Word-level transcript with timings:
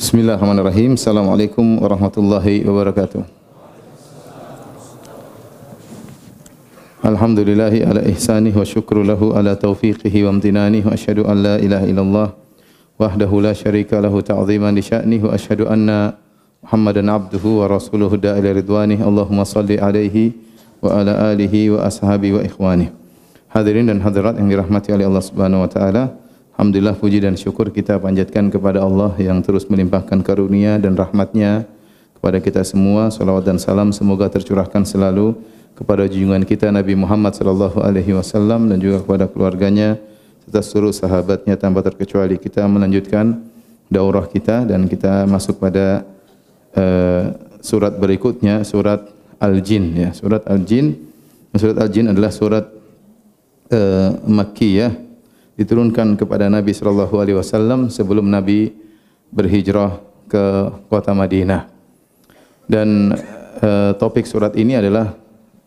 Bismillahirrahmanirrahim. 0.00 0.96
Assalamualaikum 0.96 1.78
warahmatullahi 1.78 2.64
wabarakatuh. 2.64 3.40
Alhamdulillahi 7.00 7.84
ala 7.84 8.04
ihsanih 8.08 8.52
wa 8.52 8.64
syukru 8.64 9.00
lahu 9.00 9.32
ala 9.32 9.56
taufiqihi 9.56 10.24
wa 10.24 10.36
amtinanih 10.36 10.84
wa 10.84 10.92
asyhadu 10.92 11.24
an 11.24 11.36
la 11.40 11.56
ilaha 11.56 11.84
illallah 11.88 12.28
wahdahu 13.00 13.40
la 13.40 13.56
syarika 13.56 14.00
lahu 14.04 14.20
ta'ziman 14.20 14.76
li 14.76 14.84
sya'nih 14.84 15.24
wa 15.24 15.32
asyhadu 15.32 15.64
anna 15.64 16.16
Muhammadan 16.60 17.08
abduhu 17.08 17.64
wa 17.64 17.72
rasuluhu 17.72 18.20
da'ila 18.20 18.52
ridwanih 18.52 19.00
Allahumma 19.00 19.48
salli 19.48 19.80
alaihi 19.80 20.36
wa 20.84 21.00
ala 21.00 21.32
alihi 21.32 21.72
wa 21.72 21.88
ashabi 21.88 22.36
wa 22.36 22.44
ikhwanih 22.44 22.92
Hadirin 23.48 23.88
dan 23.88 24.04
hadirat 24.04 24.36
yang 24.36 24.52
dirahmati 24.52 24.92
oleh 24.92 25.08
Allah 25.08 25.24
Subhanahu 25.24 25.64
wa 25.64 25.70
taala 25.72 26.12
Alhamdulillah 26.60 26.92
puji 26.92 27.24
dan 27.24 27.40
syukur 27.40 27.72
kita 27.72 27.96
panjatkan 27.96 28.52
kepada 28.52 28.84
Allah 28.84 29.16
yang 29.16 29.40
terus 29.40 29.64
melimpahkan 29.64 30.20
karunia 30.20 30.76
dan 30.76 30.92
rahmatnya 30.92 31.64
kepada 32.12 32.36
kita 32.36 32.60
semua. 32.68 33.08
Salawat 33.08 33.48
dan 33.48 33.56
salam 33.56 33.96
semoga 33.96 34.28
tercurahkan 34.28 34.84
selalu 34.84 35.40
kepada 35.72 36.04
junjungan 36.04 36.44
kita 36.44 36.68
Nabi 36.68 37.00
Muhammad 37.00 37.32
sallallahu 37.32 37.80
alaihi 37.80 38.12
wasallam 38.12 38.68
dan 38.68 38.76
juga 38.76 39.00
kepada 39.00 39.24
keluarganya 39.32 39.96
serta 40.44 40.60
seluruh 40.60 40.92
sahabatnya 40.92 41.56
tanpa 41.56 41.80
terkecuali. 41.80 42.36
Kita 42.36 42.68
melanjutkan 42.68 43.40
daurah 43.88 44.28
kita 44.28 44.68
dan 44.68 44.84
kita 44.84 45.24
masuk 45.32 45.64
pada 45.64 46.04
uh, 46.76 47.40
surat 47.64 47.96
berikutnya 47.96 48.68
surat 48.68 49.08
Al-Jin 49.40 49.96
ya. 49.96 50.12
Surat 50.12 50.44
Al-Jin 50.44 51.08
Surat 51.56 51.80
Al-Jin 51.80 52.12
adalah 52.12 52.28
surat 52.28 52.68
uh, 53.72 54.12
Makkiyah 54.28 55.08
diturunkan 55.60 56.16
kepada 56.16 56.48
Nabi 56.48 56.72
sallallahu 56.72 57.20
alaihi 57.20 57.36
wasallam 57.36 57.92
sebelum 57.92 58.32
Nabi 58.32 58.72
berhijrah 59.28 60.00
ke 60.24 60.72
kota 60.88 61.12
Madinah. 61.12 61.68
Dan 62.64 63.12
uh, 63.60 63.92
topik 64.00 64.24
surat 64.24 64.56
ini 64.56 64.80
adalah 64.80 65.12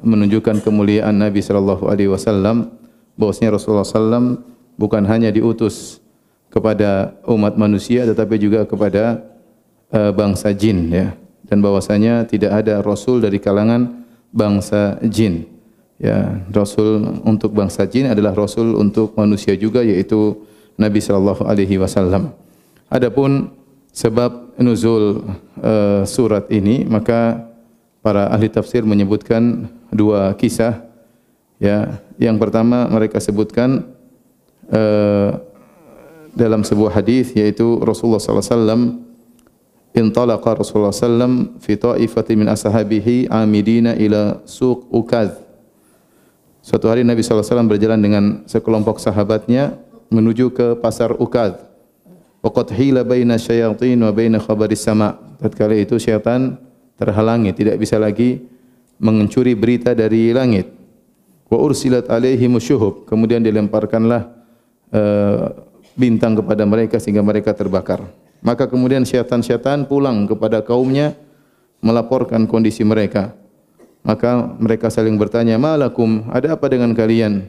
menunjukkan 0.01 0.65
kemuliaan 0.65 1.13
Nabi 1.21 1.45
sallallahu 1.45 1.85
alaihi 1.85 2.09
wasallam 2.09 2.73
bahwasanya 3.13 3.53
Rasulullah 3.53 3.85
sallam 3.85 4.41
bukan 4.81 5.05
hanya 5.05 5.29
diutus 5.29 6.01
kepada 6.49 7.13
umat 7.29 7.53
manusia 7.53 8.09
tetapi 8.09 8.41
juga 8.41 8.65
kepada 8.65 9.21
uh, 9.93 10.09
bangsa 10.09 10.49
jin 10.57 10.89
ya 10.89 11.13
dan 11.45 11.61
bahwasanya 11.61 12.25
tidak 12.25 12.65
ada 12.65 12.81
rasul 12.81 13.21
dari 13.21 13.37
kalangan 13.37 14.05
bangsa 14.33 14.97
jin 15.05 15.52
ya 16.03 16.43
rasul 16.51 17.23
untuk 17.23 17.55
bangsa 17.55 17.87
jin 17.87 18.11
adalah 18.11 18.35
rasul 18.35 18.75
untuk 18.75 19.15
manusia 19.15 19.55
juga 19.55 19.79
yaitu 19.79 20.35
Nabi 20.75 20.99
sallallahu 20.99 21.47
alaihi 21.47 21.79
wasallam. 21.79 22.35
Adapun 22.91 23.55
sebab 23.95 24.59
nuzul 24.59 25.23
uh, 25.63 26.03
surat 26.03 26.51
ini 26.51 26.83
maka 26.83 27.47
para 28.03 28.27
ahli 28.35 28.51
tafsir 28.51 28.83
menyebutkan 28.83 29.71
dua 29.95 30.35
kisah 30.35 30.83
ya 31.61 32.03
yang 32.19 32.35
pertama 32.35 32.89
mereka 32.91 33.23
sebutkan 33.23 33.87
uh, 34.67 35.39
dalam 36.33 36.65
sebuah 36.65 36.99
hadis 36.99 37.31
yaitu 37.37 37.79
Rasulullah 37.79 38.19
sallallahu 38.19 38.43
alaihi 38.43 38.57
wasallam 38.57 38.81
intalaqa 39.93 40.49
Rasulullah 40.57 40.89
sallam 40.89 41.33
fi 41.61 41.77
ta'ifatin 41.77 42.41
min 42.41 42.49
ashabihi 42.49 43.29
amidina 43.29 43.93
ila 43.93 44.41
suq 44.49 44.89
ukaz 44.89 45.42
Suatu 46.63 46.87
hari 46.87 47.03
Nabi 47.03 47.19
SAW 47.19 47.67
berjalan 47.67 47.99
dengan 47.99 48.23
sekelompok 48.47 48.95
sahabatnya 48.95 49.75
menuju 50.07 50.55
ke 50.55 50.79
pasar 50.79 51.11
Ukad. 51.19 51.59
Waqat 52.39 52.71
hila 52.71 53.03
baina 53.03 53.35
syayatin 53.35 53.99
wa 53.99 54.15
baina 54.15 54.39
khabaris 54.39 54.79
sama. 54.79 55.19
Tatkala 55.43 55.75
itu 55.75 55.99
syaitan 55.99 56.55
terhalangi, 56.95 57.51
tidak 57.51 57.75
bisa 57.75 57.99
lagi 57.99 58.47
mencuri 58.95 59.59
berita 59.59 59.91
dari 59.91 60.31
langit. 60.31 60.71
Wa 61.51 61.59
ursilat 61.59 62.07
alaihi 62.07 62.47
musyuhub. 62.47 63.11
Kemudian 63.11 63.43
dilemparkanlah 63.43 64.31
uh, 64.95 65.51
bintang 65.99 66.39
kepada 66.39 66.63
mereka 66.63 66.95
sehingga 66.95 67.19
mereka 67.19 67.51
terbakar. 67.51 68.07
Maka 68.39 68.71
kemudian 68.71 69.03
syaitan-syaitan 69.03 69.83
pulang 69.83 70.31
kepada 70.31 70.63
kaumnya 70.63 71.11
melaporkan 71.83 72.47
kondisi 72.47 72.87
mereka. 72.87 73.35
Maka 74.03 74.59
mereka 74.59 74.91
saling 74.91 75.15
bertanya, 75.15 75.55
"Malakum? 75.55 76.27
Ada 76.29 76.59
apa 76.59 76.67
dengan 76.67 76.91
kalian?" 76.91 77.47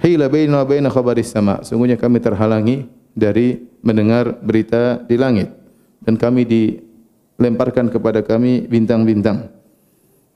Hila 0.00 0.32
baina 0.32 0.64
wa 0.64 0.66
baina 0.66 0.88
khabaris 0.88 1.28
sama. 1.28 1.60
Sungguhnya 1.60 2.00
kami 2.00 2.24
terhalangi 2.24 2.88
dari 3.12 3.60
mendengar 3.84 4.40
berita 4.40 4.96
di 5.04 5.20
langit 5.20 5.52
dan 6.00 6.16
kami 6.16 6.48
dilemparkan 6.48 7.92
kepada 7.92 8.24
kami 8.24 8.64
bintang-bintang. 8.64 9.52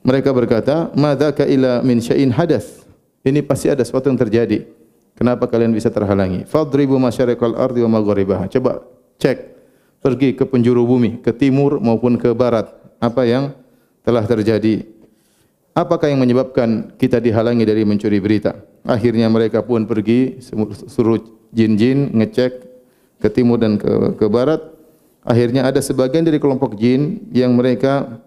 Mereka 0.04 0.36
berkata, 0.36 0.92
"Madzaka 0.92 1.48
ila 1.48 1.80
min 1.80 2.04
syai'in 2.04 2.28
hadath?" 2.28 2.84
Ini 3.24 3.40
pasti 3.40 3.72
ada 3.72 3.80
sesuatu 3.80 4.12
yang 4.12 4.20
terjadi. 4.20 4.68
Kenapa 5.16 5.48
kalian 5.48 5.72
bisa 5.72 5.88
terhalangi? 5.88 6.44
Fadribu 6.44 7.00
masyariqal 7.00 7.56
ardi 7.56 7.80
wa 7.80 7.96
maghribaha. 7.96 8.44
Coba 8.52 8.84
cek 9.16 9.56
pergi 10.04 10.36
ke 10.36 10.44
penjuru 10.44 10.84
bumi, 10.84 11.24
ke 11.24 11.32
timur 11.32 11.80
maupun 11.80 12.20
ke 12.20 12.28
barat. 12.36 12.68
Apa 13.00 13.24
yang 13.24 13.56
telah 14.04 14.28
terjadi? 14.28 14.84
Apakah 15.74 16.06
yang 16.06 16.22
menyebabkan 16.22 16.94
kita 16.94 17.18
dihalangi 17.18 17.66
dari 17.66 17.82
mencuri 17.82 18.22
berita? 18.22 18.54
Akhirnya 18.86 19.26
mereka 19.26 19.58
pun 19.58 19.82
pergi 19.90 20.38
suruh 20.86 21.18
jin-jin 21.50 22.14
ngecek 22.14 22.52
ke 23.18 23.28
timur 23.34 23.58
dan 23.58 23.74
ke, 23.74 24.14
ke 24.14 24.26
barat. 24.30 24.62
Akhirnya 25.26 25.66
ada 25.66 25.82
sebagian 25.82 26.22
dari 26.22 26.38
kelompok 26.38 26.78
jin 26.78 27.26
yang 27.34 27.58
mereka 27.58 28.22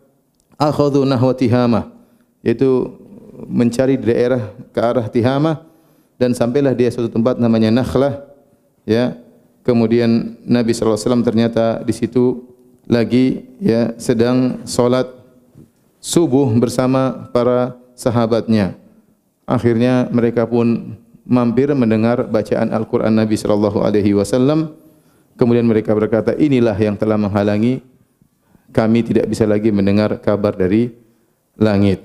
akhadhu 0.59 1.07
nahwa 1.07 1.31
tihamah. 1.31 1.87
Yaitu 2.43 2.99
mencari 3.47 3.95
daerah 3.95 4.51
ke 4.75 4.79
arah 4.83 5.07
tihamah 5.07 5.63
dan 6.19 6.35
sampailah 6.35 6.75
dia 6.75 6.91
suatu 6.91 7.07
tempat 7.07 7.39
namanya 7.39 7.71
Nakhlah. 7.71 8.27
Ya, 8.83 9.15
kemudian 9.63 10.35
Nabi 10.43 10.75
SAW 10.75 10.99
ternyata 11.23 11.79
di 11.79 11.95
situ 11.95 12.43
lagi 12.87 13.55
ya 13.59 13.95
sedang 13.95 14.63
solat 14.67 15.16
subuh 16.01 16.49
bersama 16.57 17.29
para 17.33 17.75
sahabatnya. 17.97 18.77
Akhirnya 19.47 20.11
mereka 20.11 20.43
pun 20.43 20.99
mampir 21.27 21.71
mendengar 21.75 22.23
bacaan 22.27 22.71
Al-Quran 22.71 23.15
Nabi 23.15 23.35
sallallahu 23.35 23.83
alaihi 23.83 24.15
wasallam. 24.15 24.75
Kemudian 25.37 25.67
mereka 25.69 25.93
berkata, 25.93 26.33
inilah 26.33 26.73
yang 26.75 26.97
telah 26.97 27.19
menghalangi 27.19 27.83
kami 28.73 29.05
tidak 29.05 29.29
bisa 29.29 29.47
lagi 29.47 29.69
mendengar 29.71 30.17
kabar 30.19 30.55
dari 30.57 30.91
langit. 31.55 32.03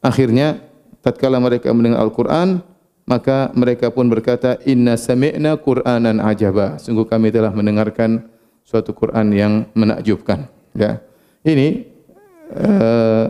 Akhirnya, 0.00 0.60
tatkala 1.04 1.38
mereka 1.38 1.70
mendengar 1.76 2.00
Al-Quran, 2.02 2.64
maka 3.04 3.52
mereka 3.52 3.92
pun 3.92 4.08
berkata, 4.08 4.56
Inna 4.64 4.96
sami'na 4.96 5.60
Qur'anan 5.60 6.24
ajaba. 6.24 6.80
Sungguh 6.80 7.04
kami 7.04 7.28
telah 7.28 7.52
mendengarkan 7.52 8.26
suatu 8.64 8.96
Quran 8.96 9.28
yang 9.30 9.52
menakjubkan. 9.76 10.48
Ya. 10.72 11.04
Ini 11.44 11.93
Eh, 12.54 13.24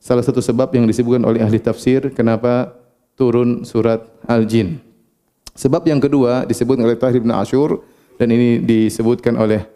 salah 0.00 0.24
satu 0.24 0.40
sebab 0.40 0.72
yang 0.72 0.88
disebutkan 0.88 1.20
oleh 1.28 1.44
ahli 1.44 1.60
tafsir 1.60 2.08
kenapa 2.16 2.72
turun 3.12 3.68
surat 3.68 4.00
Al-Jin. 4.24 4.80
Sebab 5.52 5.84
yang 5.84 6.00
kedua 6.00 6.48
disebutkan 6.48 6.88
oleh 6.88 6.96
Tahir 6.96 7.20
bin 7.20 7.28
Ashur 7.36 7.84
dan 8.16 8.32
ini 8.32 8.64
disebutkan 8.64 9.36
oleh 9.36 9.68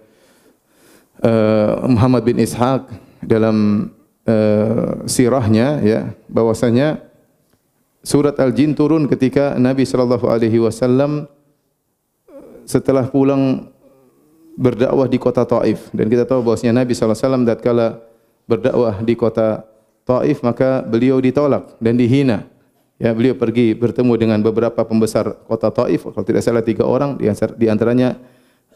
uh, 1.20 1.84
Muhammad 1.84 2.24
bin 2.24 2.40
Ishaq 2.40 2.88
dalam 3.20 3.88
uh, 4.24 5.04
sirahnya 5.04 5.84
ya 5.84 6.00
bahwasanya 6.24 7.04
surat 8.00 8.40
Al-Jin 8.40 8.72
turun 8.72 9.04
ketika 9.04 9.60
Nabi 9.60 9.84
sallallahu 9.84 10.24
alaihi 10.24 10.56
wasallam 10.64 11.28
setelah 12.64 13.04
pulang 13.12 13.68
berdakwah 14.56 15.04
di 15.04 15.20
kota 15.20 15.44
Taif 15.44 15.92
dan 15.92 16.08
kita 16.08 16.24
tahu 16.24 16.40
bahwasanya 16.40 16.80
Nabi 16.80 16.96
sallallahu 16.96 17.12
alaihi 17.12 17.28
wasallam 17.28 17.44
tatkala 17.44 17.86
berdakwah 18.44 19.00
di 19.00 19.14
kota 19.16 19.64
Taif 20.04 20.44
maka 20.44 20.84
beliau 20.84 21.16
ditolak 21.16 21.80
dan 21.80 21.96
dihina. 21.96 22.44
Ya, 23.00 23.10
beliau 23.10 23.34
pergi 23.34 23.74
bertemu 23.74 24.12
dengan 24.14 24.38
beberapa 24.38 24.84
pembesar 24.86 25.34
kota 25.48 25.72
Taif, 25.72 26.06
kalau 26.06 26.24
tidak 26.24 26.44
salah 26.44 26.62
tiga 26.62 26.86
orang 26.86 27.18
di 27.58 27.66
antaranya 27.66 28.14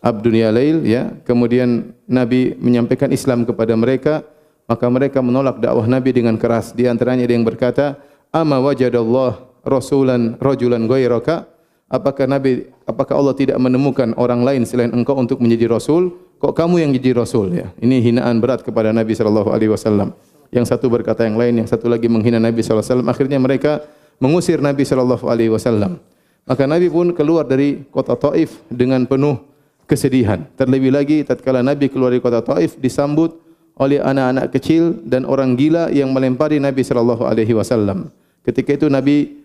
Abdunia 0.02 0.50
Lail 0.50 0.82
ya. 0.82 1.14
Kemudian 1.22 1.94
Nabi 2.08 2.56
menyampaikan 2.58 3.12
Islam 3.14 3.46
kepada 3.46 3.76
mereka, 3.78 4.26
maka 4.66 4.86
mereka 4.90 5.18
menolak 5.22 5.62
dakwah 5.62 5.86
Nabi 5.86 6.10
dengan 6.16 6.34
keras. 6.40 6.74
Di 6.74 6.90
antaranya 6.90 7.28
ada 7.28 7.34
yang 7.34 7.46
berkata, 7.46 8.00
"Ama 8.34 8.58
wajadallah 8.58 9.62
rasulan 9.62 10.34
rajulan 10.42 10.88
ghairaka?" 10.88 11.46
Apakah 11.88 12.28
Nabi 12.28 12.68
apakah 12.84 13.16
Allah 13.16 13.32
tidak 13.32 13.56
menemukan 13.56 14.12
orang 14.20 14.44
lain 14.44 14.68
selain 14.68 14.92
engkau 14.92 15.16
untuk 15.16 15.40
menjadi 15.40 15.72
rasul? 15.72 16.12
Kok 16.38 16.54
kamu 16.54 16.86
yang 16.86 16.90
jadi 16.94 17.18
rasul 17.18 17.50
ya? 17.52 17.70
Ini 17.82 18.00
hinaan 18.00 18.38
berat 18.38 18.62
kepada 18.62 18.94
Nabi 18.94 19.12
sallallahu 19.12 19.50
alaihi 19.50 19.70
wasallam. 19.74 20.14
Yang 20.48 20.72
satu 20.72 20.88
berkata 20.88 21.28
yang 21.28 21.36
lain, 21.36 21.60
yang 21.60 21.68
satu 21.68 21.90
lagi 21.92 22.08
menghina 22.08 22.40
Nabi 22.40 22.64
sallallahu 22.64 22.80
alaihi 22.80 22.94
wasallam. 22.94 23.08
Akhirnya 23.12 23.38
mereka 23.42 23.72
mengusir 24.16 24.58
Nabi 24.62 24.82
sallallahu 24.86 25.24
alaihi 25.28 25.52
wasallam. 25.52 26.00
Maka 26.48 26.64
Nabi 26.64 26.88
pun 26.88 27.12
keluar 27.12 27.44
dari 27.44 27.84
kota 27.92 28.16
Taif 28.16 28.64
dengan 28.72 29.04
penuh 29.04 29.36
kesedihan. 29.84 30.48
Terlebih 30.56 30.96
lagi 30.96 31.20
tatkala 31.20 31.60
Nabi 31.60 31.92
keluar 31.92 32.08
dari 32.08 32.24
kota 32.24 32.40
Taif 32.40 32.80
disambut 32.80 33.36
oleh 33.76 34.00
anak-anak 34.00 34.50
kecil 34.56 34.96
dan 35.04 35.28
orang 35.28 35.54
gila 35.54 35.92
yang 35.92 36.10
melempari 36.10 36.56
Nabi 36.56 36.80
sallallahu 36.80 37.28
alaihi 37.28 37.52
wasallam. 37.52 38.08
Ketika 38.42 38.74
itu 38.74 38.86
Nabi 38.88 39.44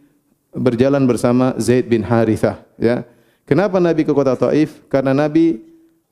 berjalan 0.55 1.03
bersama 1.03 1.51
Zaid 1.59 1.91
bin 1.91 2.05
Harithah, 2.05 2.63
ya. 2.79 3.03
Kenapa 3.43 3.75
Nabi 3.83 4.07
ke 4.07 4.15
kota 4.15 4.39
Taif? 4.39 4.79
Karena 4.87 5.11
Nabi 5.11 5.59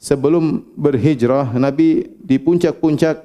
sebelum 0.01 0.65
berhijrah, 0.73 1.53
Nabi 1.53 2.09
di 2.17 2.41
puncak-puncak 2.41 3.21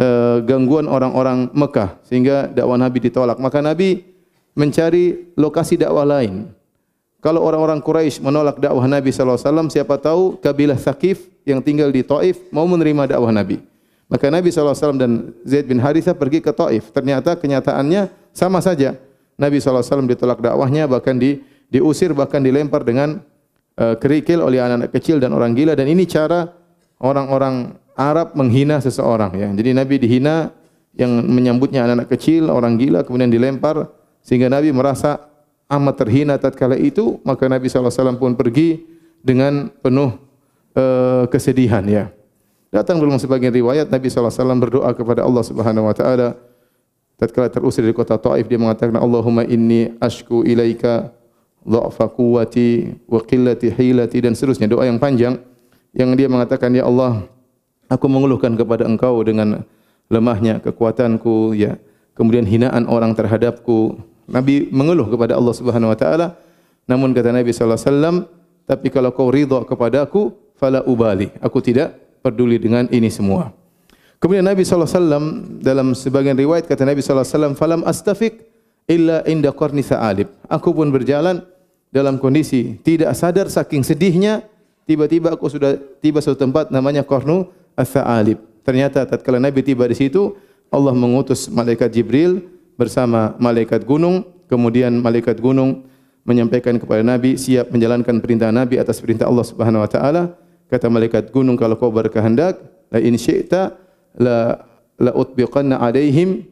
uh, 0.00 0.40
gangguan 0.40 0.88
orang-orang 0.88 1.52
Mekah 1.52 2.00
sehingga 2.08 2.48
dakwah 2.48 2.80
Nabi 2.80 3.04
ditolak. 3.04 3.36
Maka 3.36 3.60
Nabi 3.60 4.00
mencari 4.56 5.36
lokasi 5.36 5.76
dakwah 5.76 6.08
lain. 6.08 6.48
Kalau 7.20 7.44
orang-orang 7.44 7.84
Quraisy 7.84 8.24
menolak 8.24 8.56
dakwah 8.56 8.88
Nabi 8.88 9.12
sallallahu 9.12 9.36
alaihi 9.36 9.48
wasallam, 9.52 9.68
siapa 9.68 10.00
tahu 10.00 10.40
kabilah 10.40 10.80
Thaqif 10.80 11.28
yang 11.44 11.60
tinggal 11.60 11.92
di 11.92 12.00
Taif 12.00 12.40
mau 12.48 12.64
menerima 12.64 13.12
dakwah 13.12 13.28
Nabi. 13.28 13.60
Maka 14.08 14.30
Nabi 14.30 14.48
sallallahu 14.48 14.72
alaihi 14.72 14.84
wasallam 14.86 15.00
dan 15.02 15.12
Zaid 15.42 15.66
bin 15.66 15.82
Harithah 15.82 16.14
pergi 16.16 16.40
ke 16.40 16.54
Taif. 16.54 16.94
Ternyata 16.94 17.36
kenyataannya 17.36 18.08
sama 18.32 18.62
saja. 18.64 18.96
Nabi 19.36 19.60
sallallahu 19.60 19.84
alaihi 19.84 19.92
wasallam 19.92 20.08
ditolak 20.08 20.38
dakwahnya 20.40 20.88
bahkan 20.88 21.18
di 21.18 21.44
diusir 21.68 22.14
bahkan 22.16 22.40
dilempar 22.40 22.86
dengan 22.86 23.20
uh, 23.80 23.94
kerikil 23.96 24.42
oleh 24.42 24.60
anak-anak 24.60 24.90
kecil 24.92 25.20
dan 25.20 25.32
orang 25.36 25.52
gila 25.52 25.76
dan 25.76 25.86
ini 25.88 26.08
cara 26.08 26.52
orang-orang 27.00 27.76
Arab 27.96 28.36
menghina 28.36 28.76
seseorang 28.80 29.32
ya. 29.36 29.48
Jadi 29.52 29.70
Nabi 29.72 29.96
dihina 29.96 30.52
yang 30.96 31.24
menyambutnya 31.24 31.84
anak-anak 31.84 32.08
kecil, 32.12 32.48
orang 32.52 32.76
gila 32.76 33.04
kemudian 33.04 33.32
dilempar 33.32 33.88
sehingga 34.20 34.52
Nabi 34.52 34.72
merasa 34.72 35.28
amat 35.68 35.94
terhina 36.04 36.36
tatkala 36.36 36.76
itu 36.76 37.20
maka 37.24 37.48
Nabi 37.48 37.68
SAW 37.68 38.20
pun 38.20 38.36
pergi 38.36 38.84
dengan 39.24 39.72
penuh 39.80 40.16
uh, 40.76 41.24
kesedihan 41.28 41.82
ya. 41.88 42.12
Datang 42.68 43.00
dalam 43.00 43.16
sebagian 43.16 43.54
riwayat 43.54 43.88
Nabi 43.88 44.12
SAW 44.12 44.60
berdoa 44.60 44.92
kepada 44.92 45.24
Allah 45.24 45.40
Subhanahu 45.40 45.88
Wa 45.88 45.94
Taala. 45.96 46.28
Tatkala 47.16 47.48
terusir 47.48 47.80
dari 47.80 47.96
kota 47.96 48.20
Taif 48.20 48.44
dia 48.44 48.60
mengatakan 48.60 49.00
Allahumma 49.00 49.40
inni 49.48 49.96
ashku 50.04 50.44
ilaika 50.44 51.08
dha'fa 51.66 52.06
quwwati 52.14 52.94
wa 53.10 53.20
qillati 53.20 53.74
hilati 53.74 54.22
dan 54.22 54.38
seterusnya 54.38 54.70
doa 54.70 54.86
yang 54.86 55.02
panjang 55.02 55.42
yang 55.92 56.14
dia 56.14 56.30
mengatakan 56.30 56.70
ya 56.70 56.86
Allah 56.86 57.26
aku 57.90 58.06
mengeluhkan 58.06 58.54
kepada 58.54 58.86
engkau 58.86 59.18
dengan 59.26 59.66
lemahnya 60.06 60.62
kekuatanku 60.62 61.58
ya 61.58 61.74
kemudian 62.14 62.46
hinaan 62.46 62.86
orang 62.86 63.12
terhadapku 63.12 63.98
Nabi 64.26 64.68
mengeluh 64.74 65.06
kepada 65.06 65.38
Allah 65.38 65.54
Subhanahu 65.54 65.94
wa 65.94 65.98
taala. 65.98 66.34
Namun 66.86 67.14
kata 67.14 67.30
Nabi 67.30 67.50
sallallahu 67.50 67.78
alaihi 67.78 67.90
wasallam, 67.90 68.16
tapi 68.66 68.86
kalau 68.90 69.10
kau 69.14 69.30
ridha 69.30 69.62
kepadaku, 69.62 70.34
fala 70.58 70.82
ubali. 70.86 71.30
Aku 71.38 71.62
tidak 71.62 71.94
peduli 72.22 72.58
dengan 72.58 72.90
ini 72.90 73.10
semua. 73.10 73.54
Kemudian 74.18 74.42
Nabi 74.42 74.66
sallallahu 74.66 74.90
alaihi 74.90 74.98
wasallam 74.98 75.24
dalam 75.62 75.88
sebagian 75.94 76.34
riwayat 76.34 76.66
kata 76.66 76.82
Nabi 76.82 77.02
sallallahu 77.02 77.26
alaihi 77.26 77.34
wasallam, 77.38 77.54
"Falam 77.54 77.80
astafiq 77.86 78.34
illa 78.90 79.22
inda 79.26 79.54
qarni 79.54 79.82
sa'alib." 79.82 80.30
Aku 80.50 80.74
pun 80.74 80.90
berjalan 80.90 81.42
dalam 81.96 82.20
kondisi 82.20 82.76
tidak 82.84 83.16
sadar 83.16 83.48
saking 83.48 83.80
sedihnya, 83.80 84.44
tiba-tiba 84.84 85.32
aku 85.32 85.48
sudah 85.48 85.80
tiba 86.04 86.20
suatu 86.20 86.44
tempat 86.44 86.68
namanya 86.68 87.00
Qarnu 87.00 87.48
as-Sa'alib. 87.72 88.36
Ternyata 88.60 89.08
tatkala 89.08 89.40
Nabi 89.40 89.64
tiba 89.64 89.88
di 89.88 89.96
situ, 89.96 90.36
Allah 90.68 90.92
mengutus 90.92 91.48
malaikat 91.48 91.88
Jibril 91.88 92.44
bersama 92.76 93.32
malaikat 93.40 93.88
gunung, 93.88 94.28
kemudian 94.52 94.92
malaikat 95.00 95.40
gunung 95.40 95.88
menyampaikan 96.26 96.76
kepada 96.76 97.00
Nabi 97.00 97.38
siap 97.40 97.72
menjalankan 97.72 98.20
perintah 98.20 98.52
Nabi 98.52 98.76
atas 98.76 99.00
perintah 99.00 99.30
Allah 99.30 99.46
Subhanahu 99.46 99.80
wa 99.80 99.88
taala. 99.88 100.22
Kata 100.66 100.90
malaikat 100.90 101.30
gunung 101.30 101.54
kalau 101.54 101.78
kau 101.78 101.94
berkehendak, 101.94 102.58
la 102.90 102.98
in 102.98 103.14
syi'ta 103.14 103.78
la 104.18 104.66
la 104.98 105.12
utbiqanna 105.14 105.78
alaihim 105.78 106.42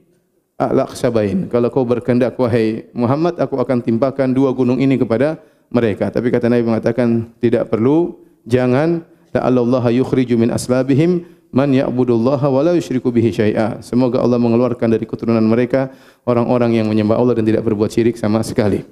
a'laqsabain. 0.59 1.51
Kalau 1.51 1.69
kau 1.71 1.85
berkehendak 1.87 2.39
wahai 2.39 2.87
Muhammad, 2.95 3.39
aku 3.39 3.59
akan 3.59 3.83
timpakan 3.83 4.31
dua 4.31 4.55
gunung 4.55 4.79
ini 4.79 4.99
kepada 4.99 5.39
mereka. 5.71 6.11
Tapi 6.11 6.31
kata 6.31 6.47
Nabi 6.47 6.62
mengatakan 6.62 7.35
tidak 7.43 7.71
perlu, 7.71 8.19
jangan 8.47 9.03
la 9.35 9.51
Allah 9.51 9.85
yukhriju 9.91 10.39
min 10.39 10.55
aslabihim 10.55 11.27
man 11.55 11.71
ya'budullaha 11.71 12.47
wa 12.51 12.61
la 12.62 12.73
yusyriku 12.79 13.11
bihi 13.11 13.31
syai'a. 13.35 13.83
Semoga 13.83 14.23
Allah 14.23 14.39
mengeluarkan 14.39 14.91
dari 14.91 15.06
keturunan 15.06 15.43
mereka 15.43 15.91
orang-orang 16.27 16.79
yang 16.79 16.87
menyembah 16.91 17.19
Allah 17.19 17.39
dan 17.39 17.47
tidak 17.47 17.62
berbuat 17.67 17.91
syirik 17.91 18.15
sama 18.15 18.43
sekali. 18.47 18.87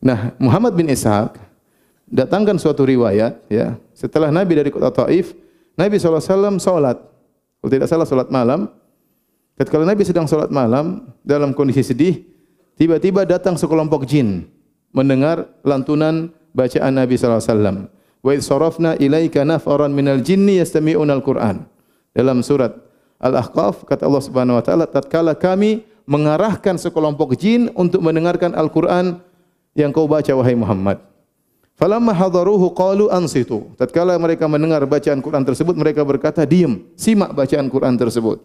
Nah, 0.00 0.36
Muhammad 0.36 0.76
bin 0.76 0.92
Ishaq 0.92 1.36
datangkan 2.08 2.60
suatu 2.60 2.84
riwayat 2.84 3.48
ya, 3.48 3.80
setelah 3.96 4.28
Nabi 4.28 4.52
dari 4.56 4.68
kota 4.68 4.92
Taif, 4.92 5.32
Nabi 5.76 5.96
SAW 6.00 6.56
salat. 6.60 7.00
Kalau 7.60 7.70
tidak 7.72 7.88
salah 7.88 8.08
salat 8.08 8.28
malam. 8.32 8.68
Ketika 9.56 9.80
Nabi 9.80 10.04
sedang 10.04 10.28
salat 10.28 10.52
malam 10.52 11.08
dalam 11.24 11.56
kondisi 11.56 11.80
sedih, 11.80 12.28
tiba-tiba 12.76 13.24
datang 13.24 13.56
sekelompok 13.56 14.04
jin 14.04 14.52
mendengar 14.92 15.48
lantunan 15.64 16.28
bacaan 16.52 16.92
Nabi 16.92 17.16
SAW. 17.16 17.88
Wa 18.20 18.30
idh 18.36 18.44
sarafna 18.44 19.00
ilaika 19.00 19.48
naf'aran 19.48 19.96
minal 19.96 20.20
jinni 20.20 20.60
yastami'una 20.60 21.16
al-Qur'an 21.16 21.64
dalam 22.12 22.44
surat 22.44 22.76
Al-Ahqaf 23.16 23.88
kata 23.88 24.04
Allah 24.04 24.24
Subhanahu 24.24 24.60
wa 24.60 24.64
taala 24.64 24.84
tatkala 24.84 25.32
kami 25.32 25.88
mengarahkan 26.04 26.76
sekelompok 26.76 27.32
jin 27.40 27.72
untuk 27.72 28.04
mendengarkan 28.04 28.52
Al-Qur'an 28.52 29.24
yang 29.72 29.88
kau 29.88 30.04
baca 30.04 30.32
wahai 30.36 30.52
Muhammad. 30.52 31.00
Falamma 31.76 32.12
hadaruhu 32.12 32.72
qalu 32.72 33.08
ansitu. 33.12 33.72
Tatkala 33.76 34.16
mereka 34.16 34.48
mendengar 34.48 34.84
bacaan 34.88 35.20
Quran 35.20 35.44
tersebut 35.44 35.76
mereka 35.76 36.04
berkata 36.04 36.44
diam, 36.48 36.88
simak 36.96 37.36
bacaan 37.36 37.68
Quran 37.68 37.96
tersebut. 38.00 38.40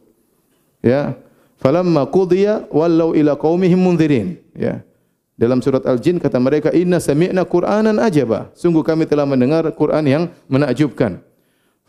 Ya. 0.81 1.15
Falamma 1.61 2.09
qudiya 2.09 2.65
wallau 2.73 3.13
ila 3.13 3.37
qaumihim 3.37 3.77
munzirin. 3.77 4.37
Ya. 4.57 4.81
Dalam 5.37 5.61
surat 5.61 5.85
Al-Jin 5.85 6.21
kata 6.21 6.37
mereka 6.37 6.69
inna 6.69 7.01
sami'na 7.01 7.45
Qur'anan 7.45 7.97
ajaba. 7.97 8.53
Sungguh 8.53 8.85
kami 8.85 9.09
telah 9.09 9.25
mendengar 9.25 9.65
Quran 9.73 10.05
yang 10.05 10.23
menakjubkan. 10.45 11.21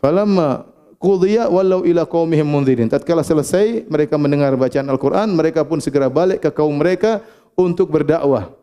Falamma 0.01 0.73
Qudiya 1.03 1.51
walau 1.51 1.83
ila 1.83 2.07
qaumihim 2.07 2.47
munzirin. 2.47 2.87
Tatkala 2.87 3.27
selesai 3.27 3.83
mereka 3.91 4.15
mendengar 4.15 4.55
bacaan 4.55 4.87
Al-Qur'an, 4.87 5.27
mereka 5.35 5.67
pun 5.67 5.83
segera 5.83 6.07
balik 6.07 6.47
ke 6.47 6.49
kaum 6.55 6.71
mereka 6.79 7.19
untuk 7.59 7.91
berdakwah. 7.91 8.55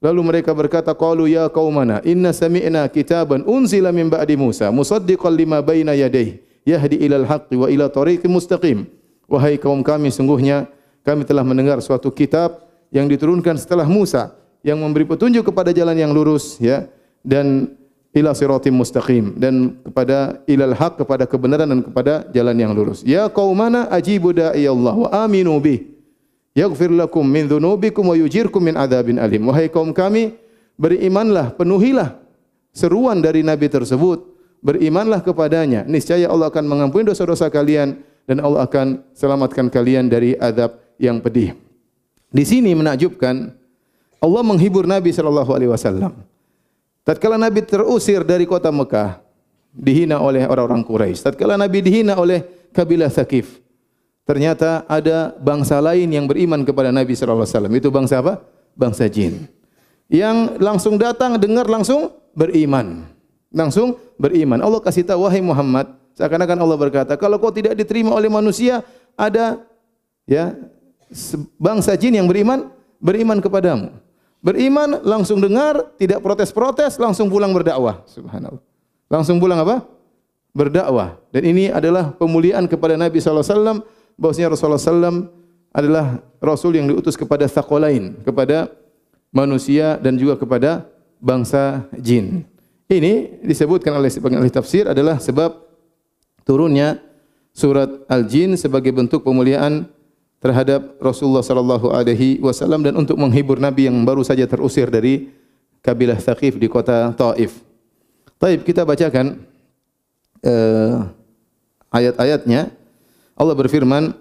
Lalu 0.00 0.20
mereka 0.24 0.56
berkata, 0.56 0.96
"Qalu 0.96 1.36
ya 1.36 1.44
qaumana, 1.52 2.00
inna 2.00 2.32
sami'na 2.32 2.88
kitaban 2.88 3.44
unzila 3.44 3.92
min 3.92 4.08
ba'di 4.08 4.32
Musa, 4.32 4.72
musaddiqan 4.72 5.36
lima 5.36 5.60
baina 5.60 5.92
yadayhi, 5.92 6.40
yahdi 6.64 7.04
ila 7.04 7.20
al-haqqi 7.20 7.52
wa 7.52 7.68
ila 7.68 7.92
tariqin 7.92 8.32
mustaqim." 8.32 8.88
Wahai 9.30 9.56
kaum 9.56 9.80
kami, 9.80 10.12
sungguhnya 10.12 10.68
kami 11.04 11.24
telah 11.24 11.44
mendengar 11.44 11.80
suatu 11.80 12.12
kitab 12.12 12.64
yang 12.92 13.08
diturunkan 13.08 13.56
setelah 13.58 13.84
Musa 13.88 14.36
yang 14.64 14.80
memberi 14.80 15.04
petunjuk 15.04 15.52
kepada 15.52 15.74
jalan 15.76 15.92
yang 15.92 16.12
lurus 16.16 16.56
ya 16.56 16.88
dan 17.20 17.68
ila 18.14 18.32
siratim 18.32 18.72
mustaqim 18.72 19.34
dan 19.36 19.76
kepada 19.84 20.40
ilal 20.46 20.72
haq 20.72 21.02
kepada 21.02 21.26
kebenaran 21.26 21.68
dan 21.68 21.80
kepada 21.82 22.24
jalan 22.30 22.56
yang 22.56 22.72
lurus. 22.72 23.02
Ya 23.02 23.26
qaumana 23.28 23.90
ajibu 23.90 24.30
da'i 24.30 24.64
Allah 24.64 24.94
wa 24.94 25.08
aminu 25.26 25.58
bih. 25.58 25.92
Yaghfir 26.54 26.94
lakum 26.94 27.26
min 27.26 27.50
dhunubikum 27.50 28.06
wa 28.06 28.14
yujirkum 28.14 28.62
min 28.62 28.78
adzabin 28.78 29.18
alim. 29.18 29.42
Wahai 29.50 29.66
kaum 29.66 29.90
kami, 29.90 30.38
berimanlah, 30.78 31.50
penuhilah 31.58 32.14
seruan 32.70 33.18
dari 33.18 33.42
nabi 33.42 33.66
tersebut. 33.66 34.22
Berimanlah 34.64 35.20
kepadanya. 35.20 35.84
Niscaya 35.84 36.30
Allah 36.30 36.48
akan 36.48 36.64
mengampuni 36.64 37.10
dosa-dosa 37.10 37.50
kalian 37.52 38.00
dan 38.24 38.40
Allah 38.40 38.64
akan 38.64 39.04
selamatkan 39.12 39.68
kalian 39.68 40.08
dari 40.08 40.36
azab 40.36 40.80
yang 40.96 41.20
pedih. 41.20 41.52
Di 42.34 42.42
sini 42.42 42.74
menakjubkan 42.74 43.54
Allah 44.18 44.42
menghibur 44.42 44.88
Nabi 44.88 45.12
sallallahu 45.12 45.50
alaihi 45.52 45.70
wasallam. 45.70 46.12
Tatkala 47.04 47.36
Nabi 47.36 47.60
terusir 47.60 48.24
dari 48.24 48.48
kota 48.48 48.72
Mekah, 48.72 49.20
dihina 49.76 50.24
oleh 50.24 50.48
orang-orang 50.48 50.80
Quraisy. 50.80 51.20
Tatkala 51.20 51.60
Nabi 51.60 51.84
dihina 51.84 52.16
oleh 52.16 52.70
kabilah 52.72 53.12
Thaqif. 53.12 53.60
Ternyata 54.24 54.88
ada 54.88 55.36
bangsa 55.36 55.76
lain 55.84 56.08
yang 56.08 56.24
beriman 56.24 56.64
kepada 56.64 56.88
Nabi 56.88 57.12
sallallahu 57.12 57.44
alaihi 57.44 57.56
wasallam. 57.60 57.74
Itu 57.76 57.88
bangsa 57.92 58.24
apa? 58.24 58.40
Bangsa 58.72 59.04
jin. 59.04 59.44
Yang 60.08 60.56
langsung 60.64 60.96
datang 60.96 61.36
dengar 61.36 61.68
langsung 61.68 62.08
beriman. 62.32 63.04
Langsung 63.52 64.00
beriman. 64.16 64.64
Allah 64.64 64.80
kasih 64.80 65.04
tahu 65.04 65.28
wahai 65.28 65.44
Muhammad, 65.44 65.92
seakan-akan 66.14 66.58
Allah 66.58 66.78
berkata, 66.78 67.12
kalau 67.18 67.36
kau 67.36 67.50
tidak 67.50 67.74
diterima 67.78 68.14
oleh 68.14 68.30
manusia, 68.30 68.82
ada 69.18 69.62
ya 70.24 70.54
bangsa 71.60 71.94
jin 71.94 72.16
yang 72.18 72.26
beriman 72.26 72.72
beriman 73.04 73.38
kepadamu. 73.44 73.92
Beriman, 74.44 75.00
langsung 75.00 75.40
dengar, 75.40 75.96
tidak 75.96 76.20
protes-protes, 76.20 77.00
langsung 77.00 77.32
pulang 77.32 77.52
berdakwah. 77.56 78.04
Subhanallah. 78.04 78.60
Langsung 79.08 79.40
pulang 79.40 79.56
apa? 79.64 79.88
Berdakwah. 80.52 81.16
Dan 81.32 81.48
ini 81.48 81.72
adalah 81.72 82.12
pemuliaan 82.12 82.68
kepada 82.68 82.92
Nabi 82.92 83.24
SAW. 83.24 83.80
Bahasanya 84.20 84.52
Rasulullah 84.52 84.76
SAW 84.76 85.32
adalah 85.72 86.20
Rasul 86.44 86.76
yang 86.76 86.92
diutus 86.92 87.16
kepada 87.16 87.48
thakolain. 87.48 88.20
Kepada 88.20 88.68
manusia 89.32 89.96
dan 89.96 90.20
juga 90.20 90.36
kepada 90.36 90.92
bangsa 91.24 91.88
jin. 91.96 92.44
Ini 92.84 93.40
disebutkan 93.48 93.96
oleh 93.96 94.12
sebagian 94.12 94.44
ahli 94.44 94.52
tafsir 94.52 94.84
adalah 94.84 95.16
sebab 95.16 95.63
turunnya 96.44 97.00
surat 97.56 97.88
Al-Jin 98.06 98.54
sebagai 98.60 98.92
bentuk 98.92 99.24
pemuliaan 99.24 99.88
terhadap 100.44 101.00
Rasulullah 101.00 101.40
sallallahu 101.40 101.88
alaihi 101.88 102.36
wasallam 102.44 102.84
dan 102.84 103.00
untuk 103.00 103.16
menghibur 103.16 103.56
Nabi 103.56 103.88
yang 103.88 103.96
baru 104.04 104.20
saja 104.20 104.44
terusir 104.44 104.92
dari 104.92 105.32
kabilah 105.80 106.20
Thaqif 106.20 106.60
di 106.60 106.68
kota 106.68 107.16
Taif. 107.16 107.64
Taib 108.36 108.60
kita 108.60 108.84
bacakan 108.84 109.40
uh, 110.44 111.08
ayat-ayatnya. 111.88 112.68
Allah 113.34 113.56
berfirman, 113.56 114.12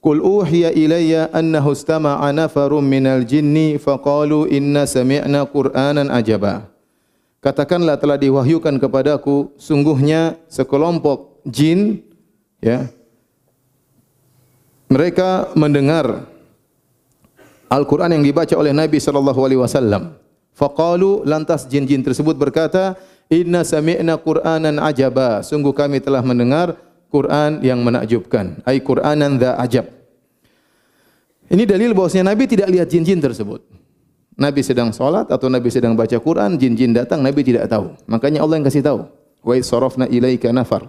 "Qul 0.00 0.24
uhiya 0.24 0.72
ilayya 0.72 1.28
annahu 1.36 1.76
istama'a 1.76 2.32
nafarun 2.32 2.80
minal 2.80 3.20
jinni 3.20 3.76
faqalu 3.76 4.48
inna 4.48 4.88
sami'na 4.88 5.44
Qur'anan 5.44 6.08
ajaba." 6.08 6.72
Katakanlah 7.42 7.98
telah 7.98 8.16
diwahyukan 8.16 8.78
kepadaku 8.78 9.50
sungguhnya 9.58 10.38
sekelompok 10.46 11.31
jin 11.46 12.02
ya 12.62 12.86
mereka 14.92 15.48
mendengar 15.56 16.28
Al-Quran 17.72 18.20
yang 18.20 18.24
dibaca 18.24 18.52
oleh 18.52 18.76
Nabi 18.76 19.00
sallallahu 19.00 19.40
alaihi 19.40 19.60
wasallam. 19.64 20.20
Faqalu 20.52 21.24
lantas 21.24 21.64
jin-jin 21.64 22.04
tersebut 22.04 22.36
berkata, 22.36 23.00
"Inna 23.32 23.64
sami'na 23.64 24.20
Qur'anan 24.20 24.76
ajaba." 24.76 25.40
Sungguh 25.40 25.72
kami 25.72 26.04
telah 26.04 26.20
mendengar 26.20 26.76
Quran 27.08 27.64
yang 27.64 27.80
menakjubkan. 27.80 28.60
Ai 28.68 28.84
Qur'anan 28.84 29.40
dza 29.40 29.56
ajab. 29.56 29.88
Ini 31.48 31.64
dalil 31.64 31.96
bahwasanya 31.96 32.36
Nabi 32.36 32.44
tidak 32.44 32.68
lihat 32.68 32.92
jin-jin 32.92 33.24
tersebut. 33.24 33.64
Nabi 34.36 34.60
sedang 34.64 34.92
salat 34.92 35.28
atau 35.28 35.48
Nabi 35.48 35.68
sedang 35.68 35.92
baca 35.92 36.16
Quran, 36.16 36.56
jin-jin 36.56 36.96
datang, 36.96 37.20
Nabi 37.20 37.44
tidak 37.44 37.68
tahu. 37.68 37.92
Makanya 38.08 38.44
Allah 38.44 38.60
yang 38.60 38.66
kasih 38.68 38.84
tahu. 38.84 39.08
Wa 39.44 39.56
sarafna 39.60 40.08
ilaika 40.08 40.48
nafar. 40.52 40.88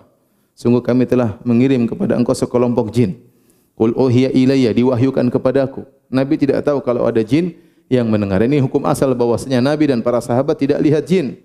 Sungguh 0.53 0.86
kami 0.86 1.10
telah 1.10 1.41
mengirim 1.41 1.89
kepada 1.89 2.13
engkau 2.13 2.38
sekelompok 2.38 2.93
jin. 2.93 3.17
Qul 3.74 3.93
uhiya 3.98 4.29
ilayya 4.29 4.69
diwahyukan 4.69 5.33
kepadaku. 5.33 5.86
Nabi 6.13 6.38
tidak 6.38 6.62
tahu 6.62 6.77
kalau 6.86 7.10
ada 7.10 7.25
jin 7.25 7.57
yang 7.89 8.05
mendengar. 8.05 8.41
Ini 8.45 8.62
hukum 8.62 8.86
asal 8.86 9.17
bahwasanya 9.17 9.60
Nabi 9.65 9.89
dan 9.89 10.05
para 10.05 10.22
sahabat 10.22 10.62
tidak 10.62 10.77
lihat 10.81 11.10
jin. 11.10 11.41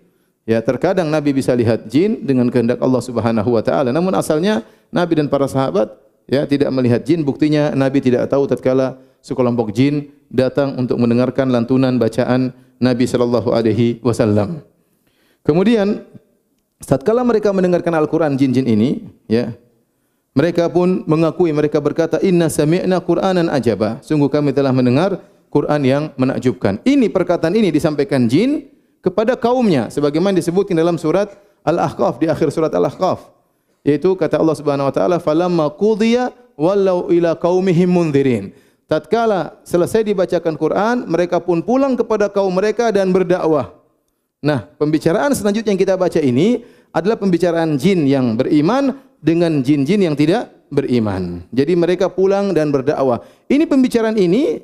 Ya, 0.48 0.60
terkadang 0.64 1.08
Nabi 1.08 1.36
bisa 1.36 1.52
lihat 1.52 1.88
jin 1.88 2.24
dengan 2.24 2.48
kehendak 2.48 2.80
Allah 2.80 3.00
Subhanahu 3.04 3.52
wa 3.52 3.60
taala. 3.64 3.92
Namun 3.92 4.12
asalnya 4.16 4.64
Nabi 4.88 5.20
dan 5.20 5.28
para 5.28 5.48
sahabat 5.48 5.92
ya 6.28 6.44
tidak 6.44 6.68
melihat 6.72 7.00
jin. 7.04 7.24
Buktinya 7.24 7.72
Nabi 7.72 8.04
tidak 8.04 8.28
tahu 8.28 8.44
tatkala 8.44 9.00
sekelompok 9.24 9.72
jin 9.72 10.12
datang 10.28 10.76
untuk 10.76 11.00
mendengarkan 11.00 11.48
lantunan 11.48 11.96
bacaan 11.96 12.52
Nabi 12.80 13.04
sallallahu 13.08 13.52
alaihi 13.52 14.00
wasallam. 14.04 14.64
Kemudian 15.42 16.04
tatkala 16.84 17.26
mereka 17.26 17.50
mendengarkan 17.50 17.94
Al-Qur'an 17.94 18.38
jin-jin 18.38 18.66
ini, 18.66 19.06
ya, 19.26 19.54
mereka 20.38 20.70
pun 20.70 21.02
mengakui 21.10 21.50
mereka 21.50 21.82
berkata 21.82 22.22
inna 22.22 22.46
sami'na 22.46 23.02
Qur'anan 23.02 23.50
ajaba. 23.50 23.98
Sungguh 24.06 24.30
kami 24.30 24.54
telah 24.54 24.70
mendengar 24.70 25.18
Quran 25.50 25.80
yang 25.82 26.02
menakjubkan. 26.14 26.78
Ini 26.84 27.10
perkataan 27.10 27.56
ini 27.56 27.72
disampaikan 27.72 28.28
jin 28.28 28.68
kepada 29.00 29.34
kaumnya 29.34 29.88
sebagaimana 29.88 30.36
disebutkan 30.36 30.76
dalam 30.76 31.00
surat 31.00 31.32
Al-Ahqaf 31.64 32.20
di 32.22 32.30
akhir 32.30 32.54
surat 32.54 32.70
Al-Ahqaf. 32.70 33.34
Yaitu 33.82 34.14
kata 34.14 34.38
Allah 34.38 34.54
Subhanahu 34.54 34.86
wa 34.86 34.94
taala 34.94 35.16
falamma 35.18 35.72
qudiya 35.74 36.30
wallau 36.54 37.08
ila 37.10 37.34
qaumihim 37.34 37.88
mundzirin. 37.88 38.52
Tatkala 38.88 39.60
selesai 39.68 40.00
dibacakan 40.00 40.54
Quran, 40.56 40.96
mereka 41.10 41.40
pun 41.42 41.60
pulang 41.60 41.92
kepada 41.92 42.32
kaum 42.32 42.52
mereka 42.52 42.88
dan 42.88 43.12
berdakwah. 43.12 43.77
Nah, 44.38 44.70
pembicaraan 44.78 45.34
selanjutnya 45.34 45.74
yang 45.74 45.82
kita 45.82 45.94
baca 45.98 46.20
ini 46.22 46.62
adalah 46.94 47.18
pembicaraan 47.18 47.74
jin 47.74 48.06
yang 48.06 48.38
beriman 48.38 48.94
dengan 49.18 49.60
jin-jin 49.60 49.98
yang 49.98 50.14
tidak 50.14 50.50
beriman. 50.70 51.42
Jadi 51.50 51.74
mereka 51.74 52.06
pulang 52.06 52.54
dan 52.54 52.70
berdakwah. 52.70 53.18
Ini 53.50 53.66
pembicaraan 53.66 54.14
ini 54.14 54.62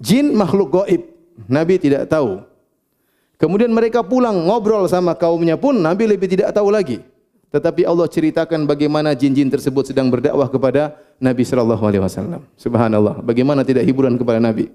jin 0.00 0.32
makhluk 0.32 0.72
gaib. 0.72 1.02
Nabi 1.48 1.76
tidak 1.76 2.08
tahu. 2.08 2.44
Kemudian 3.36 3.74
mereka 3.74 4.06
pulang 4.06 4.46
ngobrol 4.46 4.86
sama 4.86 5.18
kaumnya 5.18 5.58
pun 5.58 5.74
Nabi 5.74 6.06
lebih 6.06 6.30
tidak 6.30 6.54
tahu 6.54 6.70
lagi. 6.70 7.02
Tetapi 7.52 7.84
Allah 7.84 8.08
ceritakan 8.08 8.64
bagaimana 8.64 9.12
jin-jin 9.12 9.52
tersebut 9.52 9.92
sedang 9.92 10.08
berdakwah 10.08 10.48
kepada 10.48 10.96
Nabi 11.20 11.44
sallallahu 11.44 11.84
alaihi 11.84 12.00
wasallam. 12.00 12.40
Subhanallah, 12.56 13.20
bagaimana 13.20 13.60
tidak 13.60 13.84
hiburan 13.84 14.16
kepada 14.16 14.40
Nabi. 14.40 14.72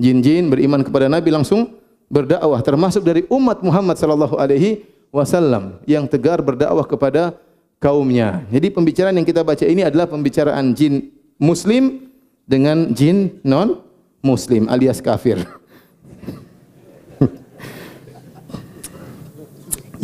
Jin-jin 0.00 0.48
beriman 0.48 0.80
kepada 0.80 1.12
Nabi 1.12 1.28
langsung 1.28 1.76
berdakwah 2.06 2.62
termasuk 2.62 3.02
dari 3.02 3.26
umat 3.26 3.62
Muhammad 3.62 3.98
sallallahu 3.98 4.38
alaihi 4.38 4.86
wasallam 5.10 5.82
yang 5.86 6.06
tegar 6.06 6.42
berdakwah 6.42 6.86
kepada 6.86 7.34
kaumnya. 7.82 8.46
Jadi 8.50 8.70
pembicaraan 8.70 9.16
yang 9.16 9.26
kita 9.26 9.42
baca 9.42 9.66
ini 9.66 9.82
adalah 9.84 10.06
pembicaraan 10.08 10.74
jin 10.74 11.10
muslim 11.36 12.08
dengan 12.46 12.94
jin 12.94 13.42
non 13.42 13.82
muslim 14.22 14.70
alias 14.70 15.02
kafir. 15.02 15.42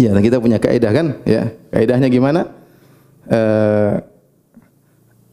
ya, 0.02 0.12
kita 0.18 0.42
punya 0.42 0.58
kaidah 0.58 0.92
kan? 0.92 1.16
Ya, 1.26 1.54
kaidahnya 1.70 2.08
gimana? 2.10 2.50
Uh, 3.30 4.02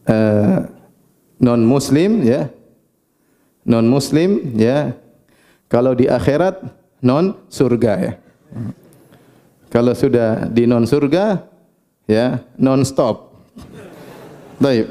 eh, 0.06 0.10
uh, 0.10 0.14
eh, 0.14 0.58
non 1.42 1.60
muslim 1.66 2.22
ya. 2.22 2.48
Non 3.66 3.84
muslim 3.86 4.56
ya. 4.56 4.96
Kalau 5.70 5.94
di 5.94 6.10
akhirat 6.10 6.66
non 6.98 7.38
surga 7.46 7.92
ya. 8.02 8.12
Kalau 9.70 9.94
sudah 9.94 10.50
di 10.50 10.66
non 10.66 10.82
surga 10.82 11.46
ya 12.10 12.42
non 12.58 12.82
stop. 12.82 13.30
Baik. 14.58 14.90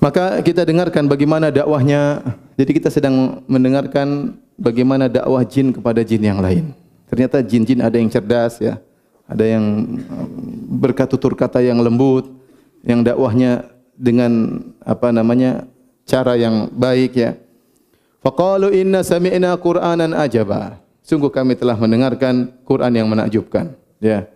Maka 0.00 0.40
kita 0.40 0.64
dengarkan 0.64 1.04
bagaimana 1.04 1.52
dakwahnya. 1.52 2.24
Jadi 2.56 2.70
kita 2.80 2.88
sedang 2.88 3.44
mendengarkan 3.44 4.32
bagaimana 4.56 5.12
dakwah 5.12 5.44
jin 5.44 5.76
kepada 5.76 6.00
jin 6.00 6.24
yang 6.24 6.40
lain. 6.40 6.72
Ternyata 7.12 7.44
jin-jin 7.44 7.84
ada 7.84 8.00
yang 8.00 8.08
cerdas 8.08 8.56
ya. 8.56 8.80
Ada 9.28 9.44
yang 9.44 10.00
berkatutur 10.80 11.36
kata 11.36 11.60
yang 11.60 11.84
lembut, 11.84 12.32
yang 12.80 13.04
dakwahnya 13.04 13.68
dengan 13.92 14.64
apa 14.80 15.12
namanya? 15.12 15.68
Cara 16.10 16.34
yang 16.34 16.66
baik 16.74 17.14
ya. 17.14 17.38
Faqalu 18.18 18.74
inna 18.74 19.06
sami'na 19.06 19.54
Qur'anan 19.54 20.10
ajaba. 20.18 20.82
Sungguh 21.06 21.30
kami 21.30 21.54
telah 21.54 21.78
mendengarkan 21.78 22.50
Quran 22.66 22.92
yang 22.92 23.06
menakjubkan. 23.06 23.72
Ya. 24.02 24.26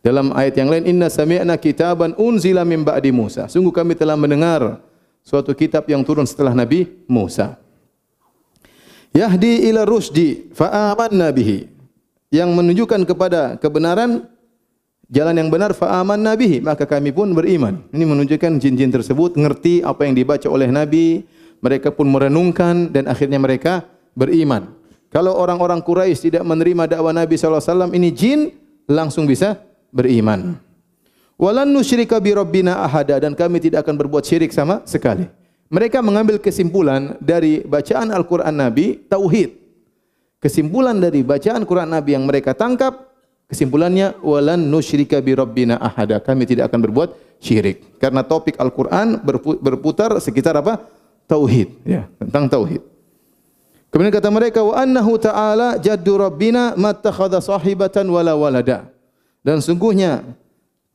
Dalam 0.00 0.30
ayat 0.32 0.54
yang 0.56 0.70
lain, 0.70 0.84
Inna 0.86 1.10
sami'na 1.10 1.58
kitaban 1.58 2.14
unzila 2.16 2.62
min 2.62 2.86
ba'di 2.86 3.10
Musa. 3.10 3.50
Sungguh 3.50 3.74
kami 3.74 3.98
telah 3.98 4.14
mendengar 4.14 4.78
suatu 5.26 5.52
kitab 5.52 5.84
yang 5.90 6.06
turun 6.06 6.24
setelah 6.24 6.54
Nabi 6.54 6.86
Musa. 7.10 7.58
Yahdi 9.10 9.68
ila 9.68 9.82
rusdi 9.82 10.48
fa'amanna 10.54 11.28
bihi. 11.34 11.68
Yang 12.28 12.50
menunjukkan 12.52 13.02
kepada 13.08 13.56
kebenaran 13.56 14.28
jalan 15.08 15.34
yang 15.36 15.48
benar 15.48 15.72
fa'amanna 15.72 16.36
bihi. 16.36 16.60
Maka 16.60 16.84
kami 16.84 17.10
pun 17.10 17.32
beriman. 17.32 17.84
Ini 17.90 18.04
menunjukkan 18.04 18.60
jin-jin 18.60 18.92
tersebut 18.92 19.34
ngerti 19.34 19.80
apa 19.82 20.04
yang 20.04 20.14
dibaca 20.14 20.46
oleh 20.48 20.68
Nabi. 20.68 21.24
Mereka 21.58 21.90
pun 21.90 22.06
merenungkan 22.06 22.94
dan 22.94 23.10
akhirnya 23.10 23.42
mereka 23.42 23.82
beriman. 24.14 24.78
Kalau 25.08 25.34
orang-orang 25.34 25.82
Quraisy 25.82 26.30
tidak 26.30 26.44
menerima 26.44 26.86
dakwah 26.86 27.10
Nabi 27.10 27.34
sallallahu 27.34 27.58
alaihi 27.58 27.72
wasallam 27.74 27.92
ini 27.96 28.08
jin 28.12 28.40
langsung 28.86 29.24
bisa 29.26 29.58
beriman. 29.90 30.60
Walan 31.38 31.70
nusyrika 31.70 32.20
bi 32.22 32.34
rabbina 32.36 32.84
ahada 32.84 33.16
dan 33.18 33.32
kami 33.32 33.58
tidak 33.58 33.86
akan 33.86 33.94
berbuat 33.94 34.22
syirik 34.22 34.52
sama 34.52 34.84
sekali. 34.84 35.26
Mereka 35.68 36.00
mengambil 36.00 36.40
kesimpulan 36.40 37.16
dari 37.20 37.60
bacaan 37.64 38.12
Al-Qur'an 38.12 38.54
Nabi 38.54 39.04
tauhid. 39.08 39.54
Kesimpulan 40.38 40.94
dari 41.02 41.26
bacaan 41.26 41.66
Quran 41.66 41.90
Nabi 41.90 42.14
yang 42.14 42.22
mereka 42.22 42.54
tangkap 42.54 43.07
kesimpulannya 43.48 44.20
walan 44.20 44.68
nusyrika 44.68 45.18
bi 45.24 45.32
rabbina 45.34 45.80
ahada. 45.80 46.20
Kami 46.20 46.44
tidak 46.44 46.70
akan 46.70 46.80
berbuat 46.84 47.08
syirik. 47.40 47.98
Karena 47.98 48.22
topik 48.22 48.60
Al-Qur'an 48.60 49.18
berputar 49.58 50.14
sekitar 50.20 50.60
apa? 50.60 50.84
Tauhid, 51.28 51.68
ya, 51.84 52.08
tentang 52.16 52.48
tauhid. 52.48 52.80
Kemudian 53.88 54.12
kata 54.12 54.28
mereka 54.28 54.60
wa 54.60 54.76
annahu 54.76 55.16
ta'ala 55.16 55.80
jaddu 55.80 56.20
rabbina 56.20 56.76
mattakhadha 56.76 57.40
sahibatan 57.40 58.04
wala 58.08 58.36
walada. 58.36 58.88
Dan 59.40 59.64
sungguhnya 59.64 60.24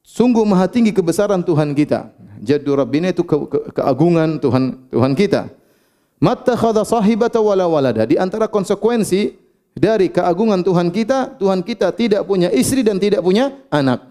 sungguh 0.05 0.45
maha 0.45 0.69
tinggi 0.69 0.93
kebesaran 0.93 1.41
Tuhan 1.41 1.73
kita. 1.73 2.13
Jaddu 2.43 2.77
rabbina 2.77 3.09
itu 3.09 3.25
ke, 3.25 3.33
ke, 3.49 3.59
keagungan 3.81 4.37
Tuhan 4.37 4.77
Tuhan 4.93 5.13
kita. 5.17 5.49
Mattakhadha 6.21 6.85
sahibatan 6.85 7.41
wala 7.41 7.65
walada. 7.65 8.05
Di 8.05 8.17
antara 8.17 8.45
konsekuensi 8.45 9.42
dari 9.73 10.13
keagungan 10.13 10.61
Tuhan 10.61 10.93
kita, 10.93 11.37
Tuhan 11.41 11.65
kita 11.65 11.89
tidak 11.97 12.29
punya 12.29 12.53
istri 12.53 12.85
dan 12.85 13.01
tidak 13.01 13.25
punya 13.25 13.57
anak. 13.73 14.05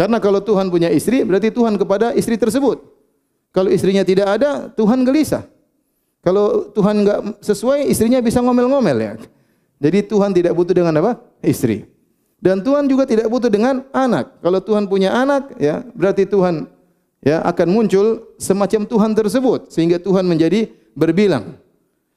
Karena 0.00 0.16
kalau 0.16 0.40
Tuhan 0.40 0.72
punya 0.72 0.88
istri, 0.88 1.20
berarti 1.20 1.52
Tuhan 1.52 1.76
kepada 1.76 2.16
istri 2.16 2.40
tersebut. 2.40 2.80
Kalau 3.52 3.68
istrinya 3.68 4.00
tidak 4.00 4.40
ada, 4.40 4.72
Tuhan 4.72 5.04
gelisah. 5.04 5.44
Kalau 6.24 6.72
Tuhan 6.72 7.04
enggak 7.04 7.20
sesuai, 7.44 7.84
istrinya 7.88 8.24
bisa 8.24 8.40
ngomel-ngomel 8.40 8.96
ya. 8.96 9.12
Jadi 9.80 10.08
Tuhan 10.08 10.32
tidak 10.32 10.52
butuh 10.56 10.72
dengan 10.72 10.96
apa? 11.00 11.20
Istri. 11.44 11.84
Dan 12.40 12.64
Tuhan 12.64 12.88
juga 12.88 13.04
tidak 13.04 13.28
butuh 13.28 13.52
dengan 13.52 13.84
anak. 13.92 14.40
Kalau 14.40 14.60
Tuhan 14.64 14.88
punya 14.88 15.12
anak, 15.12 15.56
ya 15.60 15.84
berarti 15.92 16.24
Tuhan 16.24 16.64
ya 17.20 17.44
akan 17.44 17.68
muncul 17.68 18.32
semacam 18.40 18.88
Tuhan 18.88 19.12
tersebut 19.12 19.68
sehingga 19.68 20.00
Tuhan 20.00 20.24
menjadi 20.24 20.72
berbilang. 20.96 21.60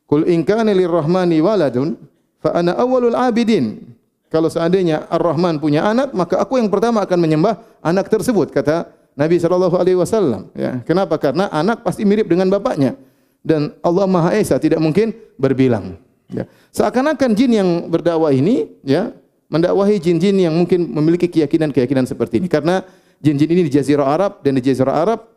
Kul 0.07 0.27
in 0.31 0.47
kana 0.47 0.71
lirrahmani 0.71 1.43
waladun 1.43 1.99
fa 2.43 2.51
ana 2.59 2.75
awwalul 2.75 3.15
abidin. 3.15 3.95
Kalau 4.27 4.49
seandainya 4.49 5.05
Ar-Rahman 5.13 5.61
punya 5.61 5.85
anak, 5.85 6.11
maka 6.11 6.41
aku 6.41 6.57
yang 6.57 6.67
pertama 6.67 7.05
akan 7.05 7.19
menyembah 7.21 7.63
anak 7.85 8.09
tersebut 8.09 8.49
kata 8.49 8.89
Nabi 9.13 9.37
sallallahu 9.37 9.77
alaihi 9.77 9.95
wasallam 9.95 10.49
ya. 10.57 10.81
Kenapa? 10.83 11.21
Karena 11.21 11.47
anak 11.53 11.85
pasti 11.85 12.01
mirip 12.03 12.25
dengan 12.25 12.49
bapaknya 12.49 12.97
dan 13.45 13.77
Allah 13.85 14.09
Maha 14.09 14.33
Esa 14.33 14.57
tidak 14.57 14.81
mungkin 14.81 15.13
berbilang. 15.37 16.01
Ya. 16.33 16.49
Seakan-akan 16.73 17.37
jin 17.37 17.51
yang 17.53 17.69
berdakwah 17.93 18.33
ini 18.33 18.73
ya 18.81 19.13
mendakwahi 19.53 20.01
jin-jin 20.01 20.33
yang 20.49 20.55
mungkin 20.57 20.89
memiliki 20.89 21.29
keyakinan-keyakinan 21.29 22.09
seperti 22.09 22.41
ini. 22.41 22.49
Karena 22.49 22.81
jin-jin 23.21 23.53
ini 23.53 23.69
di 23.69 23.71
Jazirah 23.77 24.09
Arab 24.09 24.41
dan 24.41 24.57
di 24.57 24.65
Jazirah 24.65 24.97
Arab 24.97 25.29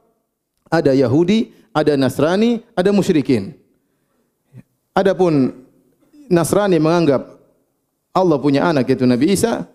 ada 0.72 0.96
Yahudi, 0.96 1.52
ada 1.76 1.92
Nasrani, 2.00 2.64
ada 2.72 2.88
musyrikin. 2.96 3.52
Adapun 4.96 5.52
Nasrani 6.28 6.78
menganggap 6.80 7.36
Allah 8.16 8.38
punya 8.40 8.64
anak 8.64 8.88
yaitu 8.88 9.04
Nabi 9.04 9.36
Isa, 9.36 9.68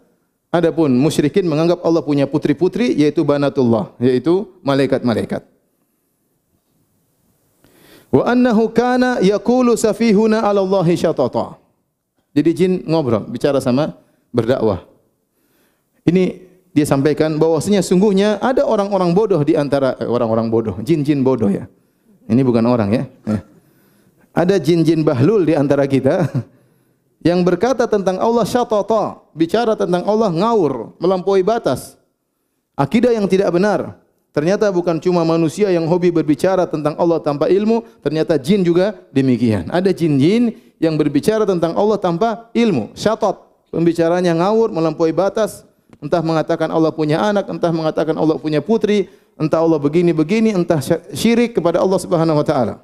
adapun 0.50 0.92
musyrikin 0.98 1.46
menganggap 1.46 1.86
Allah 1.86 2.02
punya 2.02 2.26
putri-putri 2.26 2.98
yaitu 2.98 3.22
banatullah, 3.22 3.94
yaitu 4.02 4.50
malaikat-malaikat. 4.66 5.46
Wa 8.12 8.28
annahu 8.28 8.68
kana 8.74 9.24
yaqulu 9.24 9.78
safihuna 9.80 10.44
'ala 10.44 10.60
Allah 10.60 10.88
syatata. 10.92 11.56
Jadi 12.36 12.50
jin 12.52 12.72
ngobrol, 12.88 13.24
bicara 13.28 13.60
sama 13.64 13.96
berdakwah. 14.36 14.84
Ini 16.04 16.44
dia 16.72 16.88
sampaikan 16.88 17.36
bahwasanya 17.36 17.84
sungguhnya 17.84 18.40
ada 18.40 18.64
orang-orang 18.64 19.12
bodoh 19.12 19.44
di 19.44 19.60
antara 19.60 19.96
eh, 20.00 20.08
orang-orang 20.08 20.48
bodoh, 20.48 20.76
jin-jin 20.84 21.24
bodoh 21.24 21.52
ya. 21.52 21.68
Ini 22.32 22.42
bukan 22.48 22.64
orang 22.64 22.90
ya. 22.96 23.04
Eh. 23.28 23.42
Ada 24.32 24.58
jin-jin 24.58 25.04
bahlul 25.04 25.44
di 25.44 25.54
antara 25.54 25.84
kita 25.86 26.28
yang 27.28 27.44
berkata 27.44 27.86
tentang 27.86 28.18
Allah 28.18 28.48
syatata, 28.48 29.20
bicara 29.36 29.76
tentang 29.76 30.08
Allah 30.08 30.32
ngaur, 30.32 30.96
melampaui 30.98 31.44
batas. 31.44 32.00
Akidah 32.76 33.12
yang 33.12 33.28
tidak 33.28 33.52
benar. 33.52 34.00
Ternyata 34.32 34.72
bukan 34.72 34.96
cuma 35.04 35.28
manusia 35.28 35.68
yang 35.76 35.84
hobi 35.92 36.08
berbicara 36.08 36.64
tentang 36.64 36.96
Allah 36.96 37.20
tanpa 37.20 37.52
ilmu, 37.52 37.84
ternyata 38.00 38.40
jin 38.40 38.64
juga 38.64 38.96
demikian. 39.12 39.68
Ada 39.68 39.92
jin-jin 39.92 40.56
yang 40.80 40.96
berbicara 40.96 41.44
tentang 41.44 41.76
Allah 41.76 42.00
tanpa 42.00 42.48
ilmu, 42.56 42.96
syatat 42.96 43.52
pembicaranya 43.72 44.36
ngawur 44.36 44.70
melampaui 44.70 45.16
batas 45.16 45.64
entah 46.04 46.20
mengatakan 46.20 46.68
Allah 46.70 46.92
punya 46.92 47.24
anak 47.24 47.48
entah 47.48 47.72
mengatakan 47.72 48.14
Allah 48.20 48.36
punya 48.38 48.60
putri 48.60 49.08
entah 49.40 49.64
Allah 49.64 49.80
begini 49.80 50.12
begini 50.12 50.52
entah 50.52 50.84
syirik 51.16 51.58
kepada 51.58 51.80
Allah 51.80 51.98
Subhanahu 51.98 52.38
wa 52.44 52.46
taala 52.46 52.84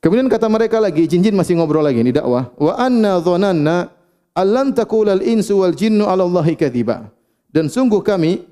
kemudian 0.00 0.26
kata 0.26 0.50
mereka 0.50 0.80
lagi 0.80 1.06
jin-jin 1.06 1.36
masih 1.36 1.56
ngobrol 1.56 1.84
lagi 1.84 2.00
ini 2.02 2.12
dakwah. 2.12 2.50
Wa 2.56 2.76
anna 2.76 3.20
dhananna 3.20 3.92
allan 4.34 4.74
taqulal 4.74 5.22
insu 5.22 5.60
wal 5.60 5.76
jinnu 5.76 6.08
ala 6.08 6.26
Allahi 6.26 6.58
kadhiba. 6.58 7.08
Dan 7.50 7.70
sungguh 7.70 8.02
kami 8.02 8.42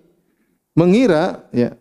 mengira 0.78 1.42
ya 1.50 1.74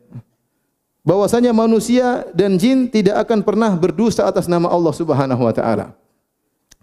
bahwasanya 1.05 1.55
manusia 1.55 2.27
dan 2.35 2.59
jin 2.59 2.91
tidak 2.91 3.23
akan 3.23 3.45
pernah 3.45 3.71
berdusta 3.77 4.27
atas 4.27 4.49
nama 4.49 4.67
Allah 4.67 4.93
Subhanahu 4.93 5.41
wa 5.45 5.53
taala. 5.55 5.95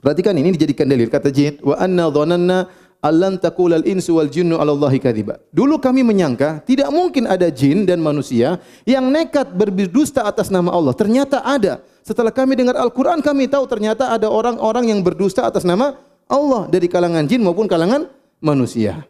Perhatikan 0.00 0.36
ini 0.36 0.52
dijadikan 0.52 0.84
dalil. 0.84 1.08
Kata 1.08 1.32
jin 1.32 1.60
wa 1.64 1.76
anna 1.80 2.12
dhananna 2.12 2.68
allan 3.04 3.36
taqulal 3.36 3.84
insu 3.84 4.16
wal 4.16 4.32
jinnu 4.32 4.56
'ala 4.56 4.72
Allahi 4.72 4.96
kadhiba. 4.96 5.36
Dulu 5.52 5.76
kami 5.76 6.00
menyangka 6.00 6.64
tidak 6.64 6.88
mungkin 6.88 7.28
ada 7.28 7.52
jin 7.52 7.84
dan 7.84 8.00
manusia 8.00 8.56
yang 8.88 9.12
nekat 9.12 9.52
berdusta 9.52 10.24
atas 10.24 10.48
nama 10.48 10.72
Allah. 10.72 10.96
Ternyata 10.96 11.44
ada. 11.44 11.84
Setelah 12.00 12.32
kami 12.32 12.56
dengar 12.56 12.76
Al-Qur'an 12.80 13.20
kami 13.20 13.48
tahu 13.48 13.68
ternyata 13.68 14.12
ada 14.12 14.32
orang-orang 14.32 14.88
yang 14.88 15.00
berdusta 15.04 15.44
atas 15.44 15.68
nama 15.68 16.00
Allah 16.24 16.64
dari 16.72 16.88
kalangan 16.88 17.28
jin 17.28 17.44
maupun 17.44 17.68
kalangan 17.68 18.08
manusia. 18.40 19.04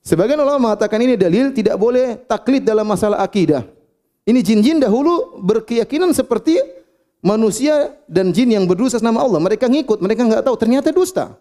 Sebagian 0.00 0.40
ulama 0.40 0.72
mengatakan 0.72 0.96
ini 1.04 1.12
dalil 1.20 1.52
tidak 1.52 1.76
boleh 1.76 2.16
taklid 2.24 2.64
dalam 2.64 2.88
masalah 2.88 3.20
akidah. 3.20 3.68
Ini 4.24 4.40
jin-jin 4.40 4.80
dahulu 4.80 5.40
berkeyakinan 5.44 6.12
seperti 6.16 6.56
manusia 7.20 7.96
dan 8.08 8.32
jin 8.32 8.52
yang 8.52 8.64
berdosa 8.64 9.00
nama 9.00 9.20
Allah. 9.20 9.40
Mereka 9.40 9.68
ngikut, 9.68 10.00
mereka 10.00 10.24
enggak 10.24 10.44
tahu 10.44 10.56
ternyata 10.56 10.88
dusta. 10.92 11.36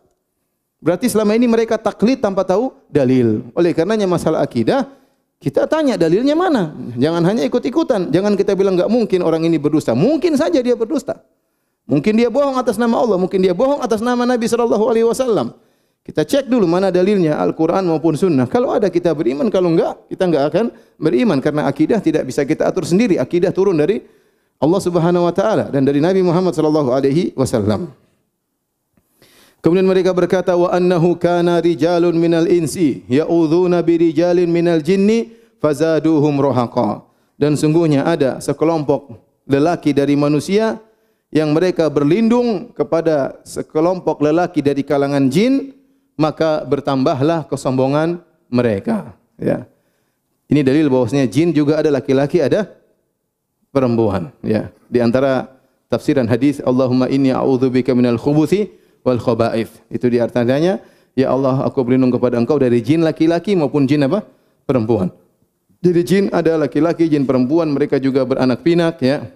Berarti 0.80 1.12
selama 1.12 1.36
ini 1.36 1.44
mereka 1.44 1.76
taklid 1.76 2.24
tanpa 2.24 2.48
tahu 2.48 2.72
dalil. 2.88 3.44
Oleh 3.52 3.76
karenanya 3.76 4.08
masalah 4.08 4.40
akidah, 4.40 4.88
kita 5.40 5.68
tanya 5.68 6.00
dalilnya 6.00 6.36
mana. 6.36 6.76
Jangan 6.96 7.24
hanya 7.28 7.44
ikut-ikutan. 7.48 8.12
Jangan 8.12 8.40
kita 8.40 8.56
bilang 8.56 8.80
enggak 8.80 8.92
mungkin 8.92 9.20
orang 9.24 9.44
ini 9.44 9.60
berdusta. 9.60 9.92
Mungkin 9.92 10.40
saja 10.40 10.60
dia 10.64 10.80
berdusta. 10.80 11.20
Mungkin 11.90 12.16
dia 12.16 12.30
bohong 12.30 12.54
atas 12.56 12.78
nama 12.78 13.02
Allah, 13.02 13.18
mungkin 13.18 13.42
dia 13.42 13.52
bohong 13.52 13.82
atas 13.82 13.98
nama 14.00 14.22
Nabi 14.22 14.46
sallallahu 14.46 14.86
alaihi 14.88 15.10
wasallam. 15.10 15.58
Kita 16.06 16.22
cek 16.22 16.46
dulu 16.46 16.70
mana 16.70 16.94
dalilnya 16.94 17.42
Al-Quran 17.42 17.86
maupun 17.90 18.14
Sunnah. 18.14 18.46
Kalau 18.46 18.72
ada 18.72 18.88
kita 18.94 19.10
beriman, 19.12 19.50
kalau 19.50 19.74
enggak 19.74 19.98
kita 20.06 20.24
enggak 20.30 20.44
akan 20.54 20.66
beriman 21.02 21.42
karena 21.42 21.66
akidah 21.66 21.98
tidak 21.98 22.30
bisa 22.30 22.46
kita 22.46 22.70
atur 22.70 22.86
sendiri. 22.86 23.18
Akidah 23.18 23.50
turun 23.50 23.76
dari 23.76 24.06
Allah 24.60 24.82
Subhanahu 24.84 25.28
wa 25.28 25.34
taala 25.34 25.72
dan 25.74 25.82
dari 25.82 25.98
Nabi 25.98 26.22
Muhammad 26.22 26.54
sallallahu 26.54 26.90
alaihi 26.94 27.34
wasallam. 27.34 27.90
Kemudian 29.60 29.88
mereka 29.88 30.16
berkata 30.16 30.56
wa 30.56 30.72
annahu 30.72 31.20
kana 31.20 31.60
rijalun 31.60 32.16
minal 32.16 32.48
insi 32.48 33.04
ya'udzuuna 33.12 33.84
bi 33.84 34.00
rijalin 34.00 34.48
minal 34.48 34.80
jinni 34.80 35.36
fazaduhum 35.60 36.40
rahaqa. 36.40 37.04
Dan 37.36 37.60
sungguhnya 37.60 38.08
ada 38.08 38.40
sekelompok 38.40 39.20
lelaki 39.48 39.92
dari 39.92 40.16
manusia 40.16 40.80
yang 41.30 41.52
mereka 41.52 41.92
berlindung 41.92 42.72
kepada 42.72 43.38
sekelompok 43.44 44.24
lelaki 44.24 44.64
dari 44.64 44.82
kalangan 44.82 45.28
jin 45.28 45.76
maka 46.20 46.64
bertambahlah 46.68 47.48
kesombongan 47.48 48.20
mereka 48.52 49.16
ya. 49.40 49.68
Ini 50.50 50.66
dalil 50.66 50.90
bahwasanya 50.90 51.30
jin 51.30 51.54
juga 51.54 51.78
ada 51.78 51.94
laki-laki 51.94 52.42
ada 52.42 52.66
perempuan 53.70 54.34
ya 54.42 54.74
di 54.90 54.98
antara 54.98 55.46
tafsiran 55.92 56.26
hadis 56.26 56.58
Allahumma 56.66 57.06
inni 57.06 57.30
a'udzubika 57.30 57.94
minal 57.94 58.18
khubuthi 58.18 58.74
wal 59.04 59.20
khaba'ith. 59.20 59.72
Itu 59.92 60.12
di 60.12 60.20
artinya 60.20 60.80
ya 61.16 61.28
Allah 61.32 61.66
aku 61.66 61.84
berlindung 61.84 62.14
kepada 62.14 62.40
engkau 62.40 62.60
dari 62.60 62.84
jin 62.84 63.04
laki-laki 63.04 63.56
maupun 63.56 63.88
jin 63.90 64.06
apa? 64.06 64.24
Perempuan. 64.64 65.10
Jadi 65.80 66.02
jin 66.04 66.26
ada 66.32 66.60
laki-laki 66.60 67.08
jin 67.08 67.24
perempuan 67.24 67.72
mereka 67.72 67.98
juga 67.98 68.28
beranak 68.28 68.64
pinak 68.64 69.00
ya. 69.00 69.28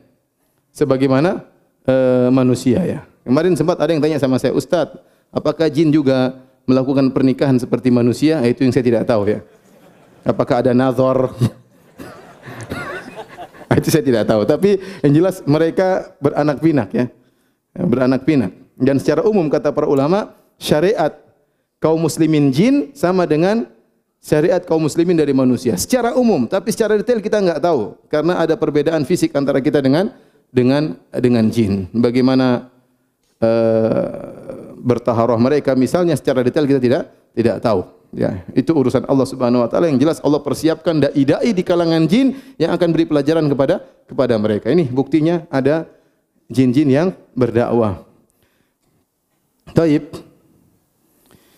Sebagaimana 0.73 1.45
uh, 1.86 2.30
manusia 2.34 2.82
ya. 2.84 2.99
Kemarin 3.23 3.56
sempat 3.56 3.80
ada 3.80 3.93
yang 3.93 4.04
tanya 4.04 4.19
sama 4.19 4.36
saya 4.36 4.52
Ustaz 4.52 4.91
apakah 5.32 5.71
jin 5.71 5.89
juga 5.89 6.43
melakukan 6.67 7.12
pernikahan 7.12 7.60
seperti 7.60 7.91
manusia? 7.91 8.39
Itu 8.43 8.67
yang 8.67 8.73
saya 8.76 8.84
tidak 8.84 9.08
tahu 9.08 9.28
ya. 9.28 9.39
Apakah 10.23 10.63
ada 10.63 10.71
nazar? 10.71 11.32
Itu 13.80 13.89
saya 13.89 14.06
tidak 14.06 14.30
tahu. 14.30 14.45
Tapi 14.47 14.80
yang 15.04 15.13
jelas 15.23 15.43
mereka 15.43 16.15
beranak 16.21 16.62
pinak 16.63 16.89
ya. 16.93 17.06
Beranak 17.73 18.21
pinak. 18.23 18.62
Dan 18.77 18.97
secara 18.97 19.21
umum 19.25 19.45
kata 19.49 19.69
para 19.69 19.86
ulama, 19.86 20.33
syariat 20.57 21.13
kaum 21.83 21.99
muslimin 21.99 22.49
jin 22.49 22.95
sama 22.95 23.27
dengan 23.27 23.67
syariat 24.23 24.63
kaum 24.63 24.88
muslimin 24.88 25.19
dari 25.19 25.36
manusia. 25.36 25.75
Secara 25.75 26.15
umum, 26.15 26.47
tapi 26.47 26.71
secara 26.71 26.95
detail 26.95 27.19
kita 27.19 27.43
enggak 27.43 27.59
tahu 27.59 27.99
karena 28.07 28.39
ada 28.39 28.55
perbedaan 28.55 29.03
fisik 29.03 29.36
antara 29.36 29.59
kita 29.59 29.83
dengan 29.83 30.15
dengan 30.47 30.95
dengan 31.12 31.45
jin. 31.51 31.91
Bagaimana 31.91 32.71
uh, 33.43 34.73
bertaharah 34.79 35.36
mereka 35.36 35.75
misalnya 35.75 36.15
secara 36.15 36.39
detail 36.39 36.63
kita 36.63 36.79
tidak 36.79 37.03
tidak 37.36 37.59
tahu. 37.59 37.83
Ya, 38.13 38.45
itu 38.53 38.69
urusan 38.69 39.09
Allah 39.09 39.25
Subhanahu 39.25 39.65
wa 39.65 39.69
taala 39.69 39.89
yang 39.89 39.97
jelas 39.97 40.21
Allah 40.21 40.38
persiapkan 40.38 41.01
dai-dai 41.01 41.49
di 41.49 41.65
kalangan 41.65 42.05
jin 42.05 42.38
yang 42.62 42.69
akan 42.77 42.93
beri 42.93 43.09
pelajaran 43.09 43.49
kepada 43.49 43.81
kepada 44.05 44.38
mereka. 44.38 44.69
Ini 44.69 44.86
buktinya 44.93 45.49
ada 45.49 45.89
jin-jin 46.45 46.93
yang 46.93 47.07
berdakwah. 47.33 48.12
Taib. 49.73 50.13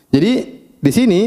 Jadi 0.10 0.34
di 0.80 0.91
sini 0.91 1.21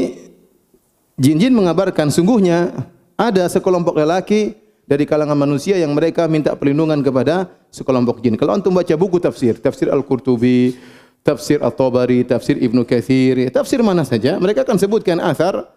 jin-jin 1.15 1.53
mengabarkan 1.53 2.09
sungguhnya 2.09 2.89
ada 3.13 3.45
sekelompok 3.45 3.93
lelaki 3.93 4.57
dari 4.89 5.05
kalangan 5.05 5.37
manusia 5.37 5.77
yang 5.77 5.93
mereka 5.93 6.25
minta 6.25 6.57
perlindungan 6.57 7.05
kepada 7.05 7.45
sekelompok 7.69 8.25
jin. 8.25 8.33
Kalau 8.33 8.57
antum 8.57 8.73
baca 8.73 8.95
buku 8.97 9.21
tafsir, 9.21 9.53
tafsir 9.61 9.93
Al-Qurtubi, 9.93 10.73
tafsir 11.21 11.61
At-Tabari, 11.61 12.25
tafsir 12.25 12.57
Ibnu 12.57 12.81
Katsir, 12.89 13.37
tafsir 13.53 13.85
mana 13.85 14.01
saja, 14.01 14.41
mereka 14.41 14.65
akan 14.65 14.81
sebutkan 14.81 15.21
asar 15.21 15.69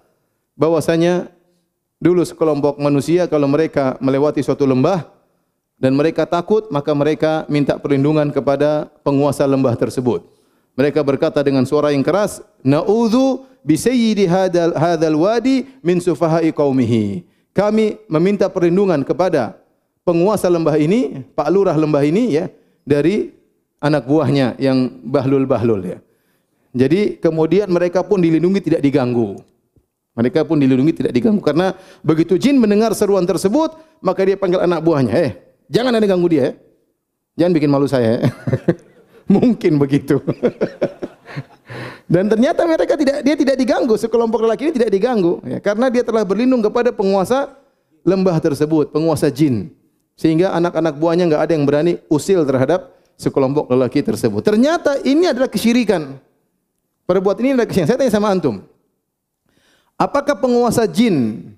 bahwasanya 0.56 1.28
dulu 2.00 2.24
sekelompok 2.24 2.80
manusia 2.80 3.28
kalau 3.28 3.44
mereka 3.50 4.00
melewati 4.00 4.40
suatu 4.40 4.64
lembah 4.64 5.04
dan 5.76 5.92
mereka 5.92 6.24
takut, 6.24 6.70
maka 6.72 6.96
mereka 6.96 7.44
minta 7.52 7.76
perlindungan 7.76 8.32
kepada 8.32 8.88
penguasa 9.04 9.44
lembah 9.44 9.76
tersebut. 9.76 10.24
Mereka 10.72 11.04
berkata 11.04 11.44
dengan 11.44 11.68
suara 11.68 11.92
yang 11.92 12.00
keras, 12.00 12.40
"Na'udzu 12.64 13.44
bi 13.60 13.76
sayyidi 13.76 14.24
hadzal 14.24 15.16
wadi 15.16 15.68
min 15.84 16.00
sufahai 16.00 16.48
qaumihi." 16.48 17.28
Kami 17.52 18.00
meminta 18.08 18.48
perlindungan 18.48 19.04
kepada 19.04 19.60
penguasa 20.08 20.48
lembah 20.48 20.80
ini, 20.80 21.28
Pak 21.36 21.48
Lurah 21.52 21.76
lembah 21.76 22.00
ini 22.00 22.40
ya, 22.40 22.48
dari 22.88 23.36
anak 23.84 24.08
buahnya 24.08 24.56
yang 24.56 24.88
bahlul-bahlul 25.04 25.84
ya. 25.84 25.98
Jadi 26.72 27.20
kemudian 27.20 27.68
mereka 27.68 28.00
pun 28.00 28.16
dilindungi 28.16 28.64
tidak 28.64 28.80
diganggu. 28.80 29.44
Mereka 30.16 30.48
pun 30.48 30.56
dilindungi 30.56 31.04
tidak 31.04 31.12
diganggu 31.12 31.40
karena 31.44 31.76
begitu 32.00 32.40
jin 32.40 32.56
mendengar 32.56 32.96
seruan 32.96 33.28
tersebut, 33.28 33.76
maka 34.00 34.24
dia 34.24 34.40
panggil 34.40 34.64
anak 34.64 34.80
buahnya, 34.80 35.12
"Eh, 35.12 35.32
jangan 35.68 35.92
ada 35.92 36.04
ganggu 36.08 36.28
dia, 36.32 36.42
eh. 36.52 36.54
Jangan 37.36 37.52
bikin 37.52 37.68
malu 37.68 37.84
saya." 37.84 38.24
Eh. 38.24 38.24
Mungkin 39.32 39.80
begitu. 39.80 40.20
Dan 42.12 42.28
ternyata 42.28 42.68
mereka 42.68 42.92
tidak 42.92 43.24
dia 43.24 43.32
tidak 43.32 43.56
diganggu, 43.56 43.96
sekelompok 43.96 44.44
lelaki 44.44 44.68
ini 44.68 44.74
tidak 44.76 44.90
diganggu 44.92 45.40
ya, 45.48 45.58
karena 45.64 45.88
dia 45.88 46.04
telah 46.04 46.20
berlindung 46.28 46.60
kepada 46.60 46.92
penguasa 46.92 47.56
lembah 48.04 48.36
tersebut, 48.36 48.92
penguasa 48.92 49.32
jin. 49.32 49.72
Sehingga 50.12 50.52
anak-anak 50.52 51.00
buahnya 51.00 51.24
enggak 51.32 51.42
ada 51.48 51.52
yang 51.56 51.64
berani 51.64 51.96
usil 52.12 52.44
terhadap 52.44 52.92
sekelompok 53.16 53.72
lelaki 53.72 54.04
tersebut. 54.04 54.44
Ternyata 54.44 55.00
ini 55.08 55.24
adalah 55.24 55.48
kesyirikan. 55.48 56.20
Perbuatan 57.08 57.42
ini 57.48 57.52
adalah 57.56 57.68
kesyirikan. 57.70 57.88
Saya 57.88 57.98
tanya 57.98 58.12
sama 58.12 58.28
antum. 58.28 58.60
Apakah 59.96 60.36
penguasa 60.36 60.84
jin, 60.84 61.48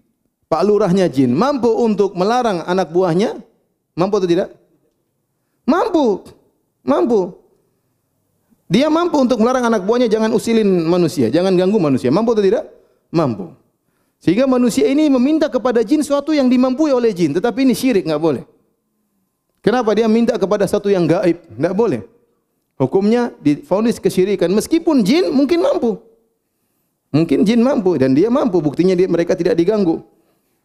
Pak 0.47 0.63
Lurahnya 0.63 1.11
jin, 1.11 1.35
mampu 1.35 1.67
untuk 1.73 2.15
melarang 2.15 2.63
anak 2.63 2.95
buahnya? 2.95 3.43
Mampu 3.99 4.15
atau 4.23 4.31
tidak? 4.31 4.55
Mampu. 5.67 6.23
Mampu. 6.85 7.44
Dia 8.65 8.89
mampu 8.89 9.21
untuk 9.21 9.45
melarang 9.45 9.69
anak 9.69 9.85
buahnya 9.85 10.09
jangan 10.09 10.33
usilin 10.33 10.67
manusia, 10.89 11.29
jangan 11.29 11.53
ganggu 11.53 11.77
manusia. 11.77 12.09
Mampu 12.09 12.33
atau 12.33 12.45
tidak? 12.45 12.65
Mampu. 13.13 13.53
Sehingga 14.25 14.49
manusia 14.49 14.89
ini 14.89 15.13
meminta 15.13 15.53
kepada 15.53 15.85
jin 15.85 16.01
sesuatu 16.01 16.33
yang 16.33 16.49
dimampui 16.49 16.89
oleh 16.89 17.13
jin, 17.13 17.37
tetapi 17.37 17.69
ini 17.69 17.77
syirik 17.77 18.09
enggak 18.09 18.23
boleh. 18.25 18.45
Kenapa 19.61 19.93
dia 19.93 20.09
minta 20.09 20.33
kepada 20.41 20.65
satu 20.65 20.89
yang 20.89 21.05
gaib? 21.05 21.45
Enggak 21.61 21.75
boleh. 21.77 22.01
Hukumnya 22.81 23.37
difonis 23.39 24.01
kesyirikan 24.01 24.49
meskipun 24.49 25.05
jin 25.05 25.29
mungkin 25.29 25.61
mampu. 25.61 26.01
Mungkin 27.13 27.45
jin 27.45 27.61
mampu 27.61 28.01
dan 28.01 28.17
dia 28.17 28.33
mampu 28.33 28.59
buktinya 28.65 28.97
dia, 28.97 29.07
mereka 29.07 29.37
tidak 29.37 29.61
diganggu. 29.61 30.03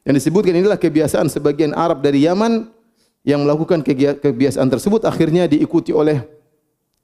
Yang 0.07 0.23
disebutkan 0.23 0.55
inilah 0.55 0.79
kebiasaan 0.79 1.27
sebagian 1.27 1.75
Arab 1.75 1.99
dari 1.99 2.25
Yaman 2.25 2.71
yang 3.27 3.43
melakukan 3.43 3.83
kebiasaan 4.23 4.71
tersebut 4.71 5.03
akhirnya 5.03 5.45
diikuti 5.45 5.91
oleh 5.91 6.38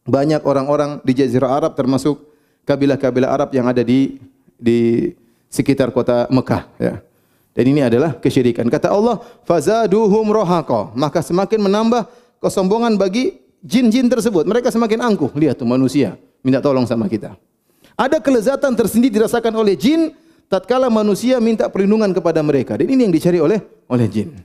banyak 0.06 0.42
orang-orang 0.46 1.02
di 1.02 1.18
Jazirah 1.18 1.50
Arab 1.50 1.74
termasuk 1.74 2.22
kabilah-kabilah 2.64 3.30
Arab 3.30 3.50
yang 3.52 3.66
ada 3.66 3.82
di 3.82 4.22
di 4.56 5.12
sekitar 5.50 5.90
kota 5.90 6.30
Mekah 6.30 6.64
ya. 6.78 7.02
Dan 7.56 7.72
ini 7.72 7.82
adalah 7.82 8.20
kesyirikan. 8.20 8.68
Kata 8.68 8.92
Allah, 8.92 9.24
"Fazaduhum 9.48 10.28
rohaqa." 10.28 10.92
Maka 10.92 11.24
semakin 11.24 11.64
menambah 11.64 12.04
kesombongan 12.44 13.00
bagi 13.00 13.40
jin-jin 13.64 14.12
tersebut. 14.12 14.44
Mereka 14.44 14.70
semakin 14.70 15.00
angkuh. 15.00 15.32
Lihat 15.34 15.64
tuh 15.64 15.68
manusia 15.68 16.20
minta 16.44 16.60
tolong 16.60 16.84
sama 16.84 17.08
kita. 17.08 17.34
Ada 17.96 18.20
kelezatan 18.20 18.76
tersendiri 18.76 19.18
dirasakan 19.18 19.56
oleh 19.56 19.80
jin 19.80 20.12
tatkala 20.52 20.92
manusia 20.92 21.40
minta 21.40 21.72
perlindungan 21.72 22.12
kepada 22.12 22.44
mereka. 22.44 22.76
Dan 22.76 22.92
ini 22.92 23.08
yang 23.08 23.14
dicari 23.16 23.40
oleh 23.40 23.64
oleh 23.88 24.08
jin. 24.12 24.36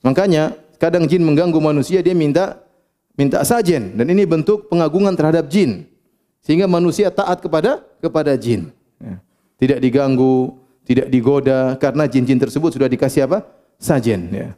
Makanya 0.00 0.56
kadang 0.80 1.04
jin 1.04 1.20
mengganggu 1.20 1.60
manusia 1.60 2.00
dia 2.00 2.16
minta 2.16 2.58
minta 3.16 3.40
sajen 3.44 3.96
dan 3.96 4.06
ini 4.08 4.24
bentuk 4.24 4.68
pengagungan 4.72 5.12
terhadap 5.16 5.48
jin. 5.48 5.88
Sehingga 6.42 6.66
manusia 6.66 7.12
taat 7.12 7.38
kepada 7.38 7.82
kepada 8.02 8.34
jin. 8.34 8.74
Ya. 8.98 9.18
tidak 9.58 9.78
diganggu 9.78 10.58
tidak 10.82 11.06
digoda. 11.08 11.78
Karena 11.78 12.06
jin-jin 12.10 12.38
tersebut 12.38 12.74
sudah 12.74 12.90
dikasih 12.90 13.30
apa? 13.30 13.46
Sajen 13.78 14.30
ya. 14.30 14.48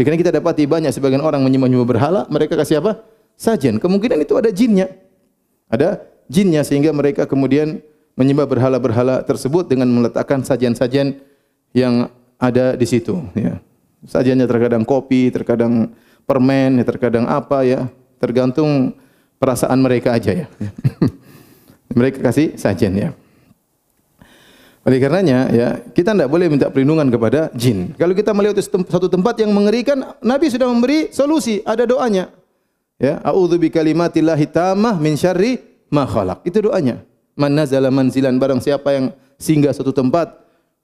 Karena 0.00 0.16
kita 0.16 0.32
dapati 0.32 0.64
banyak 0.64 0.96
sebagian 0.96 1.20
orang 1.20 1.44
menyembah-nyembah 1.44 1.88
berhala 1.88 2.20
mereka 2.32 2.56
kasih 2.56 2.80
apa? 2.80 3.04
Sajen 3.36 3.76
kemungkinan 3.76 4.22
itu 4.22 4.32
ada 4.38 4.48
jinnya. 4.48 4.88
Ada 5.68 6.00
jinnya 6.30 6.64
sehingga 6.64 6.94
mereka 6.94 7.28
kemudian 7.28 7.84
menyembah 8.16 8.48
berhala-berhala 8.48 9.20
tersebut 9.26 9.68
dengan 9.68 9.92
meletakkan 9.92 10.40
sajian-sajian 10.40 11.20
yang 11.76 12.08
ada 12.40 12.74
di 12.78 12.86
situ. 12.88 13.20
Ya. 13.36 13.60
Sajiannya 14.08 14.48
terkadang 14.48 14.88
kopi 14.88 15.28
terkadang 15.28 15.92
permen, 16.30 16.78
ya, 16.78 16.84
terkadang 16.86 17.26
apa 17.26 17.66
ya, 17.66 17.90
tergantung 18.22 18.94
perasaan 19.42 19.82
mereka 19.82 20.14
aja 20.14 20.30
ya. 20.30 20.46
mereka 21.98 22.22
kasih 22.22 22.54
sajian 22.54 22.94
ya. 22.94 23.10
Oleh 24.80 24.96
karenanya 24.96 25.50
ya, 25.52 25.68
kita 25.92 26.16
tidak 26.16 26.30
boleh 26.30 26.46
minta 26.48 26.70
perlindungan 26.72 27.10
kepada 27.12 27.52
jin. 27.52 27.92
Kalau 27.98 28.16
kita 28.16 28.32
melihat 28.32 28.62
satu 28.64 29.12
tempat 29.12 29.36
yang 29.42 29.52
mengerikan, 29.52 30.16
Nabi 30.24 30.48
sudah 30.48 30.70
memberi 30.70 31.12
solusi, 31.12 31.60
ada 31.68 31.84
doanya. 31.84 32.32
Ya, 32.96 33.20
a'udzu 33.20 33.60
bikalimatillahi 33.60 34.46
tammah 34.48 34.96
min 34.96 35.20
syarri 35.20 35.60
ma 35.92 36.08
khalaq. 36.08 36.46
Itu 36.48 36.64
doanya. 36.64 37.04
Man 37.36 37.56
nazala 37.56 37.92
manzilan 37.92 38.40
barang 38.40 38.64
siapa 38.64 38.96
yang 38.96 39.12
singgah 39.36 39.76
satu 39.76 39.92
tempat, 39.92 40.32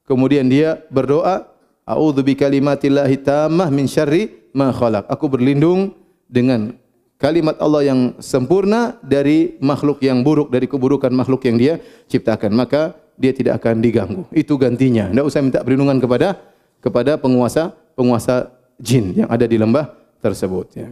kemudian 0.04 0.44
dia 0.44 0.76
berdoa, 0.92 1.48
a'udzu 1.88 2.20
bikalimatillahi 2.20 3.16
tammah 3.24 3.72
min 3.72 3.88
syarri 3.88 4.28
ma 4.56 4.72
khalaq. 4.72 5.04
Aku 5.12 5.28
berlindung 5.28 5.92
dengan 6.24 6.72
kalimat 7.20 7.60
Allah 7.60 7.92
yang 7.92 8.16
sempurna 8.16 8.96
dari 9.04 9.60
makhluk 9.60 10.00
yang 10.00 10.24
buruk 10.24 10.48
dari 10.48 10.64
keburukan 10.64 11.12
makhluk 11.12 11.44
yang 11.44 11.60
dia 11.60 11.74
ciptakan. 12.08 12.56
Maka 12.56 12.96
dia 13.20 13.36
tidak 13.36 13.60
akan 13.60 13.84
diganggu. 13.84 14.24
Itu 14.32 14.56
gantinya. 14.56 15.12
Tidak 15.12 15.24
usah 15.28 15.44
minta 15.44 15.60
perlindungan 15.60 16.00
kepada 16.00 16.40
kepada 16.80 17.20
penguasa 17.20 17.76
penguasa 17.92 18.48
jin 18.80 19.12
yang 19.12 19.28
ada 19.28 19.44
di 19.44 19.60
lembah 19.60 19.92
tersebut. 20.24 20.66
Ya. 20.72 20.88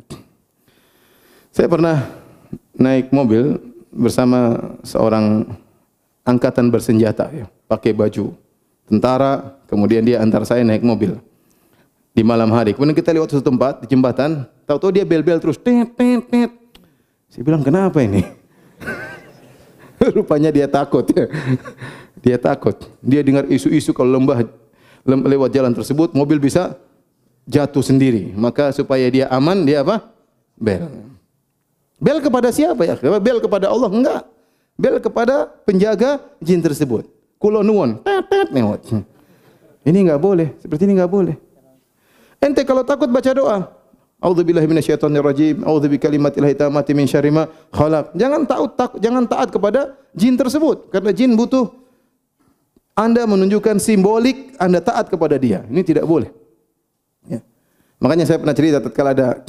Saya 1.49 1.73
pernah 1.73 2.05
naik 2.77 3.09
mobil 3.09 3.57
bersama 3.95 4.59
seorang 4.83 5.47
angkatan 6.27 6.67
bersenjata, 6.67 7.31
ya, 7.31 7.47
pakai 7.71 7.95
baju 7.95 8.35
tentara. 8.91 9.55
Kemudian 9.71 10.03
dia 10.03 10.19
antar 10.19 10.43
saya 10.43 10.67
naik 10.67 10.83
mobil 10.83 11.15
di 12.15 12.23
malam 12.23 12.49
hari. 12.55 12.73
Kemudian 12.73 12.95
kita 12.95 13.11
lewat 13.11 13.35
satu 13.35 13.51
tempat 13.51 13.83
di 13.83 13.91
jembatan, 13.91 14.47
tahu-tahu 14.65 14.95
dia 14.95 15.05
bel-bel 15.05 15.43
terus, 15.43 15.59
tet, 15.59 15.91
tet, 15.99 16.23
tet. 16.31 16.51
Saya 17.27 17.43
bilang, 17.43 17.67
kenapa 17.67 17.99
ini? 17.99 18.23
Rupanya 20.15 20.55
dia 20.55 20.71
takut. 20.71 21.03
dia 22.25 22.39
takut. 22.39 22.79
Dia 23.03 23.27
dengar 23.27 23.51
isu-isu 23.51 23.91
kalau 23.91 24.15
lembah 24.15 24.47
lewat 25.05 25.51
jalan 25.51 25.75
tersebut, 25.75 26.15
mobil 26.15 26.39
bisa 26.39 26.79
jatuh 27.51 27.83
sendiri. 27.83 28.31
Maka 28.39 28.71
supaya 28.71 29.11
dia 29.11 29.27
aman, 29.35 29.67
dia 29.67 29.83
apa? 29.83 30.15
Bel. 30.55 30.87
Bel 31.99 32.23
kepada 32.23 32.55
siapa 32.55 32.87
ya? 32.87 32.95
Bel 33.19 33.43
kepada 33.43 33.75
Allah? 33.75 33.91
Enggak. 33.91 34.23
Bel 34.79 35.03
kepada 35.03 35.51
penjaga 35.67 36.23
jin 36.39 36.63
tersebut. 36.63 37.11
Kulo 37.43 37.67
nuwun. 37.67 37.99
Ini 39.83 39.99
enggak 40.07 40.23
boleh. 40.23 40.55
Seperti 40.63 40.87
ini 40.87 40.95
enggak 40.95 41.11
boleh. 41.11 41.35
Ente 42.45 42.61
kalau 42.69 42.85
takut 42.85 43.09
baca 43.09 43.33
doa. 43.33 43.73
A'udzubillahi 44.21 44.69
minasyaitonirrajim. 44.69 45.65
A'udzubikalimatillahit 45.65 46.61
tammati 46.61 46.93
min 46.93 47.09
syarri 47.09 47.33
ma 47.33 47.49
khalaq. 47.73 48.13
Jangan 48.13 48.45
taat 48.45 48.73
tak, 48.77 48.93
jangan 49.01 49.25
taat 49.25 49.49
kepada 49.49 49.97
jin 50.13 50.37
tersebut 50.37 50.93
karena 50.93 51.11
jin 51.17 51.33
butuh 51.33 51.73
anda 52.95 53.27
menunjukkan 53.27 53.83
simbolik 53.83 54.55
Anda 54.55 54.79
taat 54.79 55.11
kepada 55.11 55.35
dia. 55.35 55.67
Ini 55.67 55.83
tidak 55.83 56.07
boleh. 56.07 56.31
Ya. 57.27 57.43
Makanya 57.99 58.23
saya 58.23 58.39
pernah 58.39 58.55
cerita 58.55 58.79
tatkala 58.79 59.11
ada 59.11 59.43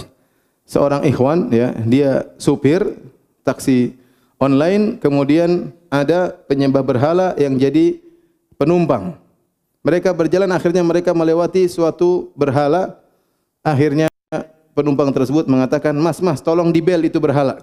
seorang 0.66 1.06
ikhwan 1.06 1.54
ya, 1.54 1.70
dia 1.86 2.26
supir 2.42 2.82
taksi 3.46 3.94
online 4.42 4.98
kemudian 4.98 5.70
ada 5.94 6.34
penyembah 6.50 6.82
berhala 6.82 7.38
yang 7.38 7.54
jadi 7.54 8.02
penumpang. 8.58 9.14
Mereka 9.86 10.18
berjalan 10.18 10.50
akhirnya 10.50 10.82
mereka 10.82 11.14
melewati 11.14 11.70
suatu 11.70 12.34
berhala. 12.34 12.98
Akhirnya 13.62 14.10
penumpang 14.74 15.14
tersebut 15.14 15.46
mengatakan, 15.46 15.94
"Mas, 15.94 16.18
Mas, 16.26 16.42
tolong 16.42 16.74
dibel 16.74 17.06
itu 17.06 17.22
berhala." 17.22 17.62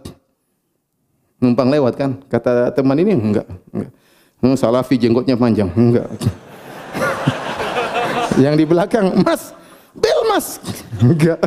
Numpang 1.42 1.66
lewat 1.66 1.98
kan? 1.98 2.22
Kata 2.30 2.70
teman 2.70 2.94
ini, 3.02 3.18
"Enggak, 3.18 3.50
enggak." 3.74 3.90
Hmm, 4.38 4.54
salafi 4.54 4.94
jenggotnya 5.02 5.34
panjang. 5.34 5.66
Enggak. 5.74 6.06
Yang 8.42 8.54
di 8.54 8.64
belakang, 8.70 9.06
"Mas, 9.26 9.50
bel, 9.90 10.20
Mas." 10.30 10.62
Enggak. 11.02 11.42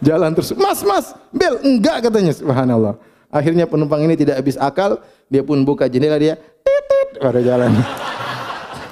Jalan 0.00 0.32
terus, 0.32 0.56
"Mas, 0.56 0.80
Mas, 0.80 1.12
bel." 1.28 1.60
Enggak 1.60 2.08
katanya, 2.08 2.32
subhanallah. 2.32 2.96
Akhirnya 3.28 3.68
penumpang 3.68 4.00
ini 4.00 4.16
tidak 4.16 4.40
habis 4.40 4.56
akal, 4.56 4.96
dia 5.28 5.44
pun 5.44 5.60
buka 5.60 5.92
jendela 5.92 6.16
dia, 6.16 6.40
titit 6.64 7.20
pada 7.20 7.44
jalan. 7.44 7.76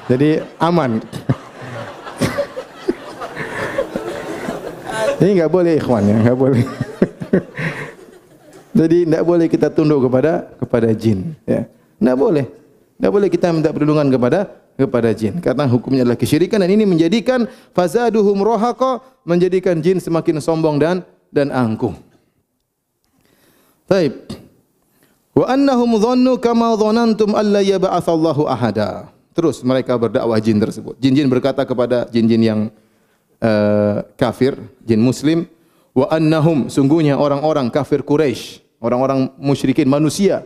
Jadi 0.05 0.45
aman. 0.61 1.01
Ini 5.25 5.31
enggak 5.41 5.53
boleh 5.53 5.73
ikhwan 5.81 6.05
ya, 6.05 6.17
enggak 6.21 6.37
boleh. 6.37 6.65
Jadi 8.75 9.07
tidak 9.07 9.25
boleh 9.25 9.47
kita 9.49 9.69
tunduk 9.71 10.11
kepada 10.11 10.51
kepada 10.61 10.89
jin. 10.93 11.33
Ya. 11.49 11.65
Tidak 11.71 12.17
boleh. 12.19 12.45
Tidak 12.99 13.11
boleh 13.11 13.29
kita 13.33 13.55
minta 13.55 13.71
perlindungan 13.73 14.11
kepada 14.13 14.51
kepada 14.75 15.09
jin. 15.15 15.39
Karena 15.39 15.65
hukumnya 15.71 16.03
adalah 16.03 16.19
kesyirikan 16.19 16.61
dan 16.61 16.69
ini 16.69 16.85
menjadikan 16.85 17.47
fazaduhum 17.73 18.43
rohaqa 18.43 19.01
menjadikan 19.23 19.79
jin 19.79 20.03
semakin 20.03 20.43
sombong 20.43 20.77
dan 20.77 21.07
dan 21.31 21.55
angkuh. 21.55 21.95
Baik. 23.87 24.43
Wa 25.33 25.55
annahum 25.55 25.95
dhannu 25.97 26.37
kama 26.43 26.75
dhanantum 26.75 27.33
alla 27.33 27.63
yab'atsallahu 27.63 28.45
ahada. 28.51 29.14
Terus 29.35 29.61
mereka 29.67 29.99
berdakwah 29.99 30.39
jin 30.39 30.63
tersebut. 30.63 30.95
Jin-jin 31.03 31.27
berkata 31.27 31.67
kepada 31.67 32.07
jin-jin 32.09 32.43
yang 32.43 32.61
uh, 33.43 34.07
kafir, 34.15 34.55
jin 34.87 35.03
muslim, 35.03 35.51
wa 35.91 36.07
annahum 36.09 36.71
sungguhnya 36.71 37.19
orang-orang 37.19 37.67
kafir 37.69 38.07
Quraisy 38.07 38.65
orang-orang 38.85 39.33
musyrikin 39.41 39.89
manusia. 39.89 40.45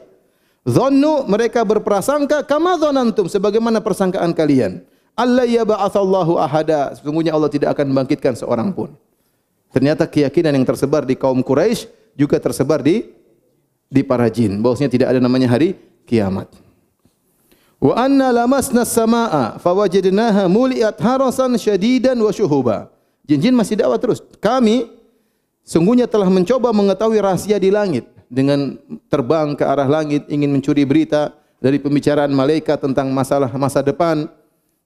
Zannu 0.62 1.26
mereka 1.26 1.66
berprasangka 1.66 2.46
kama 2.46 2.78
zanantum 2.78 3.26
sebagaimana 3.26 3.82
persangkaan 3.82 4.30
kalian. 4.30 4.86
Allah 5.18 5.48
ya 5.48 5.66
ba'atsallahu 5.66 6.38
ahada. 6.38 6.94
Sesungguhnya 6.94 7.34
Allah 7.34 7.50
tidak 7.50 7.74
akan 7.74 7.90
membangkitkan 7.90 8.38
seorang 8.38 8.70
pun. 8.70 8.94
Ternyata 9.74 10.06
keyakinan 10.06 10.54
yang 10.54 10.62
tersebar 10.62 11.02
di 11.02 11.18
kaum 11.18 11.42
Quraisy 11.42 11.90
juga 12.14 12.38
tersebar 12.38 12.78
di 12.78 13.10
di 13.90 14.06
para 14.06 14.30
jin. 14.30 14.62
Bahwasanya 14.62 14.92
tidak 14.92 15.08
ada 15.10 15.18
namanya 15.18 15.50
hari 15.50 15.74
kiamat. 16.06 16.46
Wa 17.78 17.94
anna 17.94 18.34
lamasna 18.34 18.82
as-samaa'a 18.82 19.62
fawajadnaha 19.62 20.50
muliat 20.50 20.98
harasan 20.98 21.54
syadidan 21.54 22.18
wa 22.18 22.34
syuhuba. 22.34 22.90
Jin-jin 23.22 23.54
masih 23.54 23.78
dakwah 23.78 24.02
terus. 24.02 24.18
Kami 24.42 24.90
sungguhnya 25.62 26.10
telah 26.10 26.26
mencoba 26.26 26.74
mengetahui 26.74 27.22
rahasia 27.22 27.54
di 27.62 27.70
langit 27.70 28.10
dengan 28.26 28.74
terbang 29.06 29.54
ke 29.54 29.62
arah 29.62 29.86
langit 29.86 30.26
ingin 30.26 30.50
mencuri 30.50 30.82
berita 30.82 31.30
dari 31.62 31.78
pembicaraan 31.78 32.34
malaikat 32.34 32.82
tentang 32.82 33.14
masalah 33.14 33.50
masa 33.54 33.78
depan. 33.78 34.26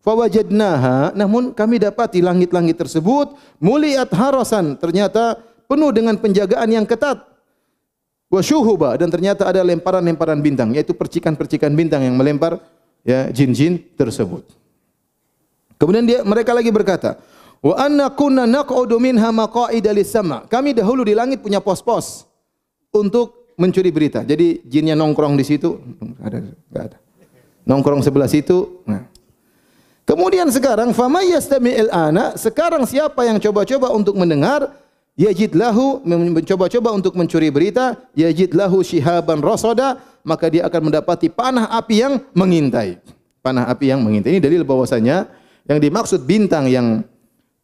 Fawajadnaha, 0.02 1.14
namun 1.14 1.54
kami 1.54 1.78
dapati 1.78 2.18
langit-langit 2.18 2.74
tersebut 2.74 3.38
muliat 3.62 4.10
harasan, 4.10 4.74
ternyata 4.74 5.38
penuh 5.70 5.94
dengan 5.94 6.18
penjagaan 6.18 6.66
yang 6.68 6.82
ketat. 6.82 7.22
Wasyuhuba 8.26 8.98
dan 8.98 9.14
ternyata 9.14 9.46
ada 9.46 9.62
lemparan-lemparan 9.62 10.42
bintang, 10.42 10.74
yaitu 10.74 10.90
percikan-percikan 10.90 11.70
bintang 11.70 12.02
yang 12.02 12.18
melempar 12.18 12.58
ya 13.02 13.30
jin-jin 13.30 13.82
tersebut. 13.98 14.46
Kemudian 15.78 16.06
dia 16.06 16.22
mereka 16.22 16.54
lagi 16.54 16.70
berkata, 16.70 17.18
"Wa 17.58 17.74
anna 17.86 18.10
kunna 18.14 18.46
naq'udu 18.46 19.02
minha 19.02 19.30
maq'ida 19.34 19.90
lis-sama'." 19.90 20.46
Kami 20.46 20.74
dahulu 20.74 21.02
di 21.02 21.14
langit 21.14 21.42
punya 21.42 21.58
pos-pos 21.58 22.26
untuk 22.94 23.54
mencuri 23.58 23.90
berita. 23.90 24.22
Jadi 24.22 24.62
jinnya 24.66 24.94
nongkrong 24.94 25.34
di 25.34 25.44
situ, 25.44 25.78
ada 26.22 26.38
enggak 26.42 26.84
ada. 26.94 26.98
Nongkrong 27.62 28.02
sebelah 28.02 28.30
situ. 28.30 28.82
Nah. 28.86 29.06
Kemudian 30.02 30.50
sekarang 30.50 30.90
fama 30.90 31.22
yastami'il 31.22 31.86
ana, 31.94 32.34
sekarang 32.34 32.82
siapa 32.90 33.22
yang 33.22 33.38
coba-coba 33.38 33.94
untuk 33.94 34.18
mendengar 34.18 34.81
yajid 35.16 35.52
lahu 35.52 36.00
mencoba-coba 36.06 36.92
untuk 36.92 37.16
mencuri 37.16 37.52
berita, 37.52 37.96
yajid 38.16 38.56
lahu 38.56 38.80
shihaban 38.80 39.44
rasada, 39.44 40.00
maka 40.24 40.48
dia 40.48 40.64
akan 40.66 40.92
mendapati 40.92 41.28
panah 41.28 41.68
api 41.76 41.94
yang 42.00 42.14
mengintai. 42.32 42.98
Panah 43.42 43.66
api 43.68 43.90
yang 43.90 44.00
mengintai. 44.00 44.38
Ini 44.38 44.40
dalil 44.40 44.62
bahwasanya 44.62 45.26
yang 45.66 45.78
dimaksud 45.82 46.22
bintang 46.26 46.70
yang 46.70 47.02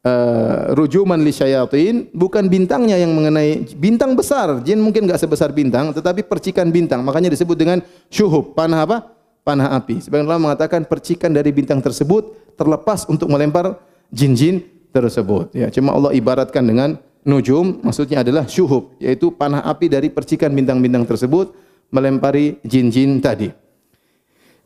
uh, 0.02 0.74
rujuman 0.74 1.18
li 1.22 1.30
syayatin 1.30 2.10
bukan 2.10 2.50
bintangnya 2.50 2.98
yang 2.98 3.14
mengenai 3.14 3.66
bintang 3.78 4.18
besar. 4.18 4.58
Jin 4.66 4.82
mungkin 4.82 5.06
enggak 5.06 5.22
sebesar 5.22 5.54
bintang 5.54 5.94
tetapi 5.94 6.26
percikan 6.26 6.68
bintang. 6.74 7.06
Makanya 7.06 7.30
disebut 7.30 7.54
dengan 7.54 7.78
syuhub. 8.10 8.58
Panah 8.58 8.84
apa? 8.84 8.98
Panah 9.46 9.78
api. 9.78 10.02
Sebagian 10.02 10.26
ulama 10.28 10.52
mengatakan 10.52 10.84
percikan 10.84 11.30
dari 11.30 11.54
bintang 11.54 11.78
tersebut 11.78 12.54
terlepas 12.58 13.06
untuk 13.06 13.30
melempar 13.30 13.78
jin-jin 14.10 14.66
tersebut. 14.90 15.54
Ya 15.54 15.70
cuma 15.70 15.94
Allah 15.94 16.10
ibaratkan 16.10 16.66
dengan 16.66 16.98
nujum 17.28 17.84
maksudnya 17.84 18.24
adalah 18.24 18.48
syuhub 18.48 18.96
yaitu 18.96 19.28
panah 19.28 19.60
api 19.68 19.92
dari 19.92 20.08
percikan 20.08 20.48
bintang-bintang 20.56 21.04
tersebut 21.04 21.52
melempari 21.92 22.56
jin-jin 22.64 23.20
tadi. 23.20 23.52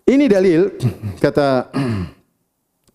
Ini 0.06 0.30
dalil 0.30 0.70
kata 1.24 1.74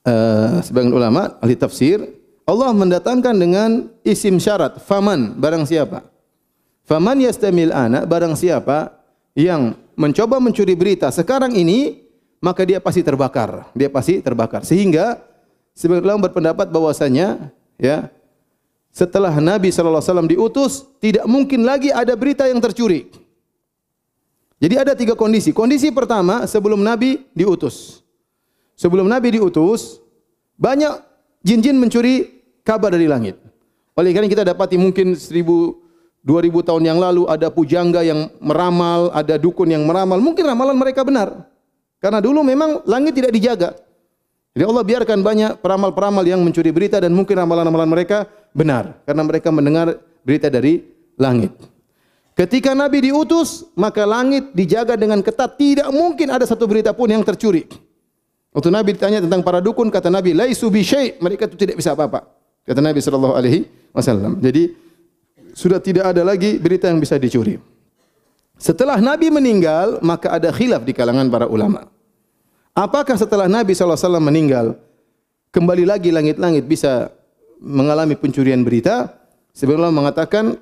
uh, 0.07 0.55
sebagian 0.65 0.95
ulama 0.95 1.35
ahli 1.43 1.59
tafsir 1.59 1.99
Allah 2.47 2.71
mendatangkan 2.71 3.35
dengan 3.35 3.91
isim 4.07 4.39
syarat 4.39 4.79
faman 4.79 5.35
barang 5.35 5.67
siapa. 5.67 6.07
Faman 6.87 7.19
yastamil 7.19 7.75
ana 7.75 8.07
barang 8.07 8.39
siapa 8.39 9.03
yang 9.35 9.75
mencoba 9.99 10.39
mencuri 10.39 10.71
berita 10.71 11.11
sekarang 11.11 11.51
ini 11.59 12.07
maka 12.39 12.63
dia 12.63 12.79
pasti 12.79 13.03
terbakar. 13.03 13.67
Dia 13.75 13.91
pasti 13.91 14.23
terbakar. 14.23 14.63
Sehingga 14.63 15.19
sebagian 15.75 16.07
ulama 16.07 16.31
berpendapat 16.31 16.71
bahwasanya 16.71 17.51
ya 17.75 18.07
setelah 18.97 19.33
Nabi 19.37 19.69
sallallahu 19.69 20.01
alaihi 20.01 20.09
wasallam 20.09 20.31
diutus 20.33 20.89
tidak 20.97 21.29
mungkin 21.29 21.61
lagi 21.61 21.93
ada 21.93 22.17
berita 22.17 22.49
yang 22.49 22.57
tercuri 22.57 23.13
jadi 24.57 24.81
ada 24.81 24.97
tiga 24.97 25.13
kondisi 25.13 25.53
kondisi 25.53 25.93
pertama 25.93 26.49
sebelum 26.49 26.81
Nabi 26.81 27.29
diutus 27.37 28.01
sebelum 28.73 29.05
Nabi 29.05 29.37
diutus 29.37 30.01
banyak 30.57 31.05
jin-jin 31.45 31.77
mencuri 31.77 32.43
kabar 32.67 32.91
dari 32.91 33.07
langit. 33.07 33.39
Oleh 33.95 34.11
kerana 34.11 34.27
kita 34.27 34.43
dapati 34.43 34.75
mungkin 34.75 35.15
seribu, 35.15 35.79
dua 36.19 36.43
ribu 36.43 36.59
tahun 36.59 36.83
yang 36.83 36.99
lalu 36.99 37.23
ada 37.31 37.47
pujangga 37.47 38.03
yang 38.03 38.27
meramal, 38.43 39.09
ada 39.15 39.39
dukun 39.39 39.71
yang 39.71 39.87
meramal. 39.87 40.19
Mungkin 40.19 40.43
ramalan 40.43 40.75
mereka 40.75 41.07
benar. 41.07 41.47
Karena 41.97 42.19
dulu 42.21 42.43
memang 42.43 42.85
langit 42.85 43.15
tidak 43.17 43.31
dijaga. 43.33 43.69
Jadi 44.53 44.63
Allah 44.65 44.85
biarkan 44.85 45.19
banyak 45.21 45.51
peramal-peramal 45.61 46.25
yang 46.25 46.41
mencuri 46.41 46.69
berita 46.73 46.97
dan 46.97 47.13
mungkin 47.13 47.37
ramalan-ramalan 47.37 47.89
mereka 47.89 48.25
benar. 48.51 48.99
Karena 49.03 49.23
mereka 49.23 49.49
mendengar 49.49 49.97
berita 50.21 50.47
dari 50.51 50.83
langit. 51.17 51.55
Ketika 52.37 52.77
Nabi 52.77 53.09
diutus, 53.09 53.65
maka 53.73 54.05
langit 54.05 54.53
dijaga 54.53 54.93
dengan 54.93 55.25
ketat. 55.25 55.57
Tidak 55.57 55.89
mungkin 55.89 56.29
ada 56.29 56.45
satu 56.45 56.69
berita 56.69 56.93
pun 56.93 57.09
yang 57.09 57.25
tercuri. 57.25 57.65
Waktu 58.53 58.69
Nabi 58.69 58.93
ditanya 58.93 59.19
tentang 59.25 59.41
para 59.41 59.57
dukun, 59.57 59.89
kata 59.89 60.13
Nabi, 60.13 60.37
Laisu 60.37 60.69
bi 60.69 60.85
syai' 60.85 61.17
mereka 61.17 61.49
itu 61.49 61.57
tidak 61.57 61.81
bisa 61.81 61.97
apa-apa. 61.97 62.29
Kata 62.61 62.77
Nabi 62.77 62.99
sallallahu 63.01 63.33
alaihi 63.33 63.65
wasallam. 63.89 64.37
Jadi 64.37 64.69
sudah 65.57 65.81
tidak 65.81 66.13
ada 66.13 66.21
lagi 66.21 66.61
berita 66.61 66.85
yang 66.85 67.01
bisa 67.01 67.17
dicuri. 67.17 67.57
Setelah 68.57 69.01
Nabi 69.01 69.33
meninggal, 69.33 69.97
maka 70.05 70.33
ada 70.33 70.53
khilaf 70.53 70.85
di 70.85 70.93
kalangan 70.93 71.29
para 71.33 71.45
ulama. 71.49 71.89
Apakah 72.77 73.17
setelah 73.17 73.49
Nabi 73.49 73.73
sallallahu 73.73 73.97
alaihi 73.97 74.09
wasallam 74.09 74.25
meninggal 74.29 74.65
kembali 75.49 75.89
lagi 75.89 76.13
langit-langit 76.13 76.69
bisa 76.69 77.09
mengalami 77.61 78.17
pencurian 78.17 78.61
berita? 78.61 79.13
Sebagian 79.53 79.85
ulama 79.85 80.05
mengatakan 80.05 80.57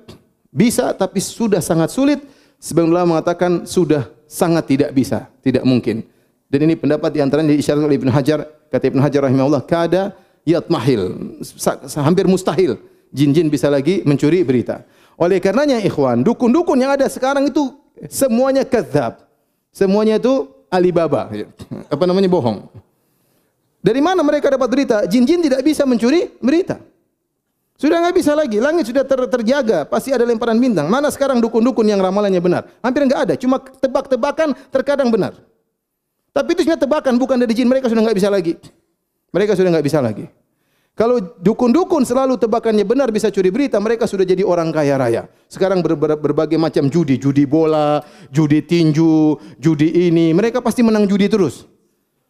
bisa 0.48 0.92
tapi 0.96 1.20
sudah 1.20 1.60
sangat 1.60 1.92
sulit. 1.92 2.20
Sebagian 2.56 2.92
ulama 2.92 3.18
mengatakan 3.18 3.68
sudah 3.68 4.08
sangat 4.24 4.64
tidak 4.66 4.90
bisa, 4.96 5.28
tidak 5.44 5.62
mungkin. 5.62 6.02
Dan 6.46 6.64
ini 6.64 6.78
pendapat 6.78 7.10
di 7.12 7.20
antaranya 7.20 7.52
diisyaratkan 7.52 7.86
oleh 7.86 7.98
Ibn 8.00 8.10
Hajar, 8.14 8.40
kata 8.70 8.84
Ibn 8.88 9.00
Hajar 9.02 9.20
rahimahullah, 9.28 9.62
kada 9.66 10.14
yatmahil 10.46 11.34
hampir 11.98 12.24
mustahil 12.30 12.78
jin-jin 13.10 13.50
bisa 13.50 13.66
lagi 13.66 14.06
mencuri 14.06 14.46
berita 14.46 14.86
oleh 15.18 15.42
karenanya 15.42 15.82
ikhwan 15.82 16.22
dukun-dukun 16.22 16.78
yang 16.78 16.94
ada 16.94 17.10
sekarang 17.10 17.50
itu 17.50 17.74
semuanya 18.06 18.62
kadzab 18.62 19.26
semuanya 19.74 20.22
itu 20.22 20.46
alibaba 20.70 21.26
apa 21.90 22.04
namanya 22.06 22.30
bohong 22.30 22.70
dari 23.82 24.00
mana 24.02 24.20
mereka 24.24 24.50
dapat 24.50 24.68
berita? 24.68 24.96
Jin-jin 25.06 25.40
tidak 25.44 25.60
bisa 25.62 25.86
mencuri 25.86 26.34
berita. 26.42 26.78
Sudah 27.76 28.00
enggak 28.00 28.16
bisa 28.16 28.32
lagi. 28.32 28.56
Langit 28.56 28.88
sudah 28.88 29.04
ter 29.04 29.20
terjaga. 29.28 29.84
Pasti 29.84 30.10
ada 30.10 30.24
lemparan 30.24 30.56
bintang. 30.56 30.88
Mana 30.88 31.12
sekarang 31.12 31.44
dukun-dukun 31.44 31.84
yang 31.84 32.00
ramalannya 32.00 32.40
benar? 32.40 32.62
Hampir 32.80 33.04
enggak 33.04 33.20
ada. 33.28 33.34
Cuma 33.36 33.60
tebak-tebakan 33.60 34.56
terkadang 34.72 35.12
benar. 35.12 35.36
Tapi 36.32 36.56
itu 36.56 36.64
sebenarnya 36.64 36.84
tebakan 36.88 37.14
bukan 37.20 37.36
dari 37.36 37.52
jin. 37.52 37.68
Mereka 37.68 37.92
sudah 37.92 38.00
enggak 38.00 38.16
bisa 38.16 38.28
lagi. 38.32 38.56
Mereka 39.28 39.52
sudah 39.52 39.70
enggak 39.76 39.86
bisa 39.86 40.00
lagi. 40.00 40.24
Kalau 40.96 41.20
dukun-dukun 41.20 42.08
selalu 42.08 42.40
tebakannya 42.40 42.80
benar 42.80 43.12
bisa 43.12 43.28
curi 43.28 43.52
berita, 43.52 43.76
mereka 43.76 44.08
sudah 44.08 44.24
jadi 44.24 44.40
orang 44.40 44.72
kaya 44.72 44.96
raya. 44.96 45.22
Sekarang 45.44 45.84
ber 45.84 45.92
ber 45.92 46.16
berbagai 46.16 46.56
macam 46.56 46.88
judi, 46.88 47.20
judi 47.20 47.44
bola, 47.44 48.00
judi 48.32 48.64
tinju, 48.64 49.36
judi 49.60 50.08
ini, 50.08 50.32
mereka 50.32 50.64
pasti 50.64 50.80
menang 50.80 51.04
judi 51.04 51.28
terus. 51.28 51.68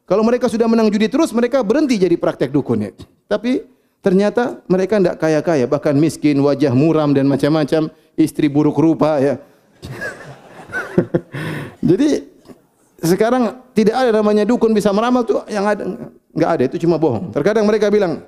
Kalau 0.07 0.23
mereka 0.23 0.47
sudah 0.47 0.71
menang 0.71 0.87
judi 0.87 1.11
terus, 1.11 1.35
mereka 1.35 1.67
berhenti 1.67 1.99
jadi 1.99 2.15
praktek 2.15 2.55
dukun. 2.55 2.87
Ya. 2.87 2.91
Tapi 3.27 3.67
ternyata 3.99 4.63
mereka 4.71 5.03
tidak 5.03 5.19
kaya-kaya, 5.19 5.67
bahkan 5.67 5.99
miskin, 5.99 6.39
wajah 6.39 6.71
muram 6.71 7.11
dan 7.11 7.27
macam-macam, 7.27 7.91
istri 8.15 8.47
buruk 8.47 8.79
rupa. 8.79 9.19
Ya. 9.19 9.43
jadi 11.91 12.23
sekarang 13.03 13.67
tidak 13.75 13.99
ada 13.99 14.11
namanya 14.15 14.47
dukun 14.47 14.71
bisa 14.71 14.95
meramal 14.95 15.27
tu 15.27 15.37
yang 15.51 15.67
ada 15.67 15.83
enggak 16.33 16.51
ada 16.55 16.63
itu 16.71 16.77
cuma 16.87 16.97
bohong. 17.03 17.35
Terkadang 17.35 17.67
mereka 17.67 17.91
bilang 17.91 18.23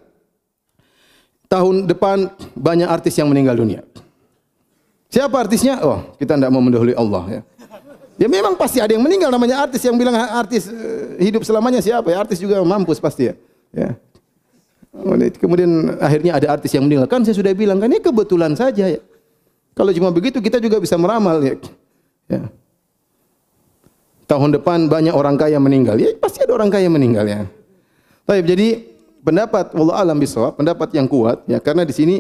tahun 1.47 1.87
depan 1.87 2.27
banyak 2.59 2.91
artis 2.91 3.15
yang 3.17 3.31
meninggal 3.31 3.55
dunia. 3.55 3.87
Siapa 5.09 5.33
artisnya? 5.41 5.81
Oh, 5.81 6.13
kita 6.21 6.37
tidak 6.37 6.51
mau 6.53 6.61
mendahului 6.61 6.93
Allah 6.93 7.41
ya. 7.41 7.41
Ya 8.19 8.27
memang 8.27 8.59
pasti 8.59 8.83
ada 8.83 8.91
yang 8.91 9.01
meninggal 9.01 9.31
namanya 9.31 9.63
artis 9.63 9.79
yang 9.87 9.95
bilang 9.95 10.11
artis 10.19 10.67
uh, 10.67 10.98
hidup 11.19 11.43
selamanya 11.43 11.83
siapa 11.83 12.09
ya? 12.09 12.23
Artis 12.23 12.39
juga 12.39 12.63
mampus 12.63 13.03
pasti 13.03 13.29
ya. 13.29 13.35
Ya. 13.75 13.91
Kemudian 15.39 16.01
akhirnya 16.01 16.41
ada 16.41 16.47
artis 16.59 16.73
yang 16.75 16.87
meninggal. 16.89 17.07
Kan 17.07 17.23
saya 17.23 17.37
sudah 17.37 17.53
bilang 17.53 17.79
kan 17.79 17.91
ini 17.91 18.01
kebetulan 18.01 18.57
saja 18.57 18.89
ya. 18.89 19.01
Kalau 19.77 19.95
cuma 19.95 20.11
begitu 20.11 20.43
kita 20.43 20.59
juga 20.59 20.83
bisa 20.83 20.99
meramal 20.99 21.39
ya. 21.45 21.55
ya. 22.27 22.43
Tahun 24.27 24.51
depan 24.59 24.91
banyak 24.91 25.15
orang 25.15 25.39
kaya 25.39 25.61
meninggal. 25.63 25.95
Ya 26.01 26.11
pasti 26.19 26.43
ada 26.43 26.57
orang 26.57 26.73
kaya 26.73 26.91
meninggal 26.91 27.29
ya. 27.29 27.47
Tapi 28.27 28.43
jadi 28.43 28.69
pendapat 29.23 29.77
Allah 29.77 29.97
alam 30.03 30.19
bisawab, 30.19 30.59
pendapat 30.59 30.89
yang 30.97 31.07
kuat 31.07 31.47
ya 31.47 31.63
karena 31.63 31.87
di 31.87 31.95
sini 31.95 32.17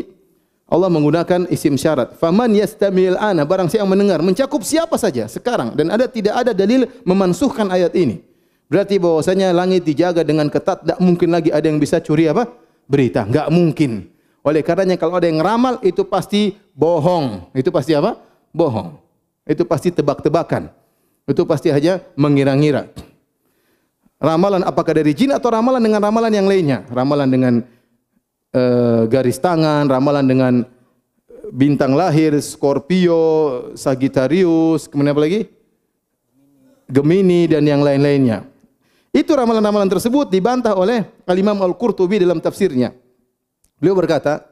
Allah 0.68 0.92
menggunakan 0.92 1.48
isim 1.48 1.80
syarat. 1.80 2.14
Faman 2.20 2.52
yastamil 2.52 3.16
ana 3.16 3.42
barang 3.48 3.72
siapa 3.72 3.88
mendengar 3.88 4.20
mencakup 4.20 4.60
siapa 4.60 5.00
saja 5.00 5.24
sekarang 5.24 5.72
dan 5.72 5.88
ada 5.88 6.04
tidak 6.04 6.36
ada 6.36 6.52
dalil 6.52 6.84
memansuhkan 7.08 7.72
ayat 7.72 7.96
ini. 7.96 8.27
Berarti 8.68 9.00
bahwasanya 9.00 9.50
langit 9.56 9.88
dijaga 9.88 10.20
dengan 10.20 10.52
ketat 10.52 10.84
tak 10.84 10.98
mungkin 11.00 11.32
lagi 11.32 11.48
ada 11.48 11.64
yang 11.64 11.80
bisa 11.80 11.98
curi 12.04 12.28
apa? 12.28 12.48
berita. 12.88 13.24
Enggak 13.24 13.48
mungkin. 13.52 14.08
Oleh 14.40 14.64
karenanya 14.64 14.96
kalau 14.96 15.20
ada 15.20 15.28
yang 15.28 15.40
ramal 15.44 15.76
itu 15.84 16.04
pasti 16.08 16.56
bohong. 16.72 17.52
Itu 17.52 17.68
pasti 17.68 17.92
apa? 17.92 18.16
Bohong. 18.52 18.96
Itu 19.44 19.68
pasti 19.68 19.92
tebak-tebakan. 19.92 20.72
Itu 21.28 21.44
pasti 21.44 21.68
hanya 21.68 22.00
mengira-ngira. 22.16 22.88
Ramalan 24.16 24.64
apakah 24.64 24.96
dari 24.96 25.12
jin 25.12 25.36
atau 25.36 25.52
ramalan 25.52 25.84
dengan 25.84 26.00
ramalan 26.00 26.32
yang 26.32 26.48
lainnya? 26.48 26.88
Ramalan 26.88 27.28
dengan 27.28 27.54
Eh, 28.48 29.02
garis 29.12 29.36
tangan, 29.36 29.84
ramalan 29.84 30.24
dengan 30.24 30.54
bintang 31.52 31.92
lahir, 31.92 32.32
Scorpio, 32.40 33.20
Sagittarius, 33.76 34.88
kemudian 34.88 35.12
apa 35.12 35.22
lagi? 35.28 35.40
Gemini 36.88 37.44
dan 37.44 37.68
yang 37.68 37.84
lain-lainnya. 37.84 38.47
Itu 39.18 39.34
ramalan-ramalan 39.34 39.90
tersebut 39.90 40.30
dibantah 40.30 40.78
oleh 40.78 41.02
Al-Imam 41.26 41.58
Al-Qurtubi 41.58 42.22
dalam 42.22 42.38
tafsirnya. 42.38 42.94
Beliau 43.82 43.98
berkata, 43.98 44.46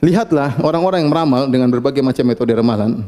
Lihatlah 0.00 0.56
orang-orang 0.64 1.04
yang 1.04 1.12
meramal 1.12 1.46
dengan 1.52 1.68
berbagai 1.68 2.00
macam 2.00 2.24
metode 2.24 2.56
ramalan. 2.56 3.06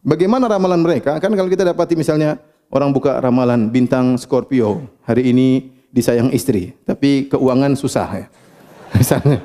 Bagaimana 0.00 0.48
ramalan 0.48 0.80
mereka? 0.80 1.20
Kan 1.20 1.36
kalau 1.36 1.46
kita 1.46 1.68
dapati 1.68 1.94
misalnya 1.94 2.40
orang 2.72 2.90
buka 2.90 3.20
ramalan 3.20 3.68
bintang 3.68 4.16
Scorpio, 4.16 4.88
hari 5.04 5.30
ini 5.30 5.70
disayang 5.92 6.32
istri, 6.34 6.74
tapi 6.88 7.28
keuangan 7.28 7.76
susah 7.78 8.08
ya. 8.24 8.26
Misalnya, 8.98 9.42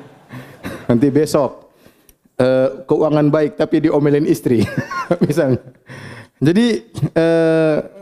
nanti 0.86 1.06
besok 1.10 1.74
uh, 2.38 2.82
keuangan 2.86 3.26
baik 3.30 3.54
tapi 3.54 3.86
diomelin 3.86 4.26
istri, 4.26 4.62
misalnya. 5.26 5.58
Jadi 6.38 6.66
uh, 7.18 7.99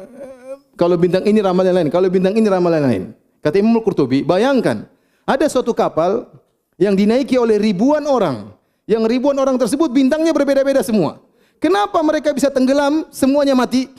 kalau 0.79 0.95
bintang 0.95 1.27
ini 1.27 1.43
ramalan 1.43 1.75
lain, 1.75 1.89
kalau 1.91 2.07
bintang 2.07 2.39
ini 2.39 2.47
ramalan 2.47 2.83
lain. 2.87 3.03
Kata 3.43 3.59
Imam 3.59 3.83
Qurtubi, 3.83 4.23
bayangkan 4.23 4.87
ada 5.27 5.47
suatu 5.51 5.75
kapal 5.75 6.31
yang 6.79 6.95
dinaiki 6.95 7.35
oleh 7.35 7.59
ribuan 7.59 8.07
orang, 8.07 8.55
yang 8.87 9.03
ribuan 9.03 9.35
orang 9.35 9.59
tersebut 9.59 9.91
bintangnya 9.91 10.31
berbeda-beda 10.31 10.81
semua. 10.87 11.19
Kenapa 11.59 11.99
mereka 12.07 12.31
bisa 12.31 12.47
tenggelam 12.55 13.11
semuanya 13.11 13.59
mati? 13.59 13.91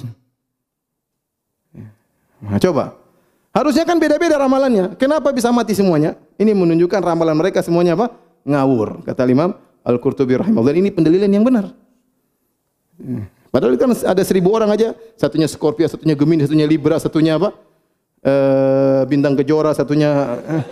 Nah, 2.39 2.55
coba 2.55 2.95
Harusnya 3.49 3.81
kan 3.81 3.97
beda-beda 3.97 4.37
ramalannya. 4.37 4.93
Kenapa 4.93 5.33
bisa 5.33 5.49
mati 5.49 5.73
semuanya? 5.73 6.13
Ini 6.37 6.53
menunjukkan 6.53 7.01
ramalan 7.01 7.33
mereka 7.33 7.65
semuanya 7.65 7.97
apa? 7.97 8.13
Ngawur. 8.45 9.01
Kata 9.01 9.25
Imam 9.25 9.57
Al-Qurtubi 9.81 10.37
rahimahullah. 10.37 10.77
Ini 10.77 10.93
pendalilan 10.93 11.31
yang 11.33 11.43
benar. 11.43 11.73
Padahal 13.49 13.73
kan 13.81 13.89
ada 13.93 14.21
seribu 14.21 14.53
orang 14.53 14.69
aja. 14.69 14.93
Satunya 15.17 15.49
Scorpio, 15.49 15.89
satunya 15.89 16.13
Gemini, 16.13 16.45
satunya 16.45 16.69
Libra, 16.69 17.01
satunya 17.01 17.41
apa? 17.41 17.49
E, 18.21 18.33
bintang 19.09 19.33
kejora, 19.33 19.73
satunya 19.73 20.09
eh. 20.45 20.63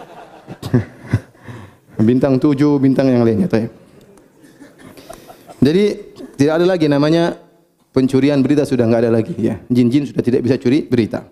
bintang 2.07 2.37
tujuh, 2.37 2.77
bintang 2.77 3.09
yang 3.09 3.25
lainnya. 3.25 3.49
Jadi 5.57 5.83
tidak 6.37 6.53
ada 6.61 6.65
lagi 6.69 6.85
namanya 6.85 7.33
pencurian 7.89 8.45
berita 8.45 8.61
sudah 8.61 8.85
enggak 8.85 9.09
ada 9.09 9.11
lagi. 9.11 9.33
Ya, 9.41 9.57
jin-jin 9.73 10.05
sudah 10.05 10.21
tidak 10.21 10.45
bisa 10.45 10.61
curi 10.61 10.85
berita. 10.85 11.25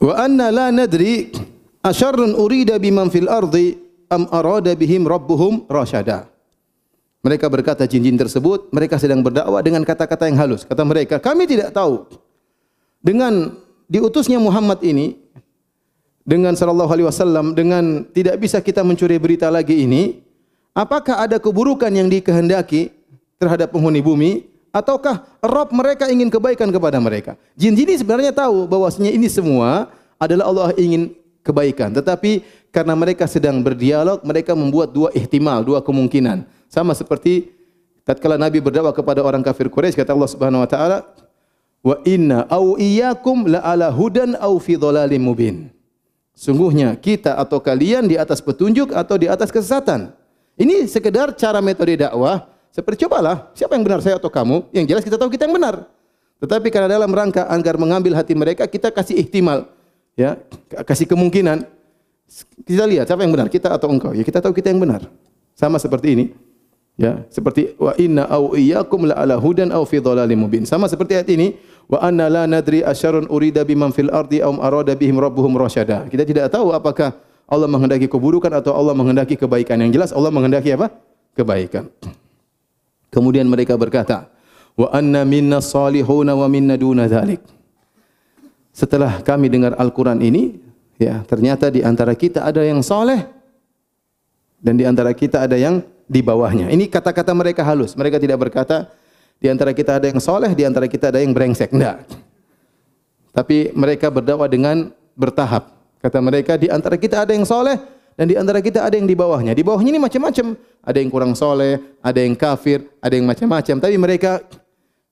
Wa 0.00 0.14
anna 0.24 0.54
la 0.54 0.70
nadri 0.70 1.34
asyarrun 1.82 2.38
urida 2.38 2.78
biman 2.78 3.10
fil 3.10 3.26
ardi 3.26 3.76
am 4.08 4.30
arada 4.30 4.78
bihim 4.78 5.04
rabbuhum 5.10 5.66
rasyada. 5.66 6.30
Mereka 7.20 7.46
berkata 7.52 7.84
jin-jin 7.84 8.16
tersebut, 8.16 8.72
mereka 8.72 8.96
sedang 8.96 9.20
berdakwah 9.20 9.60
dengan 9.60 9.84
kata-kata 9.84 10.24
yang 10.24 10.40
halus. 10.40 10.64
Kata 10.64 10.82
mereka, 10.88 11.20
kami 11.20 11.44
tidak 11.44 11.76
tahu 11.76 12.08
dengan 13.04 13.60
diutusnya 13.92 14.40
Muhammad 14.40 14.80
ini 14.80 15.20
dengan 16.24 16.56
sallallahu 16.56 16.88
alaihi 16.88 17.08
wasallam 17.08 17.52
dengan 17.52 18.08
tidak 18.16 18.40
bisa 18.40 18.62
kita 18.64 18.80
mencuri 18.80 19.20
berita 19.20 19.52
lagi 19.52 19.84
ini, 19.84 20.24
apakah 20.72 21.20
ada 21.20 21.36
keburukan 21.36 21.92
yang 21.92 22.08
dikehendaki 22.08 22.88
terhadap 23.36 23.72
penghuni 23.72 24.00
bumi 24.00 24.48
ataukah 24.70 25.26
Rabb 25.42 25.74
mereka 25.74 26.08
ingin 26.08 26.30
kebaikan 26.32 26.70
kepada 26.70 26.96
mereka. 27.02 27.34
Jin-jin 27.58 27.84
ini 27.84 27.94
sebenarnya 27.98 28.32
tahu 28.32 28.64
bahwasanya 28.64 29.10
ini 29.10 29.26
semua 29.26 29.90
adalah 30.16 30.44
Allah 30.48 30.68
ingin 30.78 31.12
kebaikan. 31.42 31.90
Tetapi 31.90 32.44
karena 32.70 32.94
mereka 32.94 33.26
sedang 33.26 33.58
berdialog, 33.62 34.22
mereka 34.22 34.54
membuat 34.54 34.94
dua 34.94 35.10
ihtimal, 35.14 35.62
dua 35.62 35.82
kemungkinan. 35.82 36.46
Sama 36.70 36.94
seperti 36.94 37.50
tatkala 38.06 38.38
Nabi 38.38 38.62
berdakwah 38.62 38.94
kepada 38.94 39.20
orang 39.22 39.42
kafir 39.42 39.66
Quraisy 39.66 39.98
kata 39.98 40.14
Allah 40.14 40.30
Subhanahu 40.30 40.62
wa 40.62 40.70
taala, 40.70 40.98
"Wa 41.82 41.98
inna 42.06 42.46
au 42.46 42.78
iyyakum 42.78 43.50
la 43.50 43.60
ala 43.66 43.90
hudan 43.90 44.38
au 44.38 44.58
fi 44.62 44.78
dhalalim 44.78 45.22
mubin." 45.22 45.56
Sungguhnya 46.32 46.96
kita 46.96 47.36
atau 47.36 47.60
kalian 47.60 48.06
di 48.06 48.16
atas 48.16 48.40
petunjuk 48.40 48.96
atau 48.96 49.18
di 49.20 49.26
atas 49.28 49.52
kesesatan. 49.52 50.14
Ini 50.56 50.88
sekedar 50.88 51.34
cara 51.36 51.60
metode 51.60 52.00
dakwah 52.00 52.48
seperti 52.70 53.02
cobalah, 53.04 53.50
siapa 53.52 53.74
yang 53.74 53.82
benar 53.82 53.98
saya 53.98 54.16
atau 54.16 54.30
kamu? 54.30 54.70
Yang 54.70 54.84
jelas 54.94 55.02
kita 55.02 55.16
tahu 55.18 55.28
kita 55.28 55.50
yang 55.50 55.58
benar. 55.58 55.90
Tetapi 56.38 56.70
karena 56.70 56.88
dalam 56.88 57.10
rangka 57.10 57.44
agar 57.50 57.74
mengambil 57.76 58.14
hati 58.14 58.32
mereka, 58.32 58.64
kita 58.64 58.94
kasih 58.94 59.18
ihtimal. 59.20 59.66
Ya, 60.14 60.38
kasih 60.86 61.04
kemungkinan. 61.10 61.66
Kita 62.62 62.86
lihat 62.86 63.10
siapa 63.10 63.26
yang 63.26 63.34
benar, 63.34 63.50
kita 63.50 63.74
atau 63.74 63.90
engkau. 63.90 64.14
Ya 64.14 64.22
kita 64.22 64.38
tahu 64.38 64.54
kita 64.54 64.70
yang 64.70 64.78
benar. 64.78 65.02
Sama 65.58 65.82
seperti 65.82 66.14
ini. 66.14 66.26
Ya, 67.00 67.24
seperti 67.32 67.72
wa 67.80 67.96
inna 67.96 68.28
au 68.28 68.52
iyyakum 68.52 69.08
la 69.08 69.16
ala 69.16 69.40
hudan 69.40 69.72
au 69.72 69.88
fi 69.88 70.04
dhalalim 70.04 70.44
mubin. 70.44 70.68
Sama 70.68 70.84
seperti 70.84 71.16
ayat 71.16 71.32
ini, 71.32 71.56
wa 71.88 71.96
anna 71.96 72.28
la 72.28 72.44
nadri 72.44 72.84
asyarun 72.84 73.24
urida 73.32 73.64
biman 73.64 73.88
fil 73.88 74.12
ardi 74.12 74.44
aw 74.44 74.52
arada 74.60 74.92
bihim 74.92 75.16
rabbuhum 75.16 75.56
rasyada. 75.56 76.04
Kita 76.12 76.28
tidak 76.28 76.52
tahu 76.52 76.76
apakah 76.76 77.16
Allah 77.48 77.66
menghendaki 77.66 78.04
keburukan 78.04 78.52
atau 78.52 78.76
Allah 78.76 78.92
menghendaki 78.92 79.34
kebaikan. 79.40 79.80
Yang 79.80 79.92
jelas 79.96 80.10
Allah 80.12 80.28
menghendaki 80.28 80.76
apa? 80.76 80.92
Kebaikan. 81.34 81.88
Kemudian 83.10 83.48
mereka 83.48 83.74
berkata, 83.80 84.30
wa 84.76 84.92
anna 84.92 85.26
minna 85.26 85.58
salihuna 85.58 86.36
wa 86.36 86.46
minna 86.46 86.76
duna 86.76 87.08
dzalik. 87.08 87.42
Setelah 88.70 89.18
kami 89.24 89.50
dengar 89.50 89.74
Al-Qur'an 89.74 90.22
ini, 90.22 90.62
ya, 91.00 91.24
ternyata 91.24 91.72
di 91.72 91.80
antara 91.80 92.12
kita 92.12 92.44
ada 92.44 92.60
yang 92.60 92.84
saleh 92.84 93.24
dan 94.60 94.76
di 94.76 94.84
antara 94.84 95.16
kita 95.16 95.48
ada 95.48 95.56
yang 95.56 95.80
di 96.04 96.20
bawahnya. 96.20 96.68
Ini 96.68 96.90
kata-kata 96.92 97.32
mereka 97.32 97.64
halus. 97.64 97.96
Mereka 97.96 98.20
tidak 98.20 98.36
berkata 98.36 98.92
di 99.40 99.48
antara 99.48 99.72
kita 99.72 99.96
ada 99.96 100.06
yang 100.12 100.20
saleh, 100.20 100.52
di 100.52 100.68
antara 100.68 100.84
kita 100.84 101.08
ada 101.08 101.24
yang 101.24 101.32
brengsek. 101.32 101.72
Enggak. 101.72 102.04
Tapi 103.32 103.72
mereka 103.72 104.12
berdakwah 104.12 104.50
dengan 104.50 104.92
bertahap. 105.16 105.72
Kata 106.02 106.20
mereka 106.20 106.60
di 106.60 106.68
antara 106.68 107.00
kita 107.00 107.24
ada 107.24 107.32
yang 107.32 107.48
saleh, 107.48 107.80
dan 108.20 108.28
di 108.28 108.36
antara 108.36 108.60
kita 108.60 108.84
ada 108.84 108.92
yang 109.00 109.08
di 109.08 109.16
bawahnya. 109.16 109.56
Di 109.56 109.64
bawahnya 109.64 109.96
ini 109.96 110.00
macam-macam. 110.02 110.52
Ada 110.84 110.98
yang 111.00 111.08
kurang 111.08 111.32
soleh, 111.32 111.80
ada 112.04 112.20
yang 112.20 112.36
kafir, 112.36 112.84
ada 113.00 113.16
yang 113.16 113.24
macam-macam. 113.24 113.76
Tapi 113.80 113.96
mereka 113.96 114.44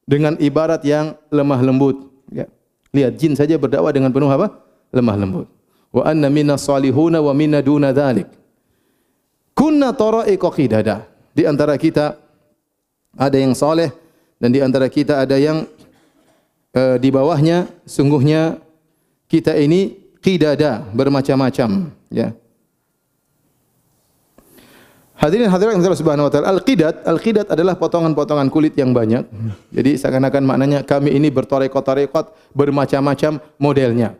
dengan 0.04 0.36
ibarat 0.36 0.84
yang 0.84 1.16
lemah 1.32 1.60
lembut. 1.64 2.04
Ya. 2.28 2.44
Lihat 2.92 3.16
jin 3.16 3.32
saja 3.32 3.56
berdakwah 3.56 3.92
dengan 3.96 4.12
penuh 4.12 4.28
apa? 4.28 4.60
Lemah 4.92 5.16
lembut. 5.16 5.48
Wa 5.88 6.08
anna 6.08 6.28
minna 6.28 6.60
salihuna 6.60 7.22
wa 7.24 7.32
minna 7.32 7.64
duna 7.64 7.92
dhalik. 7.92 8.28
Kunna 9.56 9.90
tara'iqa 9.96 10.48
qidada. 10.52 11.08
Di 11.32 11.48
antara 11.48 11.74
kita 11.80 12.18
ada 13.18 13.36
yang 13.38 13.56
soleh 13.56 13.90
dan 14.38 14.54
di 14.54 14.62
antara 14.62 14.86
kita 14.86 15.18
ada 15.22 15.34
yang 15.34 15.66
uh, 16.74 16.96
di 17.00 17.08
bawahnya 17.10 17.66
sungguhnya 17.82 18.62
kita 19.26 19.58
ini 19.58 19.98
qidada 20.22 20.86
bermacam-macam 20.94 21.90
ya 22.10 22.34
Hadirin 25.18 25.50
hadirat 25.50 25.74
yang 25.74 25.82
Allah 25.82 25.98
Subhanahu 25.98 26.26
wa 26.30 26.32
taala, 26.32 26.46
al-qidat, 26.54 27.02
al-qidat 27.02 27.50
adalah 27.50 27.74
potongan-potongan 27.74 28.46
kulit 28.54 28.78
yang 28.78 28.94
banyak. 28.94 29.26
Jadi 29.74 29.98
seakan-akan 29.98 30.46
maknanya 30.46 30.86
kami 30.86 31.10
ini 31.10 31.26
bertorekot-torekot 31.34 32.54
bermacam-macam 32.54 33.42
modelnya. 33.58 34.14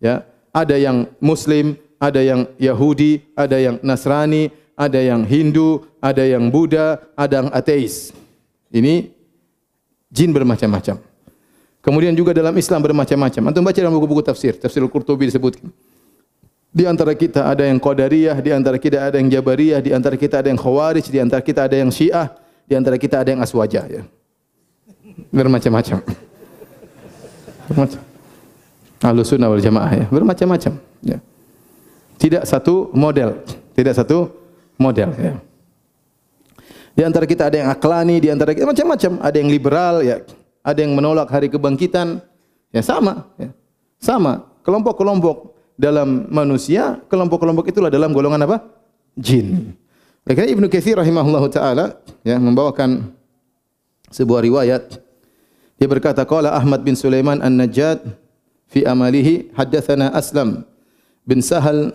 Ya, 0.00 0.24
ada 0.52 0.76
yang 0.76 1.08
muslim, 1.18 1.74
ada 1.96 2.20
yang 2.20 2.44
Yahudi, 2.60 3.24
ada 3.32 3.56
yang 3.56 3.80
Nasrani, 3.80 4.52
ada 4.76 5.00
yang 5.00 5.24
Hindu, 5.24 5.88
ada 5.98 6.22
yang 6.22 6.52
Buddha, 6.52 7.00
ada 7.16 7.44
yang 7.44 7.48
ateis. 7.50 8.12
Ini 8.68 9.08
jin 10.12 10.30
bermacam-macam. 10.32 11.00
Kemudian 11.82 12.14
juga 12.14 12.30
dalam 12.30 12.54
Islam 12.54 12.78
bermacam-macam. 12.84 13.42
Antum 13.50 13.64
baca 13.64 13.74
dalam 13.74 13.96
buku-buku 13.96 14.22
tafsir, 14.22 14.54
tafsir 14.54 14.84
Al-Qurtubi 14.84 15.26
disebutkan. 15.26 15.66
Di 16.72 16.88
antara 16.88 17.12
kita 17.12 17.44
ada 17.52 17.68
yang 17.68 17.76
Qadariyah, 17.76 18.38
di 18.40 18.50
antara 18.54 18.80
kita 18.80 19.10
ada 19.10 19.20
yang 19.20 19.28
Jabariyah, 19.28 19.80
di 19.84 19.90
antara 19.92 20.16
kita 20.16 20.40
ada 20.40 20.48
yang 20.48 20.56
Khawarij, 20.56 21.04
di 21.10 21.18
antara 21.20 21.42
kita 21.44 21.68
ada 21.68 21.76
yang 21.76 21.90
Syiah, 21.92 22.32
di 22.64 22.72
antara 22.78 22.96
kita 22.96 23.20
ada 23.20 23.28
yang 23.28 23.42
Aswaja 23.44 23.84
ya. 23.90 24.02
Bermacam-macam. 25.28 26.00
Bermacam. 27.68 28.11
Ahlus 29.02 29.34
sunnah 29.34 29.50
wal 29.50 29.58
jamaah 29.62 29.92
ya. 29.92 30.04
Bermacam-macam. 30.08 30.72
Ya. 31.02 31.18
Tidak 32.16 32.46
satu 32.46 32.94
model. 32.94 33.42
Tidak 33.74 33.94
satu 33.94 34.30
model 34.78 35.10
ya. 35.18 35.34
Di 36.92 37.02
antara 37.02 37.24
kita 37.26 37.48
ada 37.48 37.56
yang 37.56 37.68
aklani, 37.72 38.22
di 38.22 38.28
antara 38.30 38.54
kita 38.54 38.68
macam-macam. 38.68 39.18
Ada 39.18 39.36
yang 39.42 39.50
liberal 39.50 39.94
ya. 40.06 40.22
Ada 40.62 40.78
yang 40.86 40.94
menolak 40.94 41.28
hari 41.34 41.50
kebangkitan. 41.50 42.22
Ya 42.70 42.82
sama. 42.86 43.26
Ya. 43.36 43.50
Sama. 43.98 44.46
Kelompok-kelompok 44.62 45.58
dalam 45.74 46.30
manusia, 46.30 47.02
kelompok-kelompok 47.10 47.66
itulah 47.74 47.90
dalam 47.90 48.14
golongan 48.14 48.46
apa? 48.46 48.62
Jin. 49.18 49.74
Karena 50.22 50.54
Ibnu 50.54 50.70
Katsir 50.70 50.94
rahimahullahu 50.94 51.50
taala 51.50 51.98
ya 52.22 52.38
membawakan 52.38 53.10
sebuah 54.14 54.46
riwayat 54.46 55.02
dia 55.82 55.90
berkata 55.90 56.22
qala 56.22 56.54
Ahmad 56.54 56.86
bin 56.86 56.94
Sulaiman 56.94 57.42
An-Najjad 57.42 58.06
fi 58.72 58.88
amalihi 58.88 59.52
haddatsana 59.52 60.08
Aslam 60.16 60.64
bin 61.28 61.44
Sahal 61.44 61.92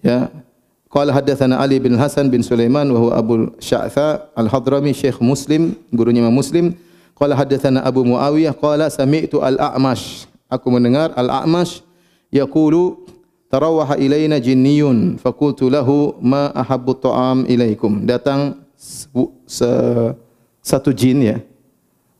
ya. 0.00 0.32
Qala 0.88 1.12
haddatsana 1.12 1.60
Ali 1.60 1.76
bin 1.76 2.00
Hasan 2.00 2.32
bin 2.32 2.40
Sulaiman 2.40 2.88
wa 2.88 2.96
huwa 2.96 3.12
Abu 3.12 3.52
Sya'tha 3.60 4.32
Al-Hadrami 4.32 4.96
Syekh 4.96 5.20
Muslim 5.20 5.76
gurunya 5.92 6.24
Imam 6.24 6.32
Muslim. 6.32 6.72
Qala 7.12 7.36
haddatsana 7.36 7.84
Abu 7.84 8.08
Muawiyah. 8.08 8.56
Qala 8.56 8.88
sami'tu 8.88 9.44
Al-A'mash. 9.44 10.24
Aku 10.48 10.72
mendengar 10.72 11.12
Al-A'mash 11.12 11.84
yaqulu 12.32 13.04
tarawaha 13.52 14.00
ilaina 14.00 14.40
jinniyun 14.40 15.20
faqultu 15.20 15.68
lahu 15.68 16.16
ma 16.24 16.56
ahabbu 16.56 16.96
ta'am 16.96 17.44
ilaikum 17.44 18.08
datang 18.08 18.56
se, 18.80 19.68
satu 20.64 20.88
jin 20.96 21.20
ya. 21.20 21.36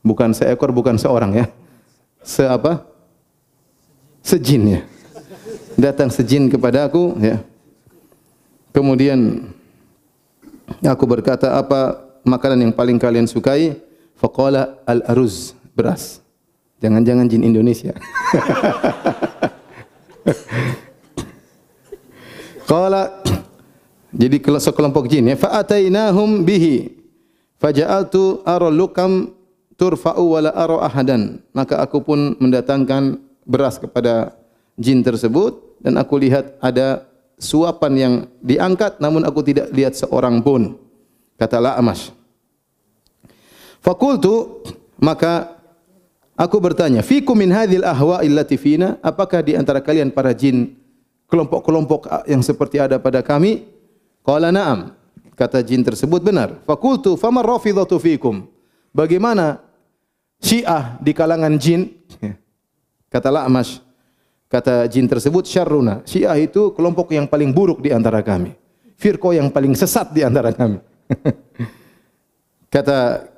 Bukan 0.05 0.29
seekor 0.29 0.69
bukan 0.69 0.93
seorang 1.01 1.41
ya. 1.41 1.45
Se 2.21 2.45
apa 2.45 2.85
sejin 4.29 4.77
ya. 4.77 4.81
Datang 5.73 6.13
sejin 6.13 6.45
kepada 6.45 6.85
aku 6.85 7.17
ya. 7.17 7.41
Kemudian 8.69 9.49
aku 10.85 11.09
berkata 11.09 11.57
apa 11.57 11.97
makanan 12.21 12.69
yang 12.69 12.73
paling 12.75 13.01
kalian 13.01 13.25
sukai? 13.25 13.81
Faqala 14.19 14.77
al 14.85 15.01
aruz 15.09 15.57
beras. 15.73 16.21
Jangan-jangan 16.77 17.25
jin 17.25 17.41
Indonesia. 17.43 17.95
Qala 22.69 23.25
jadi 24.13 24.37
sekelompok 24.39 25.09
jin 25.09 25.33
ya. 25.33 25.35
Fa 25.39 25.63
atainahum 25.63 26.45
bihi 26.45 26.93
faja'altu 27.57 28.45
ara 28.45 28.69
lukam 28.69 29.33
turfa'u 29.79 30.37
wala 30.37 30.51
ara 30.53 30.85
ahadan. 30.85 31.39
Maka 31.55 31.79
aku 31.81 32.03
pun 32.03 32.35
mendatangkan 32.37 33.28
beras 33.49 33.81
kepada 33.81 34.37
jin 34.77 35.01
tersebut 35.01 35.81
dan 35.81 35.97
aku 35.97 36.21
lihat 36.21 36.53
ada 36.61 37.09
suapan 37.41 37.93
yang 37.97 38.13
diangkat 38.45 39.01
namun 39.01 39.25
aku 39.25 39.41
tidak 39.41 39.73
lihat 39.73 39.97
seorang 39.97 40.37
pun 40.45 40.77
kata 41.41 41.57
La'amash 41.57 42.13
Fakultu 43.81 44.61
maka 45.01 45.55
aku 46.37 46.61
bertanya 46.61 47.01
fikum 47.01 47.33
min 47.33 47.49
hadhil 47.49 47.81
ahwa 47.81 48.21
illati 48.21 48.59
fina 48.59 49.01
apakah 49.01 49.41
di 49.41 49.57
antara 49.57 49.81
kalian 49.81 50.13
para 50.13 50.35
jin 50.35 50.79
kelompok-kelompok 51.29 52.09
yang 52.25 52.41
seperti 52.43 52.81
ada 52.81 52.97
pada 52.97 53.21
kami? 53.21 53.69
Qala 54.25 54.51
na'am. 54.51 54.97
Kata 55.37 55.63
jin 55.63 55.85
tersebut 55.85 56.19
benar. 56.19 56.59
Fakultu 56.67 57.15
famar 57.15 57.47
rafidhatu 57.47 57.95
fikum. 57.95 58.43
Bagaimana 58.91 59.63
Syiah 60.43 60.99
di 60.99 61.15
kalangan 61.15 61.55
jin? 61.55 61.87
Kata 63.09 63.33
La'mash. 63.33 63.81
Kata 64.49 64.89
jin 64.89 65.05
tersebut 65.05 65.45
syarruna. 65.45 66.01
Syiah 66.09 66.33
itu 66.37 66.73
kelompok 66.73 67.13
yang 67.13 67.29
paling 67.29 67.53
buruk 67.53 67.85
di 67.85 67.93
antara 67.93 68.25
kami. 68.25 68.57
Firqah 68.97 69.37
yang 69.37 69.53
paling 69.53 69.77
sesat 69.77 70.09
di 70.09 70.25
antara 70.25 70.49
kami. 70.49 70.81
Kata 72.73 73.29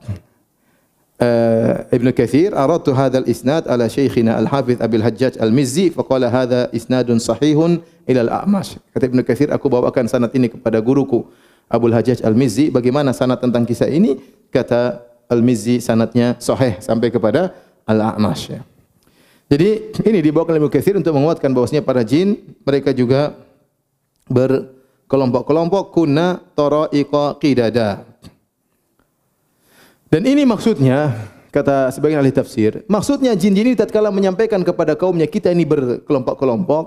uh, 1.20 1.74
Ibn 1.92 2.08
Kathir, 2.16 2.56
aradtu 2.56 2.96
hadzal 2.96 3.28
isnad 3.28 3.68
ala 3.68 3.92
syekhina 3.92 4.40
Al-Hafiz 4.40 4.80
Abil 4.80 5.04
Hajjaj 5.04 5.36
Al-Mizzi 5.40 5.92
faqala 5.92 6.32
hadza 6.32 6.72
isnadun 6.72 7.20
sahihun 7.20 7.84
ila 8.08 8.20
Al-A'mash. 8.28 8.80
Kata 8.96 9.04
Ibn 9.12 9.20
Kathir, 9.28 9.52
aku 9.52 9.68
bawakan 9.68 10.08
sanad 10.08 10.32
ini 10.32 10.48
kepada 10.48 10.80
guruku 10.80 11.28
Abdul 11.68 11.92
Hajjaj 11.92 12.24
Al-Mizzi. 12.24 12.72
Bagaimana 12.72 13.12
sanad 13.12 13.44
tentang 13.44 13.68
kisah 13.68 13.92
ini? 13.92 14.16
Kata 14.48 15.04
Al-Mizzi 15.28 15.84
sanadnya 15.84 16.40
sahih 16.40 16.80
sampai 16.80 17.12
kepada 17.12 17.52
Al-A'mash. 17.84 18.44
Ya. 18.52 18.64
Jadi 19.52 19.91
ini 20.08 20.24
dibawakan 20.24 20.56
oleh 20.56 20.72
Kathir 20.72 20.95
untuk 20.95 21.12
menguatkan 21.12 21.52
bahwasanya 21.52 21.84
para 21.84 22.08
jin 22.08 22.39
mereka 22.64 22.95
juga 22.95 23.36
berkelompok-kelompok 24.32 25.91
kunna 25.91 26.39
tara'iqa 26.56 27.36
qidada. 27.36 28.08
Dan 30.08 30.24
ini 30.24 30.47
maksudnya, 30.47 31.28
kata 31.52 31.91
sebagian 31.91 32.24
ahli 32.24 32.32
tafsir, 32.32 32.88
maksudnya 32.88 33.36
jin-jin 33.36 33.76
ini 33.76 33.76
tatkala 33.76 34.08
menyampaikan 34.08 34.64
kepada 34.64 34.95
kaumnya 34.95 35.28
kita 35.28 35.52
ini 35.52 35.68
berkelompok-kelompok, 35.68 36.84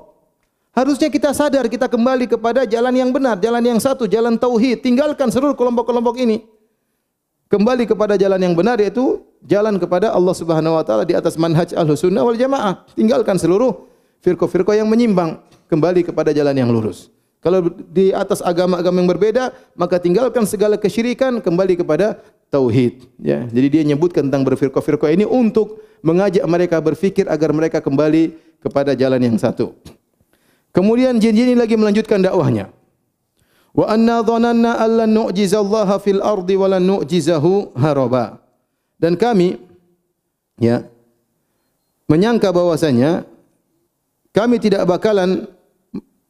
harusnya 0.73 1.13
kita 1.13 1.37
sadar 1.37 1.69
kita 1.69 1.85
kembali 1.85 2.33
kepada 2.33 2.65
jalan 2.65 2.97
yang 2.97 3.13
benar, 3.13 3.37
jalan 3.45 3.61
yang 3.61 3.81
satu, 3.81 4.09
jalan 4.09 4.41
tauhid, 4.41 4.81
tinggalkan 4.81 5.29
seluruh 5.29 5.53
kelompok-kelompok 5.53 6.17
ini. 6.17 6.41
Kembali 7.55 7.87
kepada 7.87 8.19
jalan 8.19 8.43
yang 8.43 8.55
benar 8.59 8.83
yaitu 8.83 9.23
jalan 9.47 9.79
kepada 9.79 10.11
Allah 10.11 10.35
Subhanahu 10.35 10.75
wa 10.75 10.83
taala 10.83 11.07
di 11.07 11.15
atas 11.15 11.39
manhaj 11.39 11.71
Ahlussunnah 11.71 12.27
wal 12.27 12.35
Jamaah. 12.35 12.83
Tinggalkan 12.99 13.39
seluruh 13.39 13.87
firqah-firqah 14.27 14.83
yang 14.83 14.91
menyimpang, 14.91 15.39
kembali 15.71 16.03
kepada 16.03 16.35
jalan 16.35 16.59
yang 16.59 16.75
lurus. 16.75 17.15
Kalau 17.39 17.71
di 17.71 18.11
atas 18.11 18.43
agama-agama 18.43 18.99
yang 18.99 19.11
berbeda, 19.15 19.55
maka 19.79 20.03
tinggalkan 20.03 20.49
segala 20.51 20.75
kesyirikan, 20.75 21.39
kembali 21.39 21.79
kepada 21.79 22.19
tauhid 22.55 23.03
ya 23.19 23.43
jadi 23.51 23.67
dia 23.67 23.83
menyebutkan 23.83 24.31
tentang 24.31 24.47
berfirqah-firqah 24.47 25.11
ini 25.11 25.27
untuk 25.27 25.83
mengajak 26.07 26.47
mereka 26.47 26.79
berfikir 26.79 27.27
agar 27.27 27.51
mereka 27.51 27.83
kembali 27.83 28.39
kepada 28.63 28.95
jalan 28.95 29.19
yang 29.19 29.35
satu 29.35 29.75
kemudian 30.71 31.19
jin-jin 31.19 31.55
ini 31.55 31.59
lagi 31.59 31.75
melanjutkan 31.75 32.23
dakwahnya 32.23 32.71
wa 33.75 33.91
anna 33.91 34.23
dhananna 34.23 34.79
allan 34.79 35.11
nu'jizallaha 35.11 35.99
fil 35.99 36.23
ardi 36.23 36.55
wa 36.55 36.71
lan 36.71 36.83
nu'jizahu 36.87 37.75
haraba 37.75 38.39
dan 39.03 39.19
kami 39.19 39.59
ya 40.63 40.87
menyangka 42.07 42.55
bahwasanya 42.55 43.27
kami 44.31 44.63
tidak 44.63 44.87
bakalan 44.87 45.51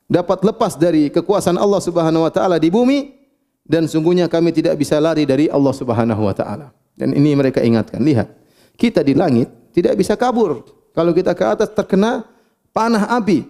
dapat 0.09 0.45
lepas 0.45 0.77
dari 0.77 1.09
kekuasaan 1.09 1.57
Allah 1.57 1.81
Subhanahu 1.81 2.25
wa 2.25 2.33
taala 2.33 2.57
di 2.61 2.69
bumi 2.69 3.25
dan 3.65 3.89
sungguhnya 3.89 4.29
kami 4.29 4.53
tidak 4.53 4.77
bisa 4.77 5.01
lari 5.01 5.25
dari 5.25 5.49
Allah 5.49 5.73
Subhanahu 5.73 6.23
wa 6.29 6.35
taala. 6.37 6.69
Dan 6.95 7.17
ini 7.17 7.35
mereka 7.35 7.65
ingatkan, 7.65 7.99
lihat, 8.05 8.31
kita 8.79 9.03
di 9.03 9.17
langit 9.17 9.51
tidak 9.75 9.99
bisa 9.99 10.15
kabur. 10.15 10.63
Kalau 10.95 11.11
kita 11.11 11.35
ke 11.35 11.43
atas 11.43 11.73
terkena 11.75 12.23
panah 12.71 13.19
api. 13.19 13.43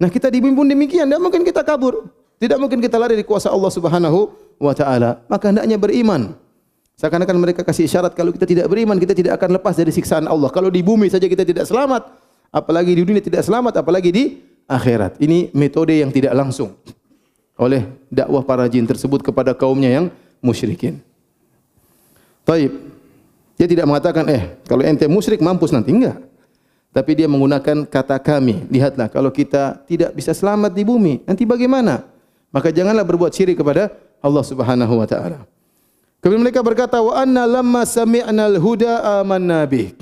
Nah, 0.00 0.08
kita 0.10 0.32
di 0.32 0.42
bumi 0.42 0.56
pun 0.56 0.66
demikian, 0.66 1.06
tidak 1.06 1.22
mungkin 1.22 1.44
kita 1.46 1.62
kabur. 1.62 2.08
Tidak 2.40 2.56
mungkin 2.56 2.80
kita 2.80 2.96
lari 2.96 3.20
dari 3.20 3.26
kuasa 3.28 3.52
Allah 3.52 3.68
Subhanahu 3.68 4.32
wa 4.56 4.72
taala. 4.72 5.20
Maka 5.28 5.52
hendaknya 5.52 5.76
beriman. 5.76 6.32
Seakan-akan 6.96 7.36
mereka 7.36 7.60
kasih 7.60 7.84
isyarat 7.84 8.16
kalau 8.16 8.32
kita 8.32 8.48
tidak 8.48 8.66
beriman, 8.68 8.96
kita 8.96 9.12
tidak 9.12 9.36
akan 9.36 9.60
lepas 9.60 9.76
dari 9.76 9.92
siksaan 9.92 10.24
Allah. 10.24 10.48
Kalau 10.48 10.72
di 10.72 10.80
bumi 10.80 11.12
saja 11.12 11.28
kita 11.28 11.44
tidak 11.44 11.68
selamat, 11.68 12.08
apalagi 12.48 12.96
di 12.96 13.04
dunia 13.04 13.20
tidak 13.20 13.44
selamat, 13.44 13.84
apalagi 13.84 14.08
di 14.08 14.24
akhirat. 14.68 15.20
Ini 15.20 15.52
metode 15.52 15.96
yang 15.96 16.08
tidak 16.08 16.32
langsung 16.32 16.76
oleh 17.60 17.84
dakwah 18.08 18.40
para 18.40 18.64
jin 18.72 18.88
tersebut 18.88 19.20
kepada 19.20 19.52
kaumnya 19.52 19.92
yang 19.92 20.06
musyrikin. 20.40 21.00
Taib. 22.44 22.72
Dia 23.60 23.68
tidak 23.68 23.84
mengatakan, 23.84 24.24
eh, 24.32 24.56
kalau 24.64 24.80
ente 24.80 25.04
musyrik 25.04 25.44
mampus 25.44 25.76
nanti. 25.76 25.92
Enggak. 25.92 26.16
Tapi 26.90 27.20
dia 27.20 27.28
menggunakan 27.28 27.84
kata 27.84 28.16
kami. 28.16 28.64
Lihatlah, 28.72 29.12
kalau 29.12 29.28
kita 29.28 29.84
tidak 29.84 30.16
bisa 30.16 30.32
selamat 30.32 30.72
di 30.72 30.82
bumi, 30.82 31.20
nanti 31.28 31.44
bagaimana? 31.44 32.08
Maka 32.50 32.74
janganlah 32.74 33.06
berbuat 33.06 33.30
syirik 33.30 33.62
kepada 33.62 33.94
Allah 34.20 34.44
subhanahu 34.44 34.98
wa 34.98 35.06
ta'ala. 35.06 35.46
Kemudian 36.20 36.44
mereka 36.44 36.60
berkata, 36.60 37.00
wa 37.00 37.16
anna 37.16 37.48
lamma 37.48 37.86
sami'na 37.86 38.50
al-huda 38.50 39.22
amanna 39.22 39.64
bih. 39.64 39.96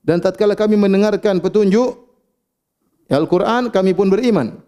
Dan 0.00 0.22
tatkala 0.22 0.54
kami 0.54 0.78
mendengarkan 0.78 1.42
petunjuk 1.42 2.08
Al-Quran, 3.10 3.74
kami 3.74 3.90
pun 3.90 4.06
beriman. 4.06 4.62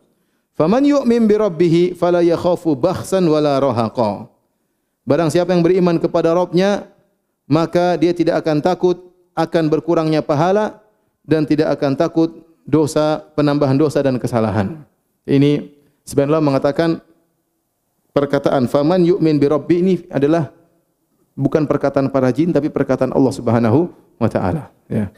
Faman 0.59 0.83
yu'min 0.83 1.31
bi 1.31 1.39
rabbih 1.39 1.95
fala 1.95 2.21
yakhafu 2.21 2.75
bakhsan 2.75 3.23
wala 3.25 3.57
rahaqa. 3.63 4.27
Barang 5.07 5.31
siapa 5.31 5.55
yang 5.55 5.63
beriman 5.63 5.97
kepada 6.03 6.35
Rabbnya, 6.35 6.91
maka 7.47 7.95
dia 7.99 8.11
tidak 8.15 8.43
akan 8.43 8.59
takut 8.63 8.99
akan 9.33 9.65
berkurangnya 9.73 10.21
pahala 10.21 10.83
dan 11.25 11.49
tidak 11.49 11.75
akan 11.79 11.97
takut 11.97 12.45
dosa 12.63 13.23
penambahan 13.35 13.75
dosa 13.75 13.99
dan 14.05 14.19
kesalahan. 14.21 14.85
Ini 15.27 15.82
sebenarnya 16.07 16.43
mengatakan 16.43 17.01
perkataan 18.13 18.69
faman 18.69 19.03
yu'min 19.03 19.41
bi 19.41 19.47
rabbi 19.49 19.77
ini 19.81 19.95
adalah 20.13 20.53
bukan 21.33 21.65
perkataan 21.65 22.13
para 22.13 22.29
jin 22.31 22.53
tapi 22.53 22.69
perkataan 22.69 23.11
Allah 23.13 23.33
Subhanahu 23.33 23.89
wa 24.21 24.29
taala 24.29 24.69
ya. 24.87 25.09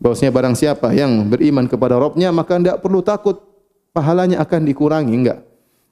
Bahwasanya 0.00 0.32
barang 0.34 0.54
siapa 0.58 0.90
yang 0.90 1.30
beriman 1.30 1.70
kepada 1.70 1.96
Rabbnya 1.96 2.34
maka 2.34 2.58
tidak 2.58 2.82
perlu 2.82 3.00
takut 3.00 3.40
pahalanya 3.94 4.42
akan 4.42 4.60
dikurangi 4.66 5.14
enggak. 5.14 5.40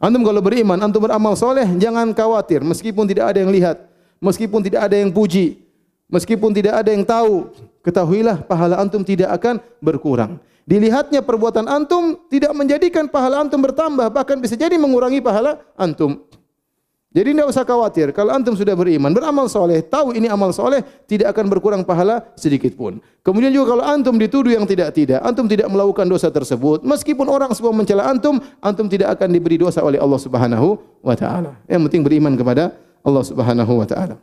Antum 0.02 0.26
kalau 0.26 0.42
beriman, 0.42 0.74
antum 0.82 0.98
beramal 0.98 1.38
soleh, 1.38 1.78
jangan 1.78 2.10
khawatir 2.10 2.66
meskipun 2.66 3.06
tidak 3.06 3.30
ada 3.30 3.38
yang 3.46 3.54
lihat, 3.54 3.78
meskipun 4.18 4.58
tidak 4.58 4.90
ada 4.90 4.98
yang 4.98 5.14
puji, 5.14 5.62
meskipun 6.10 6.50
tidak 6.50 6.82
ada 6.82 6.90
yang 6.90 7.06
tahu, 7.06 7.54
ketahuilah 7.86 8.42
pahala 8.42 8.82
antum 8.82 9.06
tidak 9.06 9.30
akan 9.30 9.62
berkurang. 9.78 10.42
Dilihatnya 10.62 11.26
perbuatan 11.26 11.66
antum 11.66 12.14
tidak 12.30 12.54
menjadikan 12.54 13.10
pahala 13.10 13.42
antum 13.42 13.58
bertambah, 13.58 14.06
bahkan 14.14 14.38
bisa 14.38 14.54
jadi 14.54 14.78
mengurangi 14.78 15.18
pahala 15.18 15.58
antum. 15.74 16.22
Jadi 17.12 17.36
tidak 17.36 17.52
usah 17.52 17.64
khawatir. 17.68 18.08
Kalau 18.16 18.32
antum 18.32 18.56
sudah 18.56 18.72
beriman, 18.72 19.12
beramal 19.12 19.44
soleh, 19.44 19.84
tahu 19.84 20.16
ini 20.16 20.32
amal 20.32 20.48
soleh, 20.48 20.80
tidak 21.04 21.36
akan 21.36 21.44
berkurang 21.52 21.84
pahala 21.84 22.24
sedikit 22.40 22.72
pun. 22.72 23.04
Kemudian 23.20 23.52
juga 23.52 23.76
kalau 23.76 23.84
antum 23.84 24.16
dituduh 24.16 24.48
yang 24.48 24.64
tidak-tidak, 24.64 25.20
antum 25.20 25.44
tidak 25.44 25.68
melakukan 25.68 26.08
dosa 26.08 26.32
tersebut, 26.32 26.80
meskipun 26.80 27.28
orang 27.28 27.52
semua 27.52 27.76
mencela 27.76 28.08
antum, 28.08 28.40
antum 28.64 28.88
tidak 28.88 29.12
akan 29.20 29.28
diberi 29.28 29.60
dosa 29.60 29.84
oleh 29.84 30.00
Allah 30.00 30.16
Subhanahu 30.16 30.80
wa 31.04 31.12
taala. 31.12 31.60
Yang 31.68 31.92
penting 31.92 32.00
beriman 32.00 32.32
kepada 32.32 32.72
Allah 33.04 33.24
Subhanahu 33.28 33.72
wa 33.76 33.84
taala. 33.84 34.16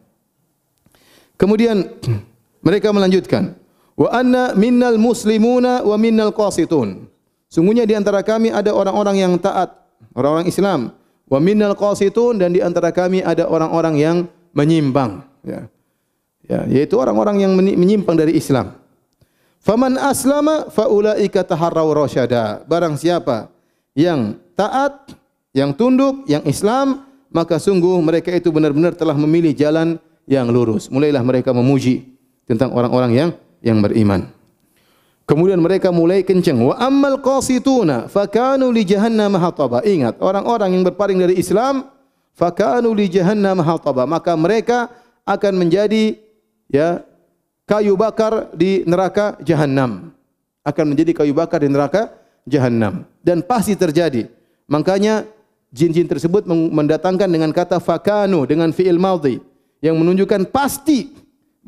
Kemudian 1.38 1.94
mereka 2.66 2.90
melanjutkan, 2.90 3.54
wa 4.00 4.10
anna 4.16 4.56
minnal 4.56 4.96
muslimuna 4.96 5.84
wa 5.84 6.00
minnal 6.00 6.32
qasitun. 6.32 7.12
Sungguhnya 7.52 7.84
di 7.84 7.98
antara 7.98 8.24
kami 8.24 8.54
ada 8.54 8.72
orang-orang 8.72 9.20
yang 9.20 9.34
taat, 9.36 9.74
orang-orang 10.16 10.48
Islam, 10.48 10.94
Wa 11.30 11.38
minnal 11.38 11.78
qasitun 11.78 12.42
dan 12.42 12.58
di 12.58 12.60
antara 12.60 12.90
kami 12.90 13.22
ada 13.22 13.46
orang-orang 13.46 13.96
yang 14.02 14.18
menyimpang 14.58 15.22
ya. 15.46 15.70
Ya, 16.50 16.66
yaitu 16.66 16.98
orang-orang 16.98 17.46
yang 17.46 17.54
menyimpang 17.54 18.18
dari 18.18 18.34
Islam. 18.34 18.74
Faman 19.62 20.02
aslama 20.02 20.74
fa 20.74 20.90
ulaika 20.90 21.46
taharraw 21.46 21.94
rasyada. 21.94 22.66
Barang 22.66 22.98
siapa 22.98 23.54
yang 23.94 24.34
taat, 24.58 25.14
yang 25.54 25.78
tunduk, 25.78 26.26
yang 26.26 26.42
Islam, 26.50 27.06
maka 27.30 27.62
sungguh 27.62 28.02
mereka 28.02 28.34
itu 28.34 28.50
benar-benar 28.50 28.98
telah 28.98 29.14
memilih 29.14 29.54
jalan 29.54 30.02
yang 30.26 30.50
lurus. 30.50 30.90
Mulailah 30.90 31.22
mereka 31.22 31.54
memuji 31.54 32.18
tentang 32.50 32.74
orang-orang 32.74 33.14
yang 33.14 33.30
yang 33.64 33.80
beriman. 33.84 34.32
Kemudian 35.30 35.62
mereka 35.62 35.94
mulai 35.94 36.26
kencang. 36.26 36.58
Wa 36.58 36.76
ammal 36.82 37.22
qasituna 37.22 38.10
fakanu 38.10 38.74
li 38.74 38.82
jahannam 38.82 39.38
hataba. 39.38 39.86
Ingat, 39.86 40.18
orang-orang 40.18 40.74
yang 40.74 40.84
berpaling 40.90 41.22
dari 41.22 41.38
Islam 41.38 41.86
fakanu 42.34 42.98
li 42.98 43.06
jahannam 43.06 43.62
hataba. 43.62 44.10
Maka 44.10 44.34
mereka 44.34 44.90
akan 45.30 45.54
menjadi 45.54 46.18
ya 46.66 47.06
kayu 47.70 47.94
bakar 47.94 48.50
di 48.58 48.82
neraka 48.90 49.38
jahannam. 49.46 50.10
Akan 50.66 50.90
menjadi 50.90 51.22
kayu 51.22 51.38
bakar 51.38 51.62
di 51.62 51.70
neraka 51.70 52.10
jahannam. 52.50 53.06
Dan 53.22 53.46
pasti 53.46 53.78
terjadi. 53.78 54.26
Makanya 54.66 55.30
jin-jin 55.70 56.10
tersebut 56.10 56.50
mendatangkan 56.50 57.30
dengan 57.30 57.54
kata 57.54 57.78
fakanu 57.78 58.50
dengan 58.50 58.74
fi'il 58.74 58.98
madhi 58.98 59.38
yang 59.80 59.94
menunjukkan 59.94 60.50
pasti 60.50 61.14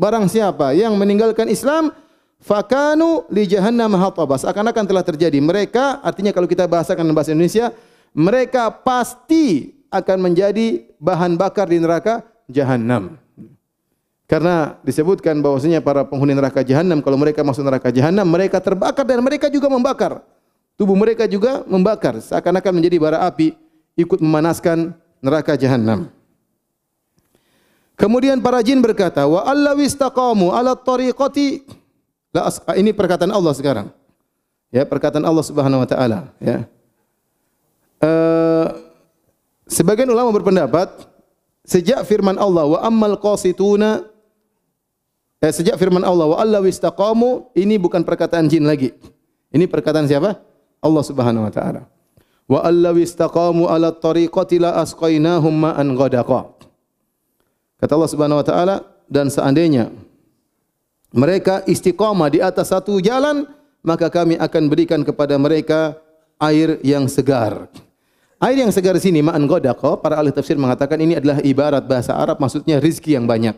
barang 0.01 0.25
siapa 0.25 0.73
yang 0.73 0.97
meninggalkan 0.97 1.45
Islam 1.45 1.93
fakanu 2.41 3.29
li 3.29 3.45
jahannam 3.45 3.93
hatabas. 4.01 4.41
Akan-akan 4.41 4.89
telah 4.89 5.05
terjadi. 5.05 5.37
Mereka 5.37 6.01
artinya 6.01 6.33
kalau 6.33 6.49
kita 6.49 6.65
bahasakan 6.65 7.05
dalam 7.05 7.13
bahasa 7.13 7.37
Indonesia 7.37 7.69
mereka 8.17 8.73
pasti 8.73 9.77
akan 9.93 10.17
menjadi 10.25 10.89
bahan 10.97 11.37
bakar 11.37 11.69
di 11.69 11.77
neraka 11.77 12.25
jahannam. 12.49 13.21
Karena 14.25 14.79
disebutkan 14.81 15.43
bahwasanya 15.43 15.83
para 15.83 16.07
penghuni 16.07 16.31
neraka 16.31 16.63
jahannam 16.63 17.03
kalau 17.03 17.19
mereka 17.19 17.43
masuk 17.43 17.67
neraka 17.67 17.91
jahannam 17.91 18.25
mereka 18.25 18.57
terbakar 18.57 19.05
dan 19.05 19.21
mereka 19.21 19.51
juga 19.53 19.69
membakar. 19.69 20.23
Tubuh 20.79 20.97
mereka 20.97 21.29
juga 21.29 21.61
membakar. 21.67 22.17
Seakan-akan 22.17 22.73
menjadi 22.73 22.97
bara 22.97 23.27
api 23.27 23.53
ikut 23.99 24.23
memanaskan 24.23 24.95
neraka 25.19 25.53
jahannam 25.59 26.09
Kemudian 28.01 28.41
para 28.41 28.65
jin 28.65 28.81
berkata, 28.81 29.29
"Wa 29.29 29.45
allawistaqamu 29.45 30.49
ala 30.49 30.73
tariqati 30.73 31.81
La 32.31 32.47
ini 32.79 32.95
perkataan 32.95 33.31
Allah 33.31 33.51
sekarang. 33.51 33.87
Ya, 34.71 34.87
perkataan 34.87 35.27
Allah 35.27 35.43
Subhanahu 35.43 35.83
wa 35.83 35.87
taala, 35.87 36.31
ya. 36.39 36.63
Uh, 37.99 38.71
sebagian 39.67 40.07
ulama 40.07 40.31
berpendapat 40.31 40.89
sejak 41.67 42.07
firman 42.07 42.39
Allah 42.39 42.65
wa 42.65 42.79
ammal 42.81 43.19
qasituna 43.19 44.01
eh, 45.37 45.53
sejak 45.53 45.77
firman 45.77 46.01
Allah 46.01 46.33
wa 46.33 46.37
alla 46.41 46.57
wistaqamu 46.63 47.53
ini 47.53 47.75
bukan 47.75 48.01
perkataan 48.01 48.47
jin 48.47 48.63
lagi. 48.63 48.95
Ini 49.51 49.67
perkataan 49.67 50.07
siapa? 50.07 50.39
Allah 50.79 51.03
Subhanahu 51.03 51.45
wa 51.45 51.51
taala. 51.51 51.83
Wa 52.47 52.63
alla 52.63 52.95
wistaqamu 52.95 53.67
ala 53.67 53.91
tariqati 53.91 54.55
la 54.63 54.79
asqainahum 54.79 55.51
ma'an 55.51 55.99
ghadaqa. 55.99 56.60
Kata 57.81 57.97
Allah 57.97 58.11
Subhanahu 58.13 58.39
wa 58.39 58.45
taala 58.45 58.75
dan 59.09 59.33
seandainya 59.33 59.89
mereka 61.11 61.65
istiqamah 61.65 62.29
di 62.29 62.39
atas 62.39 62.69
satu 62.69 63.01
jalan, 63.01 63.49
maka 63.81 64.07
kami 64.07 64.37
akan 64.37 64.63
berikan 64.69 65.01
kepada 65.01 65.35
mereka 65.41 65.97
air 66.37 66.77
yang 66.85 67.09
segar. 67.09 67.67
Air 68.41 68.57
yang 68.65 68.71
segar 68.73 68.97
sini 69.01 69.25
ma'an 69.25 69.45
ghadaqa, 69.49 69.97
para 70.01 70.17
ahli 70.17 70.29
tafsir 70.29 70.57
mengatakan 70.61 70.97
ini 71.01 71.17
adalah 71.17 71.41
ibarat 71.41 71.83
bahasa 71.85 72.13
Arab 72.13 72.37
maksudnya 72.37 72.77
rizki 72.77 73.17
yang 73.17 73.25
banyak. 73.25 73.53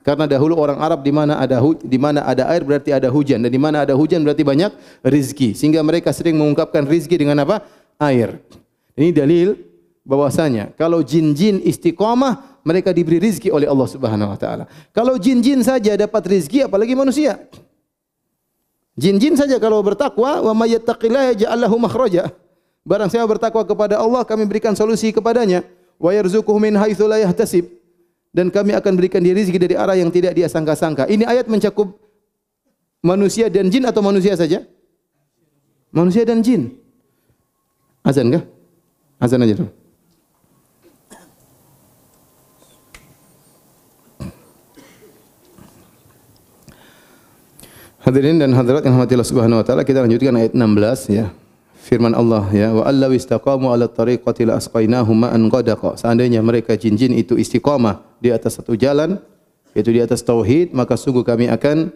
Karena 0.00 0.24
dahulu 0.24 0.56
orang 0.56 0.80
Arab 0.80 1.04
di 1.04 1.12
mana 1.12 1.36
ada 1.36 1.60
di 1.84 1.98
mana 2.00 2.24
ada 2.24 2.48
air 2.48 2.64
berarti 2.64 2.88
ada 2.88 3.12
hujan 3.12 3.44
dan 3.44 3.52
di 3.52 3.60
mana 3.60 3.84
ada 3.84 3.92
hujan 3.92 4.24
berarti 4.24 4.40
banyak 4.40 4.72
rizki. 5.04 5.52
Sehingga 5.52 5.84
mereka 5.84 6.08
sering 6.16 6.40
mengungkapkan 6.40 6.88
rizki 6.88 7.20
dengan 7.20 7.44
apa? 7.44 7.60
Air. 8.00 8.40
Ini 8.96 9.12
dalil 9.12 9.60
bahwasanya 10.08 10.72
kalau 10.80 11.04
jin-jin 11.04 11.60
istiqamah 11.60 12.49
mereka 12.62 12.92
diberi 12.92 13.18
rizki 13.20 13.48
oleh 13.48 13.66
Allah 13.66 13.88
Subhanahu 13.88 14.32
wa 14.32 14.38
taala. 14.38 14.64
Kalau 14.92 15.16
jin-jin 15.16 15.64
saja 15.64 15.96
dapat 15.96 16.22
rizki 16.28 16.60
apalagi 16.64 16.92
manusia. 16.92 17.40
Jin-jin 19.00 19.32
saja 19.38 19.56
kalau 19.56 19.80
bertakwa 19.80 20.44
wa 20.44 20.52
may 20.52 20.76
yattaqillaha 20.76 21.32
yaj'al 21.32 21.58
lahu 21.60 21.76
makhraja. 21.80 22.28
Barang 22.84 23.08
siapa 23.08 23.24
bertakwa 23.28 23.64
kepada 23.64 23.96
Allah 23.96 24.24
kami 24.24 24.44
berikan 24.44 24.76
solusi 24.76 25.12
kepadanya 25.12 25.64
wa 25.96 26.10
yarzuquhu 26.12 26.56
min 26.60 26.76
haitsu 26.76 27.04
la 27.08 27.20
yahtasib 27.20 27.68
dan 28.30 28.52
kami 28.52 28.76
akan 28.76 28.92
berikan 28.96 29.20
dia 29.24 29.32
rizki 29.32 29.56
dari 29.56 29.74
arah 29.74 29.96
yang 29.96 30.12
tidak 30.12 30.36
dia 30.36 30.48
sangka-sangka. 30.48 31.08
Ini 31.08 31.24
ayat 31.24 31.48
mencakup 31.48 31.96
manusia 33.00 33.48
dan 33.48 33.72
jin 33.72 33.88
atau 33.88 34.04
manusia 34.04 34.36
saja? 34.36 34.64
Manusia 35.90 36.22
dan 36.22 36.44
jin. 36.44 36.76
Azan 38.04 38.30
kah? 38.30 38.44
Azan 39.20 39.42
aja 39.44 39.54
dulu. 39.58 39.79
Hadirin 48.10 48.42
dan 48.42 48.50
hadirat 48.58 48.82
yang 48.82 48.98
rahmatillah 48.98 49.22
subhanahu 49.22 49.62
wa 49.62 49.64
ta'ala 49.64 49.86
Kita 49.86 50.02
lanjutkan 50.02 50.34
ayat 50.34 50.50
16 50.50 51.14
ya. 51.14 51.30
Firman 51.78 52.10
Allah 52.10 52.42
ya 52.50 52.74
Wa 52.74 52.90
allaw 52.90 53.14
istaqamu 53.14 53.70
ala 53.70 53.86
tariqati 53.86 54.50
la 54.50 54.58
asqainahu 54.58 55.14
ma'an 55.14 55.38
qadaqa 55.46 55.94
Seandainya 55.94 56.42
mereka 56.42 56.74
jin-jin 56.74 57.14
itu 57.14 57.38
istiqamah 57.38 58.02
Di 58.18 58.34
atas 58.34 58.58
satu 58.58 58.74
jalan 58.74 59.22
Yaitu 59.78 59.94
di 59.94 60.02
atas 60.02 60.26
tauhid 60.26 60.74
Maka 60.74 60.98
sungguh 60.98 61.22
kami 61.22 61.54
akan 61.54 61.94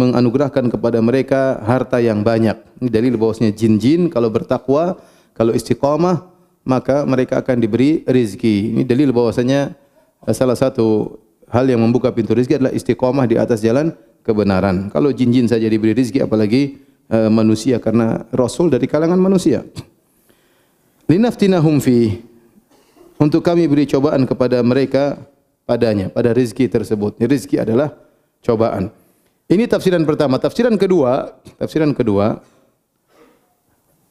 Menganugerahkan 0.00 0.72
kepada 0.72 0.96
mereka 1.04 1.60
Harta 1.60 2.00
yang 2.00 2.24
banyak. 2.24 2.56
Ini 2.80 2.88
dalil 2.88 3.20
bahwasanya 3.20 3.52
jin-jin 3.52 4.08
Kalau 4.08 4.32
bertakwa 4.32 4.96
Kalau 5.36 5.52
istiqamah 5.52 6.24
Maka 6.64 7.04
mereka 7.04 7.44
akan 7.44 7.60
diberi 7.60 8.00
rizki. 8.08 8.72
Ini 8.72 8.88
dalil 8.88 9.12
bahwasanya 9.12 9.76
Salah 10.32 10.56
satu 10.56 11.20
hal 11.52 11.68
yang 11.68 11.84
membuka 11.84 12.08
pintu 12.16 12.32
rizki 12.32 12.56
adalah 12.56 12.72
istiqamah 12.72 13.28
di 13.28 13.36
atas 13.36 13.60
jalan 13.60 13.92
kebenaran. 14.22 14.92
Kalau 14.92 15.10
jin-jin 15.10 15.48
saja 15.48 15.66
diberi 15.66 15.96
rezeki 15.96 16.24
apalagi 16.24 16.80
uh, 17.10 17.28
manusia 17.32 17.78
karena 17.82 18.24
rasul 18.34 18.68
dari 18.68 18.88
kalangan 18.88 19.18
manusia. 19.18 19.66
Linaftinahum 21.10 21.82
fi 21.82 22.22
untuk 23.18 23.42
kami 23.42 23.66
beri 23.66 23.84
cobaan 23.90 24.24
kepada 24.24 24.62
mereka 24.62 25.18
padanya 25.66 26.08
pada 26.08 26.30
rezeki 26.30 26.70
tersebut. 26.70 27.18
Rezeki 27.18 27.60
adalah 27.60 27.92
cobaan. 28.44 28.94
Ini 29.50 29.66
tafsiran 29.66 30.06
pertama. 30.06 30.38
Tafsiran 30.38 30.78
kedua, 30.78 31.34
tafsiran 31.58 31.90
kedua 31.90 32.38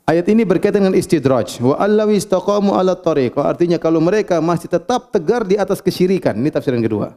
Ayat 0.09 0.25
ini 0.25 0.41
berkaitan 0.41 0.81
dengan 0.81 0.97
istidraj. 0.97 1.61
Wa 1.61 1.77
allawi 1.77 2.17
istaqamu 2.17 2.73
ala 2.73 2.97
tariqah. 2.97 3.45
Artinya 3.45 3.77
kalau 3.77 4.01
mereka 4.01 4.41
masih 4.41 4.65
tetap 4.65 5.13
tegar 5.13 5.45
di 5.45 5.53
atas 5.53 5.85
kesyirikan. 5.85 6.33
Ini 6.33 6.49
tafsiran 6.49 6.81
kedua. 6.81 7.13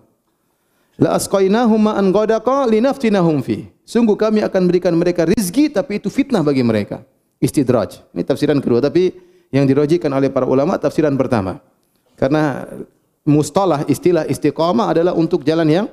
La 1.00 1.16
asqainahum 1.16 1.88
ma'an 1.88 2.12
ghadaqa 2.12 2.68
linaftinahum 2.68 3.40
fi. 3.40 3.68
Sungguh 3.86 4.16
kami 4.16 4.44
akan 4.44 4.62
berikan 4.68 4.92
mereka 4.92 5.24
rizki 5.24 5.72
tapi 5.72 6.00
itu 6.00 6.12
fitnah 6.12 6.44
bagi 6.44 6.60
mereka. 6.60 7.00
Istidraj. 7.40 8.04
Ini 8.12 8.22
tafsiran 8.22 8.60
kedua 8.60 8.84
tapi 8.84 9.12
yang 9.52 9.64
dirojikan 9.64 10.12
oleh 10.12 10.28
para 10.28 10.44
ulama 10.44 10.76
tafsiran 10.76 11.16
pertama. 11.16 11.60
Karena 12.14 12.68
mustalah 13.24 13.88
istilah 13.88 14.28
istiqamah 14.28 14.92
adalah 14.92 15.12
untuk 15.16 15.42
jalan 15.42 15.66
yang 15.68 15.86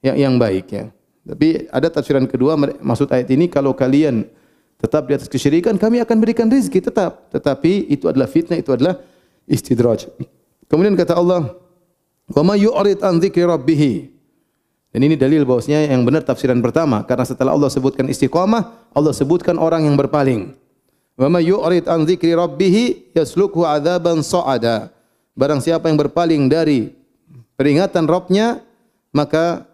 yang, 0.00 0.16
yang 0.16 0.34
baik 0.38 0.66
ya. 0.70 0.84
Tapi 1.24 1.66
ada 1.72 1.88
tafsiran 1.88 2.28
kedua 2.28 2.54
maksud 2.58 3.08
ayat 3.08 3.32
ini 3.32 3.48
kalau 3.48 3.72
kalian 3.72 4.28
tetap 4.84 5.08
di 5.08 5.16
atas 5.16 5.32
kesyirikan, 5.32 5.80
kami 5.80 6.04
akan 6.04 6.16
berikan 6.20 6.44
rezeki 6.44 6.92
tetap. 6.92 7.32
Tetapi 7.32 7.88
itu 7.88 8.04
adalah 8.04 8.28
fitnah, 8.28 8.60
itu 8.60 8.68
adalah 8.68 9.00
istidraj. 9.48 10.12
Kemudian 10.68 10.92
kata 10.92 11.16
Allah, 11.16 11.56
"Wa 12.28 12.44
may 12.44 12.60
yu'rid 12.60 13.00
an 13.00 13.16
dzikri 13.16 13.48
rabbih." 13.48 14.13
Dan 14.94 15.10
ini 15.10 15.18
dalil 15.18 15.42
bahwasanya 15.42 15.90
yang 15.90 16.06
benar 16.06 16.22
tafsiran 16.22 16.62
pertama 16.62 17.02
karena 17.02 17.26
setelah 17.26 17.50
Allah 17.50 17.66
sebutkan 17.66 18.06
istiqamah, 18.06 18.94
Allah 18.94 19.10
sebutkan 19.10 19.58
orang 19.58 19.90
yang 19.90 19.98
berpaling. 19.98 20.54
Wa 21.18 21.26
may 21.26 21.50
yu'rid 21.50 21.90
an 21.90 22.06
dzikri 22.06 22.30
rabbih 22.30 23.10
yaslukhu 23.10 23.66
'adzaban 23.66 24.22
sa'ada. 24.22 24.94
Barang 25.34 25.58
siapa 25.58 25.90
yang 25.90 25.98
berpaling 25.98 26.46
dari 26.46 26.94
peringatan 27.58 28.06
Rabbnya, 28.06 28.62
maka 29.10 29.66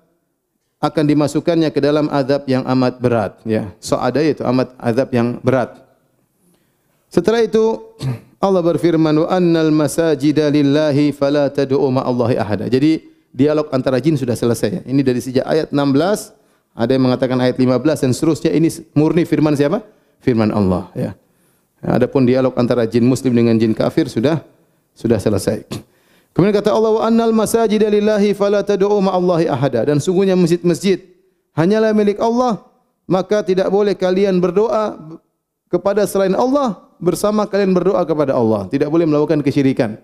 akan 0.80 1.04
dimasukkannya 1.04 1.68
ke 1.68 1.80
dalam 1.80 2.08
azab 2.08 2.48
yang 2.48 2.64
amat 2.64 2.96
berat 2.96 3.36
ya 3.44 3.68
so 3.76 4.00
ada 4.00 4.24
itu 4.24 4.40
amat 4.40 4.72
azab 4.80 5.12
yang 5.12 5.36
berat 5.44 5.76
setelah 7.12 7.44
itu 7.44 7.76
Allah 8.44 8.64
berfirman 8.64 9.12
wa 9.12 9.28
annal 9.28 9.68
masajida 9.68 10.48
lillahi 10.48 11.12
fala 11.12 11.52
tad'u 11.52 11.84
ma 11.92 12.00
Allahi 12.00 12.40
ahada 12.40 12.64
jadi 12.64 13.04
dialog 13.30 13.70
antara 13.70 13.98
jin 14.02 14.18
sudah 14.18 14.34
selesai. 14.34 14.82
Ini 14.86 15.00
dari 15.02 15.22
sejak 15.22 15.46
ayat 15.46 15.68
16 15.70 16.34
ada 16.74 16.90
yang 16.90 17.04
mengatakan 17.06 17.38
ayat 17.38 17.56
15 17.58 18.04
dan 18.06 18.10
seterusnya. 18.14 18.50
Ini 18.54 18.68
murni 18.94 19.26
firman 19.26 19.54
siapa? 19.54 19.82
Firman 20.20 20.50
Allah 20.52 20.90
ya. 20.94 21.10
Adapun 21.80 22.28
dialog 22.28 22.52
antara 22.60 22.84
jin 22.84 23.06
muslim 23.08 23.32
dengan 23.32 23.56
jin 23.56 23.72
kafir 23.72 24.06
sudah 24.10 24.44
sudah 24.92 25.16
selesai. 25.16 25.64
Kemudian 26.30 26.54
kata 26.54 26.70
Allah 26.70 26.92
wa 26.94 27.02
annal 27.02 27.34
masajida 27.34 27.88
lillahi 27.90 28.36
fala 28.36 28.60
tad'u 28.62 29.00
ma 29.00 29.16
Allahi 29.16 29.48
ahada. 29.48 29.88
Dan 29.88 29.98
sungguhnya 29.98 30.36
masjid-masjid 30.36 31.00
hanyalah 31.56 31.96
milik 31.96 32.20
Allah 32.20 32.62
maka 33.10 33.42
tidak 33.42 33.66
boleh 33.72 33.96
kalian 33.98 34.38
berdoa 34.38 34.94
kepada 35.66 36.06
selain 36.06 36.36
Allah 36.36 36.78
bersama 37.02 37.48
kalian 37.48 37.74
berdoa 37.74 38.04
kepada 38.04 38.36
Allah. 38.36 38.70
Tidak 38.70 38.86
boleh 38.86 39.08
melakukan 39.08 39.40
kesyirikan 39.42 39.98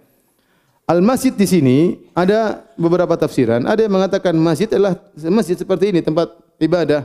Al 0.86 1.02
masjid 1.02 1.34
di 1.34 1.42
sini 1.50 1.78
ada 2.14 2.62
beberapa 2.78 3.18
tafsiran. 3.18 3.66
Ada 3.66 3.90
yang 3.90 3.94
mengatakan 3.98 4.38
masjid 4.38 4.70
adalah 4.70 4.94
masjid 5.34 5.58
seperti 5.58 5.90
ini 5.90 5.98
tempat 5.98 6.30
ibadah. 6.62 7.02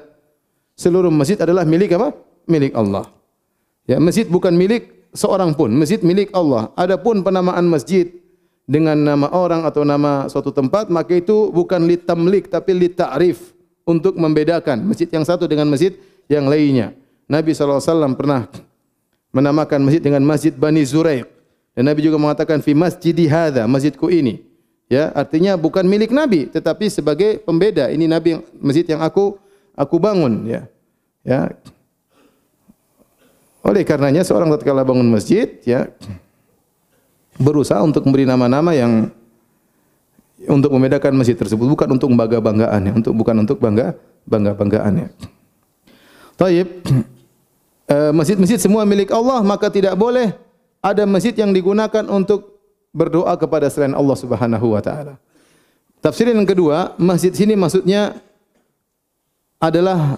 Seluruh 0.78 1.10
masjid 1.10 1.34
adalah 1.42 1.66
milik 1.66 1.98
apa? 1.98 2.14
Milik 2.46 2.78
Allah. 2.78 3.10
Ya 3.90 3.98
masjid 3.98 4.30
bukan 4.30 4.54
milik 4.54 5.10
seorang 5.18 5.58
pun 5.58 5.74
masjid 5.74 5.98
milik 6.06 6.30
Allah. 6.30 6.70
Adapun 6.78 7.26
penamaan 7.26 7.66
masjid 7.66 8.14
dengan 8.70 8.94
nama 8.94 9.34
orang 9.34 9.66
atau 9.66 9.82
nama 9.82 10.30
suatu 10.30 10.54
tempat 10.54 10.94
maka 10.94 11.18
itu 11.18 11.50
bukan 11.50 11.82
li 11.90 11.98
tamlik 11.98 12.54
tapi 12.54 12.78
li 12.78 12.86
ta'rif 12.86 13.58
untuk 13.82 14.14
membedakan 14.14 14.86
masjid 14.86 15.10
yang 15.10 15.26
satu 15.26 15.50
dengan 15.50 15.66
masjid 15.66 15.98
yang 16.30 16.46
lainnya. 16.46 16.94
Nabi 17.26 17.58
SAW 17.58 18.14
pernah 18.14 18.46
menamakan 19.34 19.90
masjid 19.90 20.04
dengan 20.04 20.22
Masjid 20.22 20.54
Bani 20.54 20.86
Zuraiq. 20.86 21.41
Dan 21.72 21.88
Nabi 21.88 22.04
juga 22.04 22.20
mengatakan 22.20 22.60
fi 22.60 22.76
masjidi 22.76 23.32
hadza, 23.32 23.64
masjidku 23.64 24.12
ini. 24.12 24.44
Ya, 24.92 25.08
artinya 25.16 25.56
bukan 25.56 25.88
milik 25.88 26.12
Nabi 26.12 26.52
tetapi 26.52 26.92
sebagai 26.92 27.40
pembeda. 27.48 27.88
Ini 27.88 28.12
Nabi 28.12 28.36
yang, 28.36 28.44
masjid 28.60 28.84
yang 28.84 29.00
aku 29.00 29.40
aku 29.72 29.96
bangun 30.04 30.44
ya. 30.44 30.68
Ya. 31.24 31.56
Oleh 33.64 33.88
karenanya 33.88 34.28
seorang 34.28 34.52
tatkala 34.52 34.84
bangun 34.84 35.08
masjid 35.08 35.48
ya 35.64 35.88
berusaha 37.40 37.80
untuk 37.80 38.04
memberi 38.04 38.28
nama-nama 38.28 38.76
yang 38.76 39.08
untuk 40.50 40.74
membedakan 40.76 41.16
masjid 41.16 41.40
tersebut 41.40 41.70
bukan 41.72 41.88
untuk 41.96 42.12
bangga 42.12 42.44
banggaan 42.44 42.82
ya, 42.84 42.92
untuk 42.92 43.14
bukan 43.16 43.36
untuk 43.48 43.64
bangga 43.64 43.96
bangga 44.28 44.52
banggaan 44.60 44.94
ya. 45.06 45.08
Taib 46.36 46.68
eh, 47.96 48.12
masjid-masjid 48.12 48.60
semua 48.60 48.84
milik 48.84 49.08
Allah 49.16 49.40
maka 49.40 49.72
tidak 49.72 49.96
boleh 49.96 50.36
ada 50.82 51.06
masjid 51.06 51.32
yang 51.38 51.54
digunakan 51.54 52.04
untuk 52.10 52.60
berdoa 52.92 53.38
kepada 53.38 53.70
selain 53.70 53.94
Allah 53.94 54.18
Subhanahu 54.18 54.74
wa 54.76 54.82
taala. 54.84 55.16
Tafsir 56.02 56.34
yang 56.34 56.44
kedua, 56.44 56.98
masjid 56.98 57.30
sini 57.30 57.54
maksudnya 57.54 58.18
adalah 59.62 60.18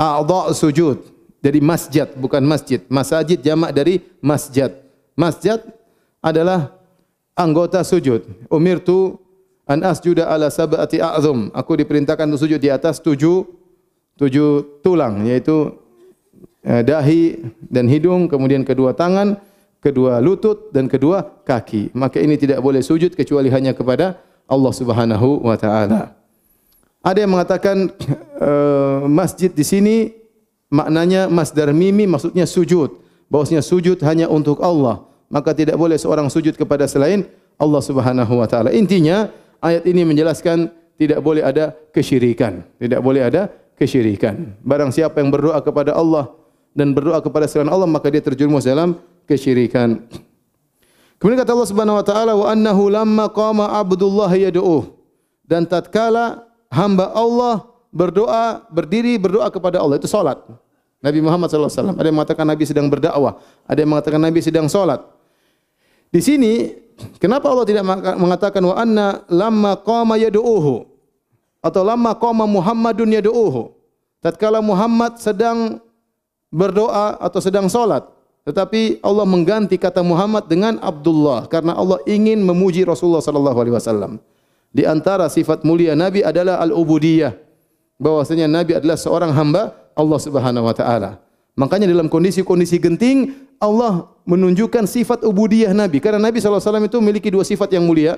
a'dha 0.00 0.56
sujud. 0.56 1.04
Jadi 1.44 1.60
masjid 1.62 2.08
bukan 2.16 2.42
masjid. 2.42 2.80
Masjid 2.88 3.38
jamak 3.38 3.70
dari 3.76 4.02
masjid. 4.18 4.72
Masjid 5.14 5.60
adalah 6.24 6.74
anggota 7.36 7.84
sujud. 7.86 8.26
Umirtu 8.50 9.20
an 9.68 9.84
asjuda 9.86 10.26
ala 10.26 10.50
sab'ati 10.50 10.98
a'zum. 10.98 11.52
Aku 11.54 11.76
diperintahkan 11.78 12.26
untuk 12.26 12.42
sujud 12.48 12.58
di 12.58 12.72
atas 12.72 12.98
tujuh 12.98 13.46
tujuh 14.18 14.82
tulang 14.82 15.22
yaitu 15.30 15.78
eh, 16.66 16.82
dahi 16.82 17.38
dan 17.70 17.86
hidung, 17.86 18.26
kemudian 18.26 18.66
kedua 18.66 18.90
tangan, 18.96 19.38
kedua 19.78 20.18
lutut 20.22 20.70
dan 20.74 20.86
kedua 20.86 21.42
kaki. 21.46 21.94
Maka 21.94 22.18
ini 22.22 22.38
tidak 22.38 22.62
boleh 22.62 22.82
sujud 22.82 23.14
kecuali 23.14 23.50
hanya 23.50 23.74
kepada 23.74 24.18
Allah 24.48 24.72
Subhanahu 24.74 25.44
wa 25.44 25.56
taala. 25.58 26.14
Ada 27.02 27.24
yang 27.24 27.32
mengatakan 27.32 27.94
uh, 28.42 29.06
masjid 29.20 29.48
di 29.48 29.64
sini 29.64 29.96
maknanya 30.68 31.30
masdar 31.30 31.70
mimi 31.70 32.04
maksudnya 32.04 32.44
sujud. 32.44 32.98
Bahwasanya 33.28 33.60
sujud 33.60 34.00
hanya 34.08 34.26
untuk 34.32 34.64
Allah 34.64 35.04
maka 35.28 35.52
tidak 35.52 35.76
boleh 35.76 36.00
seorang 36.00 36.32
sujud 36.32 36.56
kepada 36.56 36.88
selain 36.88 37.28
Allah 37.60 37.82
Subhanahu 37.84 38.40
wa 38.40 38.48
taala. 38.48 38.72
Intinya 38.72 39.28
ayat 39.60 39.84
ini 39.84 40.02
menjelaskan 40.08 40.72
tidak 40.98 41.20
boleh 41.22 41.44
ada 41.44 41.76
kesyirikan. 41.92 42.64
Tidak 42.80 42.98
boleh 42.98 43.28
ada 43.28 43.52
kesyirikan. 43.78 44.58
Barang 44.64 44.90
siapa 44.90 45.20
yang 45.22 45.30
berdoa 45.30 45.60
kepada 45.62 45.94
Allah 45.94 46.32
dan 46.74 46.96
berdoa 46.96 47.22
kepada 47.22 47.46
selain 47.46 47.70
Allah 47.70 47.86
maka 47.86 48.10
dia 48.10 48.24
terjerumus 48.24 48.66
dalam 48.66 48.98
kesyirikan. 49.28 50.00
Kemudian 51.20 51.44
kata 51.44 51.52
Allah 51.52 51.68
Subhanahu 51.68 52.00
wa 52.00 52.04
taala 52.06 52.32
wa 52.32 52.46
annahu 52.48 52.88
lamma 52.88 53.28
qama 53.28 53.68
abdullah 53.76 54.32
yad'uh 54.32 54.96
dan 55.44 55.68
tatkala 55.68 56.48
hamba 56.72 57.12
Allah 57.12 57.68
berdoa 57.92 58.64
berdiri 58.72 59.20
berdoa 59.20 59.52
kepada 59.52 59.82
Allah 59.84 60.00
itu 60.00 60.08
salat. 60.08 60.40
Nabi 60.98 61.22
Muhammad 61.22 61.46
sallallahu 61.52 61.70
alaihi 61.70 61.82
wasallam 61.84 61.98
ada 61.98 62.06
yang 62.10 62.16
mengatakan 62.18 62.46
Nabi 62.48 62.64
sedang 62.66 62.86
berdakwah, 62.90 63.38
ada 63.68 63.78
yang 63.78 63.90
mengatakan 63.92 64.20
Nabi 64.22 64.40
sedang 64.42 64.66
salat. 64.66 65.04
Di 66.08 66.24
sini 66.24 66.74
kenapa 67.20 67.52
Allah 67.52 67.66
tidak 67.68 67.84
mengatakan 68.16 68.62
wa 68.64 68.74
anna 68.74 69.22
lamma 69.30 69.78
qama 69.78 70.18
yad'uhu 70.18 70.86
atau 71.62 71.82
lamma 71.82 72.14
qama 72.18 72.46
Muhammadun 72.46 73.14
yad'uhu. 73.14 73.74
Tatkala 74.18 74.58
Muhammad 74.58 75.22
sedang 75.22 75.78
berdoa 76.50 77.14
atau 77.22 77.38
sedang 77.38 77.70
salat, 77.70 78.02
tetapi 78.48 79.04
Allah 79.04 79.28
mengganti 79.28 79.76
kata 79.76 80.00
Muhammad 80.00 80.48
dengan 80.48 80.80
Abdullah 80.80 81.44
karena 81.52 81.76
Allah 81.76 82.00
ingin 82.08 82.40
memuji 82.40 82.80
Rasulullah 82.80 83.20
sallallahu 83.20 83.60
alaihi 83.60 83.76
wasallam. 83.76 84.16
Di 84.72 84.88
antara 84.88 85.28
sifat 85.28 85.68
mulia 85.68 85.92
Nabi 85.92 86.24
adalah 86.24 86.56
al-ubudiyah. 86.64 87.36
Bahwasanya 88.00 88.48
Nabi 88.48 88.72
adalah 88.72 88.96
seorang 88.96 89.36
hamba 89.36 89.76
Allah 89.92 90.16
Subhanahu 90.16 90.64
wa 90.64 90.72
taala. 90.72 91.20
Makanya 91.60 91.92
dalam 91.92 92.08
kondisi-kondisi 92.08 92.80
genting 92.80 93.36
Allah 93.60 94.08
menunjukkan 94.24 94.88
sifat 94.88 95.28
ubudiyah 95.28 95.76
Nabi. 95.76 96.00
Karena 96.00 96.16
Nabi 96.16 96.40
SAW 96.40 96.88
itu 96.88 96.96
memiliki 97.04 97.28
dua 97.28 97.44
sifat 97.44 97.68
yang 97.76 97.84
mulia. 97.84 98.16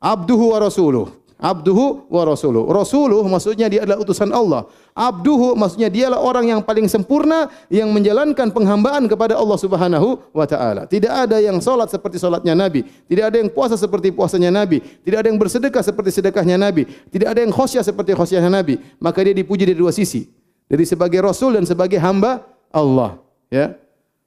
Abduhu 0.00 0.56
wa 0.56 0.58
rasuluh. 0.64 1.12
Abduhu 1.36 2.08
wa 2.08 2.24
rasuluh. 2.24 2.64
Rasuluh 2.64 3.20
maksudnya 3.28 3.68
dia 3.68 3.84
adalah 3.84 4.00
utusan 4.00 4.32
Allah. 4.32 4.64
Abduhu 4.96 5.52
maksudnya 5.52 5.92
dia 5.92 6.08
adalah 6.08 6.24
orang 6.24 6.48
yang 6.48 6.60
paling 6.64 6.88
sempurna 6.88 7.52
yang 7.68 7.92
menjalankan 7.92 8.48
penghambaan 8.48 9.04
kepada 9.04 9.36
Allah 9.36 9.58
Subhanahu 9.60 10.16
wa 10.32 10.48
taala. 10.48 10.88
Tidak 10.88 11.12
ada 11.12 11.36
yang 11.36 11.60
salat 11.60 11.92
seperti 11.92 12.16
salatnya 12.16 12.56
Nabi, 12.56 12.88
tidak 13.04 13.28
ada 13.28 13.36
yang 13.36 13.52
puasa 13.52 13.76
seperti 13.76 14.16
puasanya 14.16 14.48
Nabi, 14.48 14.80
tidak 15.04 15.18
ada 15.20 15.28
yang 15.28 15.36
bersedekah 15.36 15.84
seperti 15.84 16.10
sedekahnya 16.16 16.56
Nabi, 16.56 16.88
tidak 17.12 17.36
ada 17.36 17.44
yang 17.44 17.52
khasyah 17.52 17.84
seperti 17.84 18.16
khasyahnya 18.16 18.48
Nabi. 18.48 18.80
Maka 18.96 19.20
dia 19.20 19.36
dipuji 19.36 19.68
dari 19.68 19.76
dua 19.76 19.92
sisi. 19.92 20.32
Dari 20.66 20.88
sebagai 20.88 21.20
rasul 21.20 21.54
dan 21.54 21.68
sebagai 21.68 22.00
hamba 22.00 22.42
Allah, 22.72 23.20
ya. 23.52 23.76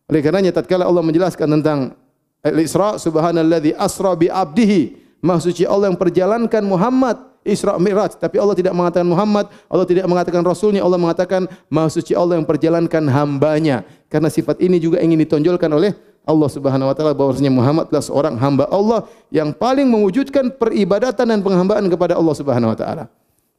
Oleh 0.07 0.22
karenanya 0.24 0.55
tatkala 0.55 0.88
Allah 0.88 1.03
menjelaskan 1.03 1.60
tentang 1.60 1.97
Al-Isra 2.39 2.95
subhanalladzi 2.95 3.76
asra 3.76 4.16
bi 4.16 4.32
abdihi, 4.32 4.99
maksudnya 5.20 5.72
Allah 5.72 5.91
yang 5.91 5.99
perjalankan 5.99 6.63
Muhammad 6.65 7.30
Isra 7.47 7.80
Mi'raj, 7.80 8.20
tapi 8.20 8.36
Allah 8.36 8.51
tidak 8.51 8.76
mengatakan 8.76 9.07
Muhammad, 9.07 9.47
Allah 9.72 9.88
tidak 9.88 10.05
mengatakan 10.11 10.43
rasulnya, 10.43 10.84
Allah 10.84 10.99
mengatakan 10.99 11.47
maksudnya 11.72 12.20
Allah 12.20 12.36
yang 12.36 12.43
perjalankan 12.43 13.03
hambanya. 13.07 13.88
Karena 14.11 14.28
sifat 14.28 14.59
ini 14.59 14.76
juga 14.76 14.99
ingin 14.99 15.15
ditonjolkan 15.24 15.72
oleh 15.72 15.95
Allah 16.28 16.49
Subhanahu 16.51 16.91
wa 16.91 16.95
taala 16.97 17.15
bahwasanya 17.15 17.49
Muhammad 17.49 17.88
adalah 17.89 18.05
seorang 18.05 18.36
hamba 18.38 18.67
Allah 18.70 19.07
yang 19.32 19.55
paling 19.55 19.88
mewujudkan 19.88 20.51
peribadatan 20.51 21.26
dan 21.26 21.39
penghambaan 21.39 21.88
kepada 21.88 22.20
Allah 22.20 22.36
Subhanahu 22.36 22.76
wa 22.76 22.78
taala. 22.78 23.03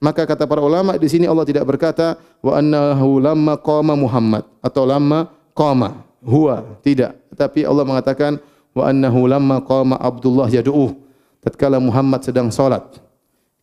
Maka 0.01 0.25
kata 0.25 0.49
para 0.49 0.65
ulama 0.65 0.97
di 0.97 1.09
sini 1.09 1.29
Allah 1.29 1.45
tidak 1.45 1.65
berkata 1.69 2.17
wa 2.41 2.57
annahu 2.57 3.21
lamma 3.21 3.59
qama 3.61 3.93
Muhammad 3.97 4.49
atau 4.65 4.89
lamma 4.89 5.29
qama 5.53 6.05
huwa 6.25 6.65
tidak 6.81 7.21
tetapi 7.33 7.69
Allah 7.69 7.85
mengatakan 7.85 8.41
wa 8.73 8.89
annahu 8.89 9.29
lamma 9.29 9.61
qama 9.61 10.01
Abdullah 10.01 10.49
yad'uh 10.49 11.10
tatkala 11.41 11.81
Muhammad 11.83 12.25
sedang 12.25 12.49
salat 12.53 13.01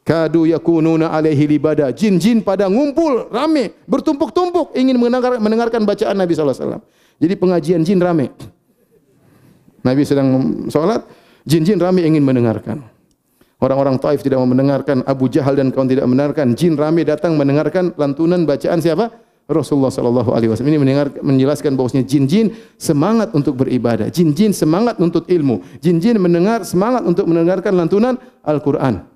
kadu 0.03 0.45
yakununa 0.49 1.13
alaihi 1.13 1.45
libada 1.47 1.89
jin-jin 1.93 2.43
pada 2.43 2.67
ngumpul 2.67 3.29
rame 3.31 3.75
bertumpuk-tumpuk 3.85 4.73
ingin 4.75 4.97
mendengar, 4.99 5.37
mendengarkan 5.39 5.85
bacaan 5.85 6.15
Nabi 6.17 6.33
sallallahu 6.33 6.57
alaihi 6.57 6.67
wasallam 6.67 6.83
jadi 7.17 7.33
pengajian 7.37 7.81
jin 7.85 7.99
rame 8.01 8.29
Nabi 9.87 10.03
sedang 10.03 10.27
sholat, 10.67 11.07
jin-jin 11.47 11.79
ramai 11.79 12.03
ingin 12.03 12.19
mendengarkan. 12.19 12.83
Orang-orang 13.57 13.97
Taif 13.97 14.21
tidak 14.21 14.37
mau 14.37 14.49
mendengarkan, 14.49 15.01
Abu 15.07 15.31
Jahal 15.31 15.57
dan 15.57 15.73
kawan 15.73 15.89
tidak 15.89 16.05
mendengarkan, 16.05 16.53
jin 16.53 16.77
ramai 16.77 17.07
datang 17.07 17.39
mendengarkan 17.39 17.95
lantunan 17.95 18.43
bacaan 18.43 18.83
siapa? 18.83 19.09
Rasulullah 19.47 19.87
sallallahu 19.87 20.35
alaihi 20.35 20.51
wasallam 20.51 20.75
ini 20.75 20.79
mendengar 20.83 21.07
menjelaskan 21.23 21.79
bahwasanya 21.79 22.03
jin-jin 22.03 22.51
semangat 22.75 23.31
untuk 23.31 23.55
beribadah, 23.55 24.11
jin-jin 24.11 24.51
semangat 24.51 24.99
untuk 24.99 25.23
ilmu, 25.23 25.63
jin-jin 25.79 26.19
mendengar 26.19 26.67
semangat 26.67 27.07
untuk 27.07 27.23
mendengarkan 27.31 27.71
lantunan 27.71 28.19
Al-Qur'an. 28.43 29.07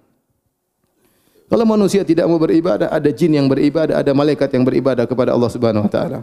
Kalau 1.51 1.67
manusia 1.67 2.07
tidak 2.07 2.32
mau 2.32 2.39
beribadah, 2.39 2.88
ada 2.88 3.11
jin 3.11 3.36
yang 3.36 3.51
beribadah, 3.51 3.99
ada 3.99 4.15
malaikat 4.15 4.55
yang 4.55 4.63
beribadah 4.63 5.03
kepada 5.03 5.36
Allah 5.36 5.51
Subhanahu 5.51 5.84
wa 5.84 5.91
taala. 5.91 6.19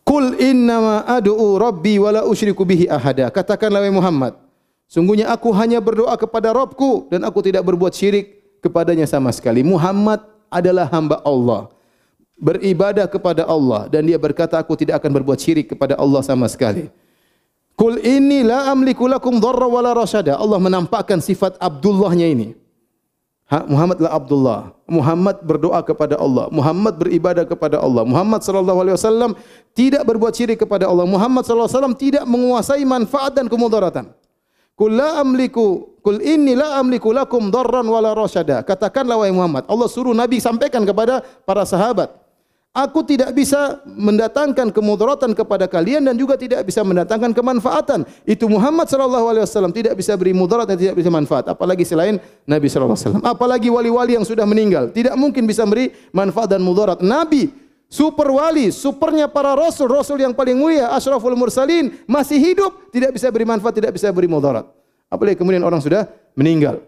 Kul 0.00 0.40
innama 0.40 1.04
adu'u 1.04 1.60
rabbi 1.60 2.00
wa 2.00 2.08
la 2.08 2.22
usyriku 2.24 2.64
bihi 2.64 2.88
ahada. 2.88 3.28
Katakanlah 3.28 3.84
wahai 3.84 3.92
Muhammad, 3.92 4.40
sungguhnya 4.88 5.28
aku 5.28 5.52
hanya 5.52 5.84
berdoa 5.84 6.16
kepada 6.16 6.48
Rabbku 6.56 7.12
dan 7.12 7.28
aku 7.28 7.44
tidak 7.44 7.60
berbuat 7.60 7.92
syirik 7.92 8.40
kepadanya 8.64 9.04
sama 9.04 9.28
sekali. 9.36 9.60
Muhammad 9.60 10.24
adalah 10.48 10.88
hamba 10.88 11.20
Allah. 11.28 11.68
Beribadah 12.38 13.10
kepada 13.10 13.42
Allah 13.42 13.90
dan 13.90 14.06
dia 14.06 14.14
berkata 14.14 14.54
aku 14.62 14.78
tidak 14.78 15.02
akan 15.02 15.10
berbuat 15.10 15.38
syirik 15.42 15.74
kepada 15.74 15.98
Allah 15.98 16.22
sama 16.22 16.46
sekali. 16.46 16.86
Kul 17.74 17.98
inni 18.02 18.46
la 18.46 18.70
amliku 18.70 19.10
lakum 19.10 19.42
dharra 19.42 19.66
wa 19.66 19.82
la 19.82 19.90
rasyada. 19.94 20.38
Allah 20.38 20.58
menampakkan 20.62 21.18
sifat 21.18 21.58
Abdullahnya 21.58 22.26
ini. 22.30 22.54
Ha, 23.48 23.64
Muhammadlah 23.64 24.10
Abdullah. 24.12 24.60
Muhammad 24.84 25.40
berdoa 25.40 25.80
kepada 25.82 26.20
Allah. 26.20 26.46
Muhammad 26.52 26.94
beribadah 27.00 27.48
kepada 27.48 27.80
Allah. 27.80 28.04
Muhammad 28.04 28.44
sallallahu 28.44 28.86
alaihi 28.86 28.96
wasallam 28.98 29.30
tidak 29.72 30.04
berbuat 30.04 30.36
syirik 30.36 30.60
kepada 30.60 30.84
Allah. 30.84 31.08
Muhammad 31.08 31.42
sallallahu 31.42 31.66
alaihi 31.66 31.78
wasallam 31.80 31.96
tidak 31.96 32.24
menguasai 32.28 32.84
manfaat 32.84 33.32
dan 33.34 33.48
kemudaratan. 33.48 34.12
Qul 34.78 34.94
la 34.94 35.18
amliku 35.24 35.96
qul 36.06 36.22
inni 36.22 36.54
la 36.54 36.78
amliku 36.78 37.10
lakum 37.10 37.50
darran 37.50 37.88
wala 37.88 38.14
rasyada. 38.14 38.62
Katakanlah 38.62 39.18
wahai 39.18 39.34
Muhammad, 39.34 39.66
Allah 39.66 39.88
suruh 39.90 40.14
Nabi 40.14 40.38
sampaikan 40.44 40.86
kepada 40.86 41.24
para 41.42 41.66
sahabat, 41.66 42.14
Aku 42.78 43.02
tidak 43.02 43.34
bisa 43.34 43.82
mendatangkan 43.90 44.70
kemudaratan 44.70 45.34
kepada 45.34 45.66
kalian 45.66 46.06
dan 46.06 46.14
juga 46.14 46.38
tidak 46.38 46.62
bisa 46.62 46.86
mendatangkan 46.86 47.34
kemanfaatan. 47.34 48.06
Itu 48.22 48.46
Muhammad 48.46 48.86
sallallahu 48.86 49.34
alaihi 49.34 49.42
wasallam 49.42 49.74
tidak 49.74 49.98
bisa 49.98 50.14
beri 50.14 50.30
mudarat 50.30 50.70
dan 50.70 50.78
tidak 50.78 50.94
bisa 50.94 51.10
manfaat, 51.10 51.50
apalagi 51.50 51.82
selain 51.82 52.22
Nabi 52.46 52.70
sallallahu 52.70 52.94
alaihi 52.94 53.06
wasallam. 53.10 53.24
Apalagi 53.26 53.66
wali-wali 53.66 54.14
yang 54.14 54.22
sudah 54.22 54.46
meninggal, 54.46 54.94
tidak 54.94 55.18
mungkin 55.18 55.42
bisa 55.42 55.66
beri 55.66 55.90
manfaat 56.14 56.54
dan 56.54 56.62
mudarat. 56.62 57.02
Nabi 57.02 57.50
super 57.90 58.30
wali, 58.30 58.70
supernya 58.70 59.26
para 59.26 59.58
rasul, 59.58 59.90
rasul 59.90 60.22
yang 60.22 60.30
paling 60.30 60.54
mulia, 60.54 60.94
asyraful 60.94 61.34
mursalin 61.34 61.90
masih 62.06 62.38
hidup, 62.38 62.94
tidak 62.94 63.10
bisa 63.10 63.26
beri 63.34 63.42
manfaat, 63.42 63.74
tidak 63.74 63.90
bisa 63.90 64.06
beri 64.14 64.30
mudarat. 64.30 64.70
Apalagi 65.10 65.34
kemudian 65.34 65.66
orang 65.66 65.82
sudah 65.82 66.06
meninggal. 66.38 66.78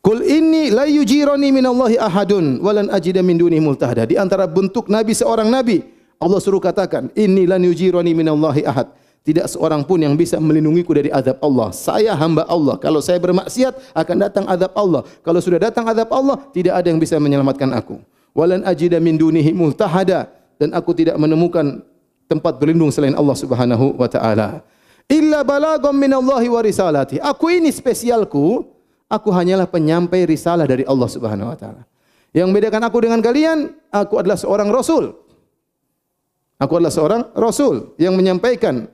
Kul 0.00 0.24
inni 0.24 0.72
la 0.72 0.88
yujirani 0.88 1.52
min 1.52 1.64
Allahi 1.68 2.00
ahadun 2.00 2.64
walan 2.64 2.88
ajida 2.88 3.20
min 3.20 3.36
dunihi 3.36 3.60
multahada. 3.60 4.08
Di 4.08 4.16
antara 4.16 4.48
bentuk 4.48 4.88
nabi 4.88 5.12
seorang 5.12 5.52
nabi, 5.52 5.84
Allah 6.16 6.40
suruh 6.40 6.60
katakan, 6.60 7.12
inni 7.12 7.44
lan 7.44 7.60
yujirani 7.60 8.16
min 8.16 8.28
Allahi 8.32 8.64
ahad. 8.64 8.88
Tidak 9.20 9.44
seorang 9.44 9.84
pun 9.84 10.00
yang 10.00 10.16
bisa 10.16 10.40
melindungiku 10.40 10.96
dari 10.96 11.12
azab 11.12 11.36
Allah. 11.44 11.68
Saya 11.76 12.16
hamba 12.16 12.48
Allah. 12.48 12.80
Kalau 12.80 13.04
saya 13.04 13.20
bermaksiat 13.20 13.92
akan 13.92 14.16
datang 14.16 14.44
azab 14.48 14.72
Allah. 14.72 15.04
Kalau 15.20 15.44
sudah 15.44 15.60
datang 15.60 15.84
azab 15.84 16.08
Allah, 16.08 16.40
tidak 16.56 16.80
ada 16.80 16.88
yang 16.88 16.96
bisa 16.96 17.20
menyelamatkan 17.20 17.68
aku. 17.76 18.00
Walan 18.32 18.64
ajida 18.64 18.96
min 18.96 19.20
dunihi 19.20 19.52
multahada 19.52 20.32
dan 20.56 20.72
aku 20.72 20.96
tidak 20.96 21.20
menemukan 21.20 21.84
tempat 22.24 22.56
berlindung 22.56 22.88
selain 22.88 23.12
Allah 23.12 23.36
Subhanahu 23.36 24.00
wa 24.00 24.08
taala. 24.08 24.64
Illa 25.04 25.44
balagam 25.44 25.92
min 25.92 26.16
Allahi 26.16 26.48
wa 26.48 26.60
risalati. 26.64 27.20
Aku 27.20 27.52
ini 27.52 27.68
spesialku 27.68 28.64
Aku 29.10 29.34
hanyalah 29.34 29.66
penyampai 29.66 30.22
risalah 30.22 30.70
dari 30.70 30.86
Allah 30.86 31.10
Subhanahu 31.10 31.50
wa 31.50 31.58
taala. 31.58 31.82
Yang 32.30 32.46
membedakan 32.54 32.82
aku 32.86 32.98
dengan 33.02 33.18
kalian, 33.18 33.74
aku 33.90 34.22
adalah 34.22 34.38
seorang 34.38 34.70
rasul. 34.70 35.18
Aku 36.62 36.78
adalah 36.78 36.94
seorang 36.94 37.22
rasul 37.34 37.90
yang 37.98 38.14
menyampaikan 38.14 38.86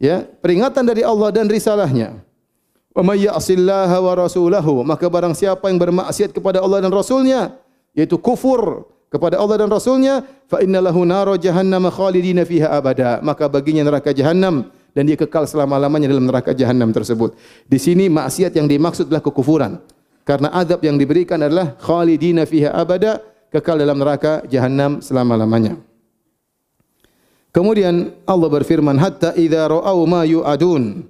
ya, 0.00 0.24
peringatan 0.24 0.88
dari 0.88 1.04
Allah 1.04 1.28
dan 1.28 1.52
risalahnya. 1.52 2.24
Wa 2.96 3.04
may 3.04 3.28
ya'sillaha 3.28 4.00
wa 4.00 4.12
rasulahu, 4.16 4.80
maka 4.88 5.04
barang 5.04 5.36
siapa 5.36 5.68
yang 5.68 5.76
bermaksiat 5.76 6.32
kepada 6.32 6.64
Allah 6.64 6.80
dan 6.80 6.88
rasulnya, 6.88 7.60
yaitu 7.92 8.16
kufur 8.16 8.88
kepada 9.12 9.36
Allah 9.36 9.60
dan 9.60 9.68
rasulnya, 9.68 10.24
fa 10.48 10.64
innalahu 10.64 11.04
nar 11.04 11.28
jahannam 11.36 11.92
khalidina 11.92 12.48
fiha 12.48 12.72
abada, 12.72 13.20
maka 13.20 13.44
baginya 13.52 13.84
neraka 13.84 14.16
jahannam 14.16 14.72
dan 14.98 15.06
dia 15.06 15.14
kekal 15.14 15.46
selama-lamanya 15.46 16.10
dalam 16.10 16.26
neraka 16.26 16.50
jahanam 16.50 16.90
tersebut. 16.90 17.38
Di 17.70 17.78
sini 17.78 18.10
maksiat 18.10 18.50
yang 18.58 18.66
dimaksud 18.66 19.06
adalah 19.06 19.22
kekufuran. 19.22 19.78
Karena 20.26 20.50
azab 20.50 20.82
yang 20.82 20.98
diberikan 20.98 21.38
adalah 21.38 21.78
khalidina 21.78 22.42
fiha 22.42 22.74
abada, 22.74 23.22
kekal 23.54 23.78
dalam 23.78 23.94
neraka 23.94 24.42
jahanam 24.50 24.98
selama-lamanya. 24.98 25.78
Kemudian 27.54 28.10
Allah 28.26 28.50
berfirman 28.50 28.98
hatta 28.98 29.38
idza 29.38 29.70
ra'au 29.70 30.02
ma 30.02 30.26
yu'adun 30.26 31.06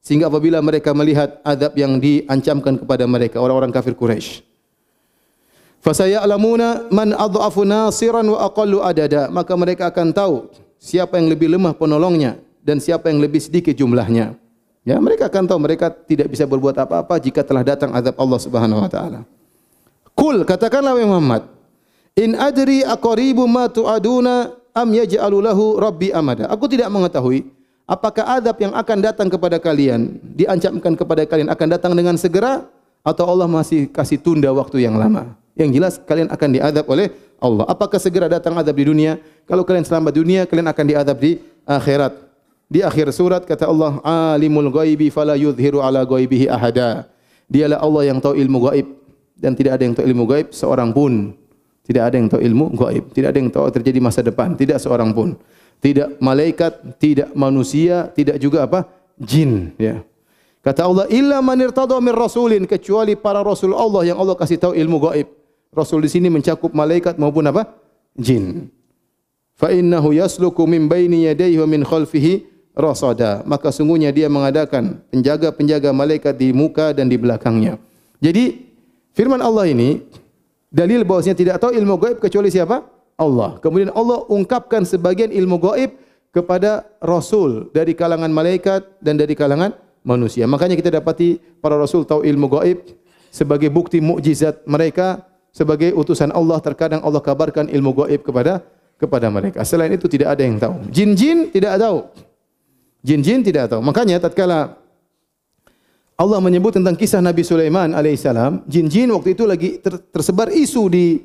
sehingga 0.00 0.32
apabila 0.32 0.64
mereka 0.64 0.96
melihat 0.96 1.36
azab 1.44 1.76
yang 1.76 2.00
diancamkan 2.00 2.80
kepada 2.80 3.04
mereka 3.04 3.44
orang-orang 3.44 3.68
kafir 3.68 3.92
Quraisy 3.92 4.40
fasaya'lamuna 5.84 6.88
man 6.90 7.12
adhafu 7.12 7.62
nasiran 7.62 8.24
wa 8.24 8.40
aqallu 8.48 8.82
adada 8.82 9.28
maka 9.28 9.52
mereka 9.54 9.92
akan 9.92 10.10
tahu 10.10 10.36
siapa 10.80 11.20
yang 11.20 11.28
lebih 11.30 11.52
lemah 11.52 11.76
penolongnya 11.76 12.40
dan 12.68 12.84
siapa 12.84 13.08
yang 13.08 13.24
lebih 13.24 13.40
sedikit 13.40 13.72
jumlahnya. 13.72 14.36
Ya, 14.84 15.00
mereka 15.00 15.32
akan 15.32 15.48
tahu 15.48 15.56
mereka 15.56 15.88
tidak 15.88 16.28
bisa 16.28 16.44
berbuat 16.44 16.76
apa-apa 16.76 17.16
jika 17.16 17.40
telah 17.40 17.64
datang 17.64 17.96
azab 17.96 18.12
Allah 18.20 18.40
Subhanahu 18.44 18.84
wa 18.84 18.90
taala. 18.92 19.24
Kul 20.12 20.44
katakanlah 20.44 20.92
wahai 20.92 21.08
Muhammad, 21.08 21.48
in 22.12 22.36
adri 22.36 22.84
aqribu 22.84 23.48
ma 23.48 23.72
tu'aduna 23.72 24.52
am 24.76 24.88
yaj'alu 24.92 25.40
lahu 25.40 25.80
rabbi 25.80 26.12
amada. 26.12 26.44
Aku 26.52 26.68
tidak 26.68 26.92
mengetahui 26.92 27.48
apakah 27.88 28.36
azab 28.36 28.60
yang 28.60 28.76
akan 28.76 28.98
datang 29.00 29.28
kepada 29.32 29.56
kalian, 29.56 30.20
diancamkan 30.36 30.92
kepada 30.92 31.24
kalian 31.24 31.48
akan 31.48 31.66
datang 31.72 31.92
dengan 31.96 32.20
segera 32.20 32.68
atau 33.00 33.24
Allah 33.24 33.48
masih 33.48 33.88
kasih 33.88 34.20
tunda 34.20 34.52
waktu 34.52 34.84
yang 34.84 35.00
lama. 35.00 35.32
Yang 35.56 35.70
jelas 35.74 35.94
kalian 36.04 36.28
akan 36.28 36.48
diadab 36.54 36.84
oleh 36.86 37.10
Allah. 37.40 37.64
Apakah 37.66 37.98
segera 37.98 38.28
datang 38.28 38.54
azab 38.60 38.76
di 38.76 38.84
dunia? 38.86 39.18
Kalau 39.48 39.66
kalian 39.66 39.82
selamat 39.82 40.12
dunia, 40.14 40.40
kalian 40.46 40.68
akan 40.70 40.84
diadab 40.86 41.16
di 41.18 41.42
akhirat. 41.66 42.27
Di 42.68 42.84
akhir 42.84 43.08
surat 43.16 43.48
kata 43.48 43.64
Allah, 43.64 43.96
Alimul 44.04 44.68
ghaibi 44.68 45.08
fala 45.08 45.32
yudhiru 45.40 45.80
ala 45.80 46.04
ghaibihi 46.04 46.52
ahada. 46.52 47.08
Dialah 47.48 47.80
Allah 47.80 48.12
yang 48.12 48.20
tahu 48.20 48.36
ilmu 48.36 48.58
gaib 48.68 48.86
dan 49.40 49.56
tidak 49.56 49.80
ada 49.80 49.82
yang 49.88 49.96
tahu 49.96 50.04
ilmu 50.04 50.24
gaib 50.28 50.52
seorang 50.52 50.92
pun. 50.92 51.32
Tidak 51.88 52.02
ada 52.04 52.20
yang 52.20 52.28
tahu 52.28 52.44
ilmu 52.44 52.76
gaib, 52.76 53.04
tidak 53.16 53.28
ada 53.32 53.38
yang 53.40 53.48
tahu 53.48 53.64
terjadi 53.72 53.98
masa 54.04 54.20
depan, 54.20 54.52
tidak 54.52 54.76
seorang 54.84 55.16
pun. 55.16 55.32
Tidak 55.80 56.20
malaikat, 56.20 57.00
tidak 57.00 57.32
manusia, 57.32 58.12
tidak 58.12 58.36
juga 58.36 58.68
apa? 58.68 58.84
jin, 59.18 59.74
ya. 59.80 60.04
Kata 60.62 60.84
Allah, 60.84 61.08
illa 61.08 61.40
man 61.40 61.58
irtada 61.58 61.96
min 61.98 62.12
rasulin 62.12 62.68
kecuali 62.68 63.16
para 63.16 63.40
rasul 63.40 63.72
Allah 63.72 64.12
yang 64.12 64.20
Allah 64.20 64.36
kasih 64.36 64.60
tahu 64.60 64.76
ilmu 64.76 65.00
gaib. 65.08 65.26
Rasul 65.72 66.04
di 66.04 66.10
sini 66.12 66.28
mencakup 66.28 66.76
malaikat 66.76 67.16
maupun 67.16 67.48
apa? 67.48 67.64
jin. 68.18 68.68
Fa 69.56 69.72
innahu 69.72 70.12
yasluku 70.12 70.60
min 70.68 70.86
baini 70.86 71.24
yadayhi 71.26 71.56
wa 71.58 71.66
min 71.66 71.82
khalfihi 71.82 72.57
rasada 72.78 73.42
maka 73.42 73.74
sungguhnya 73.74 74.14
dia 74.14 74.30
mengadakan 74.30 75.02
penjaga-penjaga 75.10 75.90
malaikat 75.90 76.38
di 76.38 76.54
muka 76.54 76.94
dan 76.94 77.10
di 77.10 77.18
belakangnya 77.18 77.76
jadi 78.22 78.54
firman 79.18 79.42
Allah 79.42 79.66
ini 79.66 80.06
dalil 80.70 81.02
bahwasanya 81.02 81.34
tidak 81.34 81.56
tahu 81.58 81.74
ilmu 81.74 81.98
gaib 81.98 82.18
kecuali 82.22 82.54
siapa 82.54 82.86
Allah 83.18 83.58
kemudian 83.58 83.90
Allah 83.90 84.22
ungkapkan 84.30 84.86
sebagian 84.86 85.34
ilmu 85.34 85.58
gaib 85.58 85.98
kepada 86.30 86.86
rasul 87.02 87.66
dari 87.74 87.98
kalangan 87.98 88.30
malaikat 88.30 88.86
dan 89.02 89.18
dari 89.18 89.34
kalangan 89.34 89.74
manusia 90.06 90.46
makanya 90.46 90.78
kita 90.78 90.94
dapati 90.94 91.42
para 91.58 91.74
rasul 91.74 92.06
tahu 92.06 92.22
ilmu 92.22 92.46
gaib 92.46 92.78
sebagai 93.34 93.74
bukti 93.74 93.98
mukjizat 93.98 94.62
mereka 94.70 95.26
sebagai 95.50 95.90
utusan 95.98 96.30
Allah 96.30 96.62
terkadang 96.62 97.02
Allah 97.02 97.18
kabarkan 97.18 97.66
ilmu 97.66 98.06
gaib 98.06 98.22
kepada 98.22 98.62
kepada 98.98 99.30
mereka. 99.30 99.62
Selain 99.62 99.94
itu 99.94 100.10
tidak 100.10 100.36
ada 100.36 100.42
yang 100.42 100.58
tahu. 100.58 100.74
Jin-jin 100.90 101.48
tidak 101.54 101.78
tahu. 101.78 102.06
Jin-jin 103.02 103.46
tidak 103.46 103.70
tahu. 103.70 103.80
Makanya 103.80 104.18
tatkala 104.18 104.74
Allah 106.18 106.42
menyebut 106.42 106.74
tentang 106.74 106.98
kisah 106.98 107.22
Nabi 107.22 107.46
Sulaiman 107.46 107.94
alaihissalam, 107.94 108.66
jin-jin 108.66 109.06
waktu 109.14 109.38
itu 109.38 109.46
lagi 109.46 109.78
ter, 109.78 110.02
tersebar 110.10 110.50
isu 110.50 110.90
di 110.90 111.22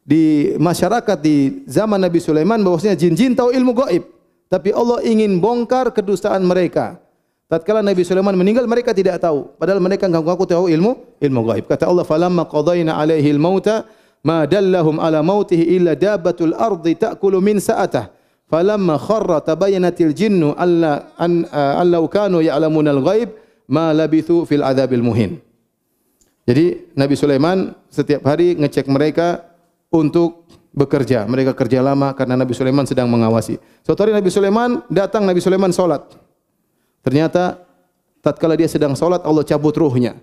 di 0.00 0.56
masyarakat 0.56 1.20
di 1.20 1.68
zaman 1.68 2.00
Nabi 2.00 2.24
Sulaiman 2.24 2.56
bahwasanya 2.64 2.96
jin-jin 2.96 3.36
tahu 3.36 3.52
ilmu 3.52 3.76
gaib. 3.84 4.08
Tapi 4.48 4.72
Allah 4.72 5.04
ingin 5.04 5.38
bongkar 5.38 5.92
kedustaan 5.92 6.40
mereka. 6.42 6.98
Tatkala 7.46 7.84
Nabi 7.84 8.00
Sulaiman 8.00 8.32
meninggal 8.32 8.64
mereka 8.64 8.96
tidak 8.96 9.20
tahu. 9.20 9.52
Padahal 9.60 9.78
mereka 9.78 10.08
ngaku-ngaku 10.08 10.44
tahu 10.48 10.64
ilmu 10.72 11.20
ilmu 11.20 11.40
gaib. 11.52 11.64
Kata 11.68 11.86
Allah, 11.86 12.08
"Falamma 12.08 12.48
qadayna 12.48 12.96
alaihi 12.96 13.30
al-mauta 13.36 13.84
ma 14.24 14.48
dallahum 14.48 14.96
ala 14.96 15.20
mautihi 15.20 15.76
illa 15.76 15.92
dabbatul 15.92 16.56
ardi 16.56 16.96
ta'kulu 16.96 17.44
min 17.44 17.60
sa'atah." 17.60 18.19
Falamma 18.50 18.98
kharra 18.98 19.38
tabayyanatil 19.38 20.10
jinnu 20.10 20.58
alla 20.58 21.14
an 21.14 21.46
allau 21.54 22.10
kanu 22.10 22.42
ya'lamun 22.42 22.82
al-ghaib 22.90 23.30
ma 23.70 23.94
labithu 23.94 24.42
fil 24.42 24.66
adzabil 24.66 24.98
muhin. 24.98 25.38
Jadi 26.50 26.90
Nabi 26.98 27.14
Sulaiman 27.14 27.78
setiap 27.86 28.26
hari 28.26 28.58
ngecek 28.58 28.90
mereka 28.90 29.46
untuk 29.94 30.50
bekerja. 30.74 31.22
Mereka 31.30 31.54
kerja 31.54 31.78
lama 31.78 32.10
karena 32.10 32.34
Nabi 32.34 32.50
Sulaiman 32.50 32.90
sedang 32.90 33.06
mengawasi. 33.06 33.62
Suatu 33.86 34.02
hari 34.02 34.10
Nabi 34.10 34.34
Sulaiman 34.34 34.82
datang 34.90 35.22
Nabi 35.22 35.38
Sulaiman 35.38 35.70
solat. 35.70 36.10
Ternyata 37.06 37.62
tatkala 38.18 38.58
dia 38.58 38.66
sedang 38.66 38.98
solat 38.98 39.22
Allah 39.22 39.46
cabut 39.46 39.78
ruhnya. 39.78 40.18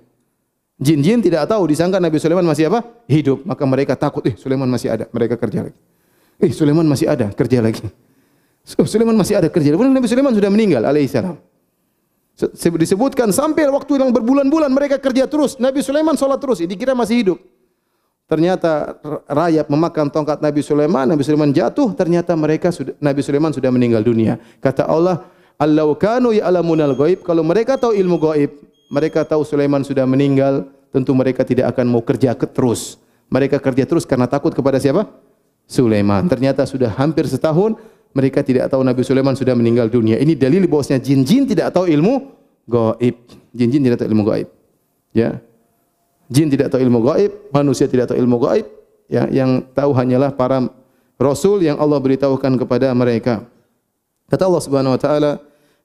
Jin-jin 0.78 1.24
tidak 1.24 1.48
tahu 1.48 1.64
disangka 1.72 1.98
Nabi 1.98 2.20
Sulaiman 2.20 2.44
masih 2.44 2.68
apa? 2.68 2.84
Hidup. 3.08 3.48
Maka 3.48 3.64
mereka 3.64 3.96
takut, 3.96 4.22
eh 4.28 4.36
Sulaiman 4.36 4.68
masih 4.68 4.92
ada. 4.92 5.08
Mereka 5.10 5.40
kerja 5.40 5.64
lagi. 5.64 5.80
Eh 6.38 6.52
Sulaiman 6.52 6.86
masih 6.86 7.08
ada, 7.08 7.32
kerja 7.34 7.64
lagi. 7.64 7.82
Sulaiman 8.68 9.16
masih 9.16 9.40
ada 9.40 9.48
kerja. 9.48 9.72
Nabi 9.72 10.08
Sulaiman 10.12 10.36
sudah 10.36 10.52
meninggal 10.52 10.84
alaihissalam. 10.84 11.40
Disebutkan 12.76 13.32
sampai 13.32 13.66
waktu 13.72 13.96
yang 13.96 14.12
berbulan-bulan 14.12 14.68
mereka 14.70 15.00
kerja 15.00 15.24
terus. 15.24 15.56
Nabi 15.56 15.80
Sulaiman 15.80 16.20
solat 16.20 16.44
terus. 16.44 16.60
Dikira 16.60 16.92
masih 16.92 17.24
hidup. 17.24 17.40
Ternyata 18.28 19.00
rayap 19.32 19.72
memakan 19.72 20.12
tongkat 20.12 20.44
Nabi 20.44 20.60
Sulaiman, 20.60 21.08
Nabi 21.08 21.24
Sulaiman 21.24 21.48
jatuh, 21.56 21.96
ternyata 21.96 22.36
mereka 22.36 22.76
sudah 22.76 22.92
Nabi 23.00 23.24
Sulaiman 23.24 23.56
sudah 23.56 23.72
meninggal 23.72 24.04
dunia. 24.04 24.36
Kata 24.60 24.84
Allah, 24.84 25.24
"Allau 25.56 25.96
kanu 25.96 26.36
ya'lamunal 26.36 26.92
ghaib." 26.92 27.24
Kalau 27.24 27.40
mereka 27.48 27.80
tahu 27.80 27.96
ilmu 27.96 28.20
gaib, 28.20 28.52
mereka 28.92 29.24
tahu 29.24 29.48
Sulaiman 29.48 29.80
sudah 29.88 30.04
meninggal, 30.04 30.68
tentu 30.92 31.16
mereka 31.16 31.48
tidak 31.48 31.72
akan 31.72 31.88
mau 31.88 32.04
kerja 32.04 32.36
terus. 32.36 33.00
Mereka 33.32 33.64
kerja 33.64 33.88
terus 33.88 34.04
karena 34.04 34.28
takut 34.28 34.52
kepada 34.52 34.76
siapa? 34.76 35.08
Sulaiman. 35.64 36.28
Ternyata 36.28 36.68
sudah 36.68 36.92
hampir 37.00 37.32
setahun 37.32 37.80
mereka 38.16 38.44
tidak 38.44 38.72
tahu 38.72 38.84
Nabi 38.84 39.02
Sulaiman 39.04 39.36
sudah 39.36 39.56
meninggal 39.58 39.92
dunia. 39.92 40.20
Ini 40.20 40.36
dalil 40.36 40.68
bahwasanya 40.68 41.04
jin-jin 41.04 41.48
tidak 41.48 41.74
tahu 41.74 41.90
ilmu 41.90 42.14
gaib. 42.68 43.16
Jin-jin 43.56 43.82
tidak 43.84 44.04
tahu 44.04 44.08
ilmu 44.12 44.24
gaib. 44.28 44.48
Ya. 45.16 45.42
Jin 46.28 46.52
tidak 46.52 46.76
tahu 46.76 46.84
ilmu 46.84 47.00
gaib, 47.08 47.32
manusia 47.56 47.88
tidak 47.88 48.12
tahu 48.12 48.20
ilmu 48.20 48.38
gaib. 48.44 48.68
Ya, 49.08 49.24
yang 49.32 49.64
tahu 49.72 49.96
hanyalah 49.96 50.36
para 50.36 50.68
rasul 51.16 51.64
yang 51.64 51.80
Allah 51.80 51.96
beritahukan 52.04 52.60
kepada 52.60 52.92
mereka. 52.92 53.48
Kata 54.28 54.44
Allah 54.44 54.64
Subhanahu 54.64 54.94
wa 54.94 55.00
taala, 55.00 55.32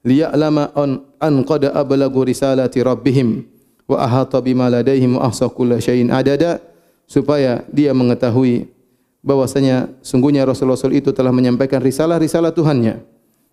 "Liya'lama 0.03 0.75
an, 0.75 1.07
an 1.23 1.35
qad 1.47 1.71
ablagu 1.71 2.27
risalati 2.27 2.83
rabbihim 2.83 3.47
wa 3.87 4.03
ahata 4.03 4.43
bima 4.43 4.67
ladaihim 4.67 5.15
wa 5.15 5.31
ahsa 5.31 5.47
kulla 5.47 5.79
syai'in 5.79 6.11
adada." 6.11 6.59
Supaya 7.07 7.63
dia 7.71 7.95
mengetahui 7.95 8.67
bahwasanya 9.23 9.89
sungguhnya 10.03 10.43
rasul-rasul 10.43 10.93
itu 10.99 11.15
telah 11.15 11.31
menyampaikan 11.31 11.79
risalah-risalah 11.79 12.51
Tuhannya. 12.51 13.01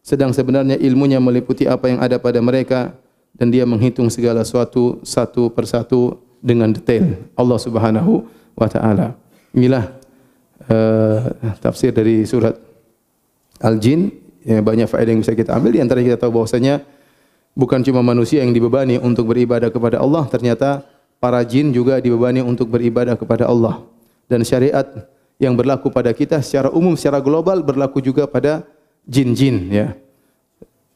Sedang 0.02 0.34
sebenarnya 0.34 0.76
ilmunya 0.82 1.22
meliputi 1.22 1.70
apa 1.70 1.88
yang 1.88 2.02
ada 2.02 2.18
pada 2.18 2.42
mereka 2.42 2.98
dan 3.38 3.54
dia 3.54 3.64
menghitung 3.70 4.10
segala 4.10 4.42
sesuatu 4.42 4.98
satu 5.06 5.54
persatu 5.54 6.18
dengan 6.42 6.74
detail 6.74 7.30
Allah 7.38 7.60
Subhanahu 7.62 8.26
wa 8.58 8.68
taala. 8.68 9.14
Inilah 9.54 9.94
uh, 10.66 11.22
tafsir 11.62 11.94
dari 11.94 12.26
surat 12.26 12.58
Al-Jin. 13.62 14.10
Ya, 14.40 14.64
banyak 14.64 14.88
faedah 14.88 15.12
yang 15.14 15.22
bisa 15.22 15.36
kita 15.36 15.52
ambil 15.52 15.76
di 15.76 15.84
antara 15.84 16.00
kita 16.00 16.16
tahu 16.16 16.42
bahwasanya 16.42 16.82
bukan 17.60 17.84
cuma 17.84 18.00
manusia 18.00 18.40
yang 18.40 18.56
dibebani 18.56 18.96
untuk 18.96 19.30
beribadah 19.30 19.68
kepada 19.68 20.00
Allah, 20.00 20.26
ternyata 20.32 20.88
para 21.20 21.44
jin 21.44 21.76
juga 21.76 22.00
dibebani 22.00 22.40
untuk 22.40 22.72
beribadah 22.72 23.20
kepada 23.20 23.46
Allah. 23.52 23.84
Dan 24.32 24.48
syariat 24.48 24.88
yang 25.40 25.56
berlaku 25.56 25.88
pada 25.88 26.12
kita 26.12 26.44
secara 26.44 26.68
umum 26.70 27.00
secara 27.00 27.24
global 27.24 27.64
berlaku 27.64 28.04
juga 28.04 28.28
pada 28.28 28.68
jin-jin 29.08 29.72
ya. 29.72 29.88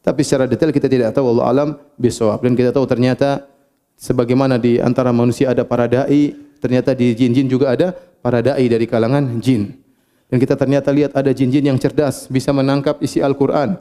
Tapi 0.04 0.20
secara 0.20 0.46
detail 0.46 0.76
kita 0.76 0.92
tidak 0.92 1.16
tahu 1.16 1.32
Allah 1.32 1.46
alam 1.48 1.70
bisawab 1.96 2.44
dan 2.44 2.54
kita 2.60 2.76
tahu 2.76 2.84
ternyata 2.84 3.48
sebagaimana 3.96 4.60
di 4.60 4.84
antara 4.84 5.16
manusia 5.16 5.56
ada 5.56 5.64
para 5.64 5.88
dai, 5.88 6.36
ternyata 6.60 6.92
di 6.92 7.16
jin-jin 7.16 7.48
juga 7.48 7.72
ada 7.72 7.96
para 7.96 8.44
dai 8.44 8.68
dari 8.68 8.84
kalangan 8.84 9.40
jin. 9.40 9.80
Dan 10.28 10.44
kita 10.44 10.60
ternyata 10.60 10.92
lihat 10.92 11.16
ada 11.16 11.32
jin-jin 11.32 11.64
yang 11.72 11.80
cerdas, 11.80 12.28
bisa 12.28 12.52
menangkap 12.52 13.00
isi 13.00 13.24
Al-Quran. 13.24 13.80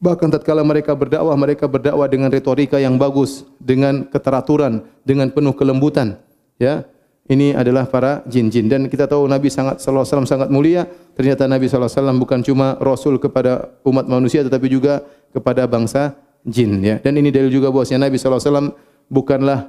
Bahkan 0.00 0.28
tatkala 0.32 0.64
mereka 0.64 0.96
berdakwah, 0.96 1.36
mereka 1.36 1.68
berdakwah 1.68 2.08
dengan 2.08 2.32
retorika 2.32 2.80
yang 2.80 2.96
bagus, 2.96 3.44
dengan 3.60 4.08
keteraturan, 4.08 4.84
dengan 5.04 5.28
penuh 5.28 5.52
kelembutan. 5.56 6.16
Ya, 6.60 6.84
ini 7.30 7.54
adalah 7.54 7.86
para 7.86 8.26
jin-jin 8.26 8.66
dan 8.66 8.90
kita 8.90 9.06
tahu 9.06 9.30
Nabi 9.30 9.46
sangat 9.46 9.78
sallallahu 9.78 10.02
alaihi 10.02 10.10
wasallam 10.10 10.26
sangat 10.28 10.48
mulia. 10.50 10.82
Ternyata 11.14 11.46
Nabi 11.46 11.70
sallallahu 11.70 11.86
alaihi 11.86 12.00
wasallam 12.02 12.18
bukan 12.18 12.40
cuma 12.42 12.74
rasul 12.82 13.14
kepada 13.22 13.70
umat 13.86 14.10
manusia 14.10 14.42
tetapi 14.42 14.66
juga 14.66 15.06
kepada 15.30 15.62
bangsa 15.70 16.18
jin 16.42 16.82
ya. 16.82 16.98
Dan 16.98 17.22
ini 17.22 17.30
dalil 17.30 17.54
juga 17.54 17.70
bahwasanya 17.70 18.10
Nabi 18.10 18.18
sallallahu 18.18 18.42
alaihi 18.42 18.50
wasallam 18.50 18.68
bukanlah 19.06 19.60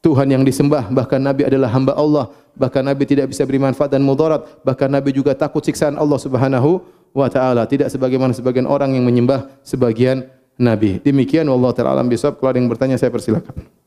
Tuhan 0.00 0.28
yang 0.28 0.44
disembah, 0.44 0.88
bahkan 0.92 1.20
Nabi 1.20 1.48
adalah 1.48 1.72
hamba 1.72 1.96
Allah, 1.96 2.28
bahkan 2.56 2.84
Nabi 2.84 3.08
tidak 3.08 3.32
bisa 3.32 3.44
beri 3.48 3.56
manfaat 3.56 3.88
dan 3.88 4.04
mudarat, 4.04 4.44
bahkan 4.60 4.88
Nabi 4.88 5.16
juga 5.16 5.32
takut 5.32 5.64
siksaan 5.64 5.96
Allah 5.96 6.20
Subhanahu 6.20 6.80
wa 7.16 7.28
taala, 7.32 7.64
tidak 7.64 7.88
sebagaimana 7.88 8.36
sebagian 8.36 8.68
orang 8.68 8.92
yang 8.92 9.04
menyembah 9.04 9.48
sebagian 9.64 10.28
nabi. 10.60 11.00
Demikian 11.00 11.48
Allah 11.48 11.70
taala 11.72 11.96
alam. 11.98 12.08
Kalau 12.10 12.50
ada 12.50 12.58
yang 12.58 12.68
bertanya 12.70 12.96
saya 13.00 13.08
persilakan. 13.08 13.83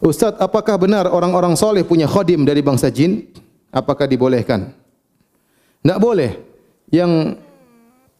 Ustaz, 0.00 0.36
apakah 0.36 0.76
benar 0.76 1.08
orang-orang 1.08 1.56
soleh 1.56 1.80
punya 1.80 2.04
khadim 2.04 2.44
dari 2.44 2.60
bangsa 2.60 2.92
jin? 2.92 3.32
Apakah 3.72 4.04
dibolehkan? 4.04 4.72
Tidak 5.80 5.98
boleh. 6.00 6.36
Yang 6.92 7.40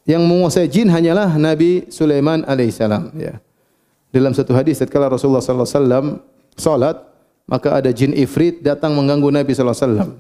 yang 0.07 0.23
menguasai 0.23 0.71
jin 0.71 0.87
hanyalah 0.87 1.35
Nabi 1.35 1.91
Sulaiman 1.91 2.47
alaihissalam. 2.47 3.11
Ya. 3.19 3.43
Dalam 4.15 4.33
satu 4.33 4.55
hadis, 4.55 4.79
ketika 4.79 5.03
Rasulullah 5.03 5.43
sallallahu 5.43 5.67
alaihi 5.67 5.81
wasallam 5.83 6.07
salat, 6.55 6.97
maka 7.45 7.75
ada 7.75 7.91
jin 7.91 8.15
ifrit 8.15 8.63
datang 8.63 8.95
mengganggu 8.95 9.29
Nabi 9.29 9.51
sallallahu 9.53 9.77
alaihi 9.77 9.87
wasallam. 9.91 10.11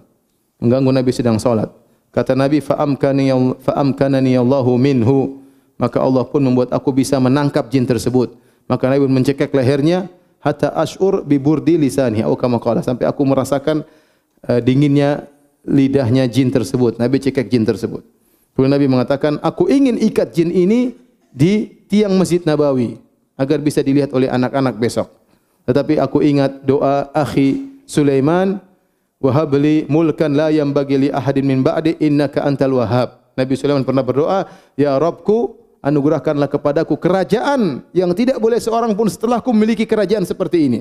Mengganggu 0.59 0.91
Nabi 0.91 1.11
sedang 1.15 1.39
salat. 1.39 1.71
Kata 2.11 2.35
Nabi, 2.35 2.59
"Fa'amkani 2.65 3.31
fa'amkanani 3.63 4.33
Allahu 4.37 4.75
minhu." 4.77 5.41
Maka 5.77 6.01
Allah 6.01 6.25
pun 6.25 6.41
membuat 6.41 6.73
aku 6.73 6.89
bisa 6.89 7.21
menangkap 7.21 7.69
jin 7.69 7.85
tersebut. 7.85 8.33
Maka 8.65 8.89
Nabi 8.89 9.05
mencekik 9.07 9.53
lehernya 9.53 10.09
hatta 10.47 10.71
ashur 10.79 11.27
bi 11.27 11.43
burdi 11.43 11.75
lisani 11.75 12.23
atau 12.23 12.39
kama 12.39 12.63
qala 12.63 12.87
sampai 12.87 13.11
aku 13.11 13.27
merasakan 13.27 13.83
uh, 14.47 14.61
dinginnya 14.63 15.27
lidahnya 15.67 16.31
jin 16.31 16.55
tersebut. 16.55 17.03
Nabi 17.03 17.19
cekik 17.19 17.51
jin 17.51 17.67
tersebut. 17.67 18.07
Kemudian 18.55 18.73
Nabi 18.73 18.87
mengatakan, 18.87 19.43
aku 19.43 19.67
ingin 19.67 19.99
ikat 19.99 20.31
jin 20.33 20.55
ini 20.55 20.95
di 21.35 21.85
tiang 21.91 22.15
Masjid 22.15 22.41
Nabawi 22.41 22.97
agar 23.37 23.61
bisa 23.61 23.85
dilihat 23.85 24.15
oleh 24.15 24.31
anak-anak 24.31 24.79
besok. 24.81 25.13
Tetapi 25.67 25.99
aku 26.01 26.23
ingat 26.23 26.63
doa 26.63 27.11
akhi 27.13 27.83
Sulaiman, 27.85 28.63
wahabli 29.19 29.85
mulkan 29.91 30.33
la 30.33 30.49
yang 30.55 30.71
bagi 30.71 30.97
li 30.97 31.09
ahadin 31.13 31.45
min 31.45 31.61
ba'di 31.61 31.99
innaka 32.01 32.47
antal 32.47 32.81
wahab. 32.81 33.19
Nabi 33.37 33.53
Sulaiman 33.59 33.85
pernah 33.85 34.01
berdoa, 34.01 34.49
ya 34.79 34.97
Rabbku, 34.97 35.66
anugerahkanlah 35.85 36.49
kepadaku 36.51 36.97
kerajaan 36.97 37.85
yang 37.93 38.11
tidak 38.13 38.41
boleh 38.41 38.61
seorang 38.61 38.93
pun 38.93 39.09
setelahku 39.09 39.53
memiliki 39.53 39.85
kerajaan 39.85 40.25
seperti 40.25 40.69
ini. 40.69 40.81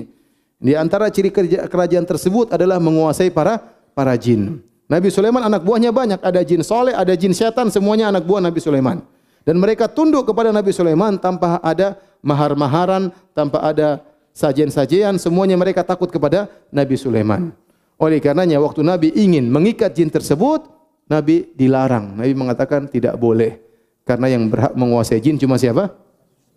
Di 0.56 0.72
antara 0.72 1.12
ciri 1.12 1.28
kerajaan 1.68 2.08
tersebut 2.08 2.52
adalah 2.52 2.80
menguasai 2.80 3.28
para 3.28 3.60
para 3.92 4.16
jin. 4.16 4.64
Nabi 4.86 5.10
Sulaiman 5.10 5.42
anak 5.42 5.66
buahnya 5.66 5.90
banyak, 5.90 6.22
ada 6.22 6.40
jin 6.46 6.62
soleh, 6.62 6.94
ada 6.94 7.12
jin 7.18 7.34
setan, 7.34 7.68
semuanya 7.74 8.08
anak 8.14 8.22
buah 8.22 8.38
Nabi 8.38 8.62
Sulaiman. 8.62 9.02
Dan 9.42 9.58
mereka 9.58 9.90
tunduk 9.90 10.30
kepada 10.30 10.54
Nabi 10.54 10.70
Sulaiman 10.70 11.18
tanpa 11.18 11.58
ada 11.58 11.98
mahar-maharan, 12.22 13.10
tanpa 13.34 13.66
ada 13.66 14.02
sajian-sajian, 14.30 15.18
semuanya 15.18 15.58
mereka 15.58 15.82
takut 15.82 16.06
kepada 16.06 16.46
Nabi 16.70 16.94
Sulaiman. 16.94 17.50
Oleh 17.98 18.22
karenanya 18.22 18.62
waktu 18.62 18.86
Nabi 18.86 19.08
ingin 19.16 19.50
mengikat 19.50 19.96
jin 19.96 20.12
tersebut, 20.12 20.70
Nabi 21.10 21.50
dilarang. 21.58 22.14
Nabi 22.14 22.32
mengatakan 22.36 22.86
tidak 22.86 23.18
boleh. 23.18 23.65
Karena 24.06 24.30
yang 24.30 24.46
berhak 24.46 24.72
menguasai 24.78 25.18
jin 25.18 25.34
cuma 25.34 25.58
siapa? 25.58 25.90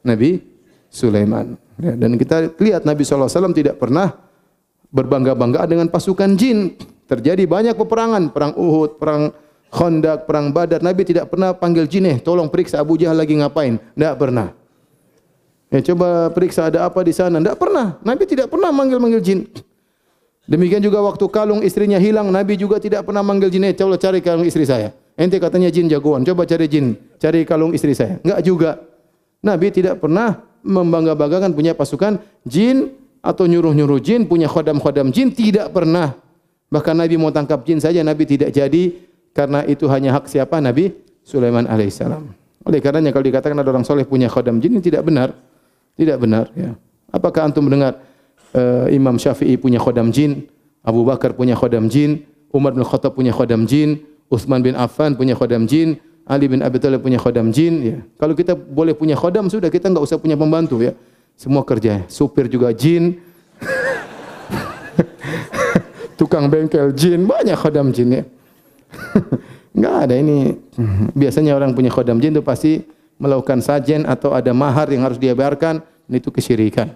Nabi 0.06 0.46
Sulaiman. 0.94 1.58
Ya, 1.82 1.98
dan 1.98 2.14
kita 2.14 2.54
lihat 2.62 2.86
Nabi 2.86 3.02
SAW 3.02 3.26
tidak 3.58 3.82
pernah 3.82 4.14
berbangga-banggaan 4.94 5.66
dengan 5.70 5.88
pasukan 5.90 6.38
jin. 6.38 6.78
Terjadi 7.10 7.50
banyak 7.50 7.74
peperangan, 7.74 8.30
perang 8.30 8.54
Uhud, 8.54 9.02
perang 9.02 9.34
Khandaq, 9.74 10.30
perang 10.30 10.54
Badar. 10.54 10.82
Nabi 10.86 11.02
tidak 11.06 11.34
pernah 11.34 11.58
panggil 11.58 11.90
jin 11.90 12.06
eh, 12.06 12.18
tolong 12.22 12.54
periksa 12.54 12.82
Abu 12.82 13.02
Jahal 13.02 13.18
lagi 13.18 13.34
ngapain? 13.34 13.82
Tidak 13.98 14.14
pernah. 14.18 14.54
Ya, 15.70 15.82
coba 15.94 16.30
periksa 16.34 16.70
ada 16.70 16.86
apa 16.86 17.02
di 17.02 17.14
sana. 17.14 17.42
Tidak 17.42 17.58
pernah. 17.58 17.98
Nabi 18.02 18.30
tidak 18.30 18.50
pernah 18.50 18.70
manggil-manggil 18.70 19.22
jin. 19.22 19.40
Demikian 20.50 20.82
juga 20.82 21.02
waktu 21.06 21.26
kalung 21.30 21.62
istrinya 21.62 22.02
hilang, 22.02 22.34
Nabi 22.34 22.58
juga 22.58 22.82
tidak 22.82 23.06
pernah 23.06 23.22
manggil 23.22 23.54
jin. 23.54 23.66
Eh, 23.70 23.74
coba 23.78 23.98
cari 23.98 24.22
kalung 24.22 24.46
istri 24.46 24.66
saya. 24.66 24.94
Ente 25.20 25.36
katanya 25.36 25.68
jin 25.68 25.92
jagoan. 25.92 26.24
Coba 26.24 26.48
cari 26.48 26.72
jin. 26.72 26.96
Cari 27.20 27.44
kalung 27.44 27.76
istri 27.76 27.92
saya. 27.92 28.24
Enggak 28.24 28.40
juga. 28.40 28.72
Nabi 29.44 29.68
tidak 29.68 30.00
pernah 30.00 30.40
membangga-banggakan 30.64 31.52
punya 31.52 31.76
pasukan 31.76 32.24
jin 32.48 32.96
atau 33.20 33.44
nyuruh-nyuruh 33.44 34.00
jin, 34.00 34.24
punya 34.24 34.48
khodam-khodam 34.48 35.12
jin. 35.12 35.36
Tidak 35.36 35.76
pernah. 35.76 36.16
Bahkan 36.72 36.96
Nabi 36.96 37.20
mau 37.20 37.36
tangkap 37.36 37.68
jin 37.68 37.84
saja, 37.84 38.00
Nabi 38.00 38.24
tidak 38.24 38.56
jadi. 38.56 38.96
Karena 39.36 39.68
itu 39.68 39.92
hanya 39.92 40.16
hak 40.16 40.32
siapa? 40.32 40.64
Nabi 40.64 40.96
Sulaiman 41.28 41.68
alaihissalam. 41.68 42.24
Oleh 42.64 42.80
karenanya 42.80 43.12
kalau 43.12 43.26
dikatakan 43.28 43.60
ada 43.60 43.70
orang 43.76 43.84
soleh 43.84 44.08
punya 44.08 44.32
khodam 44.32 44.64
jin, 44.64 44.80
ini 44.80 44.84
tidak 44.84 45.04
benar. 45.04 45.36
Tidak 46.00 46.16
benar. 46.16 46.48
Ya. 46.56 46.80
Apakah 47.12 47.52
antum 47.52 47.68
mendengar 47.68 48.00
uh, 48.56 48.88
Imam 48.88 49.20
Syafi'i 49.20 49.60
punya 49.60 49.84
khodam 49.84 50.16
jin, 50.16 50.48
Abu 50.80 51.04
Bakar 51.04 51.36
punya 51.36 51.60
khodam 51.60 51.92
jin, 51.92 52.24
Umar 52.56 52.72
bin 52.72 52.88
Khattab 52.88 53.14
punya 53.14 53.36
khodam 53.36 53.68
jin, 53.68 54.00
Uthman 54.30 54.62
bin 54.62 54.78
Affan 54.78 55.18
punya 55.18 55.34
khodam 55.34 55.66
jin, 55.66 55.98
Ali 56.30 56.46
bin 56.46 56.62
Abi 56.62 56.78
Thalib 56.78 57.02
punya 57.02 57.18
khodam 57.18 57.50
jin. 57.50 57.74
Ya. 57.82 57.98
Kalau 58.22 58.38
kita 58.38 58.54
boleh 58.54 58.94
punya 58.94 59.18
khodam, 59.18 59.50
sudah 59.50 59.74
kita 59.74 59.90
enggak 59.90 60.06
usah 60.06 60.22
punya 60.22 60.38
pembantu. 60.38 60.86
ya. 60.86 60.94
Semua 61.34 61.66
kerja. 61.66 62.06
Supir 62.06 62.46
juga 62.46 62.70
jin. 62.70 63.18
Tukang 66.22 66.54
bengkel 66.54 66.94
jin. 66.94 67.26
Banyak 67.26 67.58
khodam 67.58 67.90
jin. 67.90 68.22
Ya. 68.22 68.24
Enggak 69.74 69.96
ada 70.06 70.16
ini. 70.22 70.62
Biasanya 71.18 71.58
orang 71.58 71.74
punya 71.74 71.90
khodam 71.90 72.22
jin 72.22 72.38
itu 72.38 72.46
pasti 72.46 72.86
melakukan 73.18 73.66
sajen 73.66 74.06
atau 74.06 74.38
ada 74.38 74.54
mahar 74.54 74.94
yang 74.94 75.10
harus 75.10 75.18
dia 75.18 75.34
bayarkan, 75.34 75.82
itu 76.08 76.30
kesyirikan. 76.30 76.94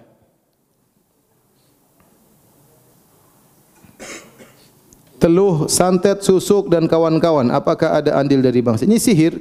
Teluh, 5.24 5.64
santet, 5.72 6.20
susuk 6.20 6.68
dan 6.68 6.84
kawan-kawan, 6.84 7.48
apakah 7.48 7.96
ada 7.96 8.20
andil 8.20 8.44
dari 8.44 8.60
bangsa? 8.60 8.84
Ini 8.84 9.00
sihir 9.00 9.40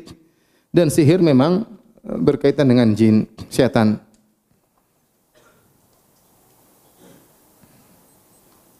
dan 0.71 0.87
sihir 0.87 1.19
memang 1.19 1.67
eh, 2.07 2.19
berkaitan 2.23 2.71
dengan 2.71 2.87
jin, 2.95 3.27
syaitan. 3.51 3.99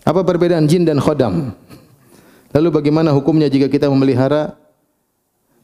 Apa 0.07 0.23
perbedaan 0.23 0.63
jin 0.63 0.87
dan 0.87 1.03
khodam? 1.03 1.51
Lalu 2.55 2.69
bagaimana 2.71 3.11
hukumnya 3.11 3.51
jika 3.51 3.67
kita 3.67 3.91
memelihara 3.91 4.55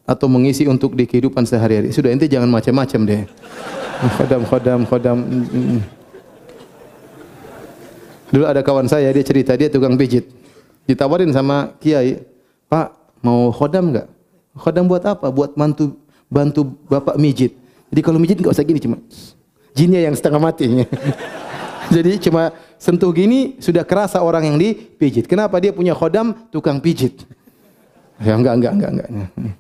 atau 0.03 0.27
mengisi 0.27 0.67
untuk 0.67 0.91
di 0.91 1.07
kehidupan 1.07 1.47
sehari-hari. 1.47 1.95
Sudah 1.95 2.11
ente 2.11 2.27
jangan 2.27 2.51
macam-macam 2.51 2.99
deh. 3.07 3.23
Khodam, 4.19 4.41
khodam, 4.43 4.79
khodam. 4.83 5.17
Dulu 8.27 8.43
ada 8.43 8.59
kawan 8.59 8.91
saya 8.91 9.07
dia 9.15 9.23
cerita 9.23 9.55
dia 9.55 9.71
tukang 9.71 9.95
pijit. 9.95 10.38
Ditawarin 10.89 11.29
sama 11.29 11.77
kiai, 11.77 12.25
Pak 12.65 13.21
mau 13.21 13.53
khodam 13.53 13.93
enggak? 13.93 14.09
Khodam 14.57 14.89
buat 14.89 15.05
apa? 15.05 15.29
Buat 15.29 15.53
bantu 15.53 15.93
bantu 16.25 16.65
bapak 16.89 17.13
mijit. 17.21 17.53
Jadi 17.93 18.01
kalau 18.01 18.17
mijit 18.17 18.41
enggak 18.41 18.57
usah 18.57 18.65
gini 18.65 18.81
cuma 18.81 18.97
jinnya 19.77 20.01
yang 20.01 20.17
setengah 20.17 20.41
mati. 20.41 20.65
Jadi 21.93 22.21
cuma 22.25 22.53
sentuh 22.81 23.13
gini 23.13 23.61
sudah 23.61 23.85
kerasa 23.85 24.17
orang 24.21 24.49
yang 24.49 24.57
dipijit. 24.57 25.29
Kenapa 25.29 25.61
dia 25.61 25.69
punya 25.69 25.93
khodam 25.93 26.33
tukang 26.49 26.81
pijit? 26.81 27.21
Ya 28.17 28.33
enggak, 28.33 28.57
enggak, 28.57 28.73
enggak, 28.73 28.91
enggak. 28.91 29.09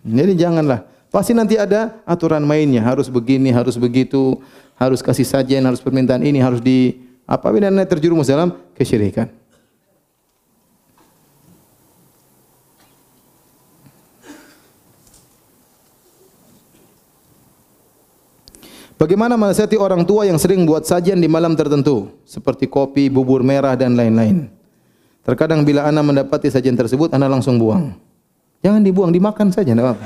Jadi 0.01 0.33
janganlah. 0.33 0.79
Pasti 1.09 1.33
nanti 1.33 1.57
ada 1.57 2.01
aturan 2.05 2.45
mainnya. 2.45 2.85
Harus 2.85 3.09
begini, 3.09 3.49
harus 3.49 3.77
begitu. 3.81 4.37
Harus 4.77 5.01
kasih 5.01 5.25
sajian, 5.25 5.65
harus 5.65 5.81
permintaan 5.81 6.21
ini, 6.21 6.41
harus 6.41 6.61
di... 6.61 7.05
Apa 7.29 7.53
dan 7.61 7.77
terjerumus 7.85 8.25
dalam 8.25 8.57
kesyirikan. 8.73 9.29
Bagaimana 18.99 19.39
menasihati 19.39 19.79
orang 19.79 20.03
tua 20.03 20.27
yang 20.27 20.35
sering 20.35 20.67
buat 20.67 20.83
sajian 20.83 21.23
di 21.23 21.31
malam 21.31 21.55
tertentu 21.55 22.11
seperti 22.27 22.67
kopi, 22.67 23.07
bubur 23.07 23.39
merah 23.39 23.71
dan 23.79 23.95
lain-lain. 23.95 24.51
Terkadang 25.23 25.63
bila 25.63 25.87
anak 25.87 26.03
mendapati 26.03 26.51
sajian 26.51 26.75
tersebut, 26.75 27.15
anak 27.15 27.31
langsung 27.31 27.55
buang. 27.55 27.95
Jangan 28.59 28.83
dibuang, 28.83 29.15
dimakan 29.15 29.55
saja, 29.55 29.71
tidak 29.71 29.95
apa-apa. 29.95 30.03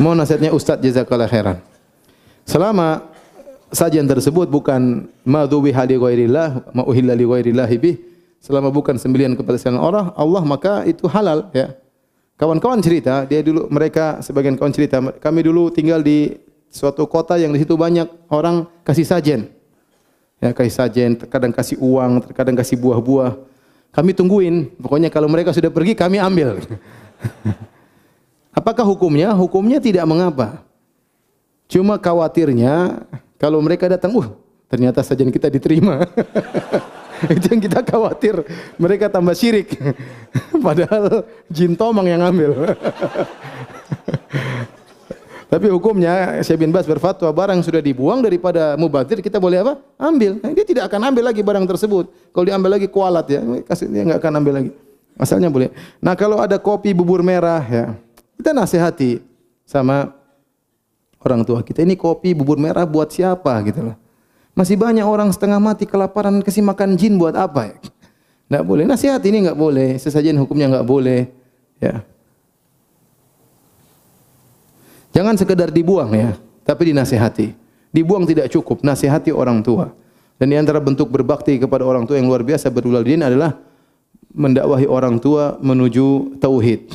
Mohon 0.00 0.16
nasihatnya 0.24 0.50
Ustaz 0.56 0.80
Jazakallah 0.80 1.28
khairan. 1.28 1.60
Selama 2.48 3.04
sajian 3.68 4.08
tersebut 4.08 4.48
bukan 4.48 5.04
madhubi 5.28 5.68
hali 5.68 6.00
ghairillah, 6.00 6.72
ma'uhilla 6.72 7.12
li 7.12 7.28
ghairillah 7.28 7.68
bih, 7.76 8.00
selama 8.40 8.72
bukan 8.72 8.96
sembilan 8.96 9.36
kepada 9.36 9.60
selain 9.60 9.76
orang, 9.76 10.16
Allah 10.16 10.40
maka 10.40 10.88
itu 10.88 11.04
halal 11.04 11.52
ya. 11.52 11.76
Kawan-kawan 12.40 12.80
cerita, 12.80 13.28
dia 13.28 13.44
dulu 13.44 13.68
mereka 13.68 14.24
sebagian 14.24 14.56
kawan 14.56 14.72
cerita, 14.72 15.04
kami 15.20 15.44
dulu 15.44 15.68
tinggal 15.68 16.00
di 16.00 16.32
suatu 16.68 17.04
kota 17.08 17.36
yang 17.40 17.52
di 17.52 17.64
situ 17.64 17.74
banyak 17.74 18.08
orang 18.28 18.68
kasih 18.84 19.04
sajen. 19.04 19.40
Ya, 20.38 20.54
kasih 20.54 20.74
sajen, 20.74 21.10
terkadang 21.18 21.50
kasih 21.50 21.76
uang, 21.82 22.22
terkadang 22.30 22.54
kasih 22.54 22.78
buah-buah. 22.78 23.34
Kami 23.90 24.14
tungguin, 24.14 24.70
pokoknya 24.78 25.10
kalau 25.10 25.26
mereka 25.26 25.50
sudah 25.50 25.72
pergi 25.72 25.98
kami 25.98 26.22
ambil. 26.22 26.62
Apakah 28.58 28.86
hukumnya? 28.86 29.34
Hukumnya 29.34 29.82
tidak 29.82 30.06
mengapa. 30.06 30.62
Cuma 31.66 31.98
khawatirnya 31.98 33.04
kalau 33.36 33.58
mereka 33.60 33.86
datang, 33.90 34.14
uh, 34.18 34.28
ternyata 34.70 35.02
sajian 35.02 35.30
kita 35.30 35.50
diterima. 35.50 36.06
Itu 37.34 37.50
yang 37.50 37.62
kita 37.62 37.82
khawatir. 37.82 38.46
Mereka 38.78 39.10
tambah 39.10 39.34
syirik. 39.34 39.74
Padahal 40.66 41.26
jin 41.50 41.74
tomang 41.74 42.06
yang 42.06 42.22
ambil. 42.22 42.78
Tapi 45.48 45.72
hukumnya 45.72 46.44
Syekh 46.44 46.60
bin 46.60 46.68
Bas 46.68 46.84
berfatwa 46.84 47.32
barang 47.32 47.64
sudah 47.64 47.80
dibuang 47.80 48.20
daripada 48.20 48.76
mubazir 48.76 49.24
kita 49.24 49.40
boleh 49.40 49.64
apa? 49.64 49.80
Ambil. 49.96 50.36
Dia 50.44 50.64
tidak 50.68 50.92
akan 50.92 51.08
ambil 51.08 51.32
lagi 51.32 51.40
barang 51.40 51.64
tersebut. 51.64 52.12
Kalau 52.36 52.44
diambil 52.44 52.76
lagi 52.76 52.84
kualat 52.84 53.26
ya, 53.32 53.40
kasih 53.64 53.88
dia 53.88 54.04
enggak 54.04 54.20
akan 54.20 54.32
ambil 54.44 54.52
lagi. 54.60 54.70
Asalnya 55.16 55.48
boleh. 55.48 55.72
Nah 56.04 56.12
kalau 56.12 56.36
ada 56.36 56.60
kopi 56.60 56.92
bubur 56.92 57.24
merah 57.24 57.64
ya, 57.64 57.96
kita 58.36 58.52
nasihati 58.52 59.24
sama 59.64 60.12
orang 61.24 61.40
tua 61.48 61.64
kita. 61.64 61.80
Ini 61.80 61.96
kopi 61.96 62.36
bubur 62.36 62.60
merah 62.60 62.84
buat 62.84 63.08
siapa 63.08 63.56
gitu 63.64 63.88
loh. 63.88 63.96
Masih 64.52 64.76
banyak 64.76 65.06
orang 65.06 65.32
setengah 65.32 65.56
mati 65.56 65.88
kelaparan 65.88 66.44
kasih 66.44 66.60
makan 66.60 66.92
jin 66.92 67.16
buat 67.16 67.32
apa 67.32 67.72
ya? 67.72 67.76
Tidak 68.52 68.64
boleh. 68.68 68.84
Nasihat 68.84 69.20
ini 69.24 69.48
enggak 69.48 69.56
boleh. 69.56 69.96
Sesajen 69.96 70.36
hukumnya 70.36 70.68
enggak 70.68 70.84
boleh. 70.84 71.32
Ya. 71.80 72.04
Jangan 75.18 75.34
sekedar 75.34 75.74
dibuang 75.74 76.14
ya, 76.14 76.38
tapi 76.62 76.94
dinasihati. 76.94 77.50
Dibuang 77.90 78.22
tidak 78.22 78.54
cukup, 78.54 78.86
nasihati 78.86 79.34
orang 79.34 79.66
tua. 79.66 79.90
Dan 80.38 80.54
di 80.54 80.56
antara 80.62 80.78
bentuk 80.78 81.10
berbakti 81.10 81.58
kepada 81.58 81.82
orang 81.82 82.06
tua 82.06 82.22
yang 82.22 82.30
luar 82.30 82.46
biasa 82.46 82.70
berulang 82.70 83.02
din 83.02 83.26
adalah 83.26 83.58
mendakwahi 84.30 84.86
orang 84.86 85.18
tua 85.18 85.58
menuju 85.58 86.38
tauhid. 86.38 86.94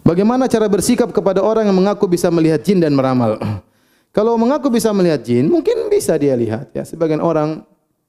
Bagaimana 0.00 0.48
cara 0.48 0.64
bersikap 0.72 1.12
kepada 1.12 1.44
orang 1.44 1.68
yang 1.68 1.76
mengaku 1.76 2.08
bisa 2.08 2.32
melihat 2.32 2.64
jin 2.64 2.80
dan 2.80 2.96
meramal? 2.96 3.36
Kalau 4.16 4.40
mengaku 4.40 4.72
bisa 4.72 4.88
melihat 4.96 5.20
jin, 5.20 5.52
mungkin 5.52 5.92
bisa 5.92 6.16
dia 6.16 6.32
lihat. 6.32 6.72
Ya, 6.72 6.80
sebagian 6.88 7.20
orang 7.20 7.60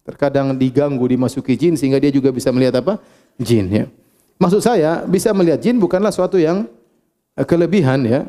terkadang 0.07 0.55
diganggu 0.55 1.03
dimasuki 1.11 1.59
jin 1.59 1.75
sehingga 1.75 1.99
dia 1.99 2.07
juga 2.07 2.31
bisa 2.31 2.55
melihat 2.55 2.79
apa? 2.79 3.03
Jin. 3.35 3.67
Ya. 3.67 3.85
Maksud 4.39 4.63
saya 4.63 5.03
bisa 5.03 5.35
melihat 5.35 5.59
jin 5.59 5.75
bukanlah 5.75 6.15
suatu 6.15 6.39
yang 6.39 6.71
kelebihan 7.35 8.01
ya. 8.05 8.21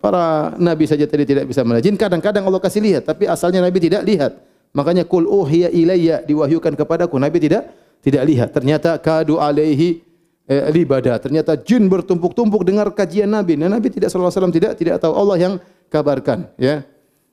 Para 0.00 0.56
nabi 0.56 0.88
saja 0.88 1.04
tadi 1.04 1.28
tidak 1.28 1.44
bisa 1.44 1.60
melihat 1.60 1.84
jin. 1.92 1.96
Kadang-kadang 2.00 2.48
Allah 2.48 2.60
kasih 2.60 2.80
lihat, 2.80 3.04
tapi 3.04 3.28
asalnya 3.28 3.60
nabi 3.60 3.84
tidak 3.84 4.00
lihat. 4.08 4.32
Makanya 4.72 5.04
kul 5.04 5.28
uhiya 5.28 5.68
ilayya 5.70 6.24
diwahyukan 6.24 6.72
kepadaku. 6.72 7.20
Nabi 7.20 7.36
tidak 7.36 7.68
tidak 8.00 8.24
lihat. 8.24 8.48
Ternyata 8.56 8.96
kadu 8.96 9.36
alaihi 9.36 10.00
eh, 10.48 10.64
libada. 10.72 11.16
Ternyata 11.20 11.56
jin 11.60 11.88
bertumpuk-tumpuk 11.88 12.64
dengar 12.64 12.88
kajian 12.92 13.28
Nabi. 13.28 13.60
Nah, 13.60 13.68
Nabi 13.70 13.92
tidak 13.92 14.08
sallallahu 14.08 14.32
alaihi 14.32 14.56
tidak 14.56 14.72
tidak 14.76 14.96
tahu 15.00 15.12
Allah 15.14 15.36
yang 15.36 15.54
kabarkan, 15.92 16.50
ya. 16.58 16.82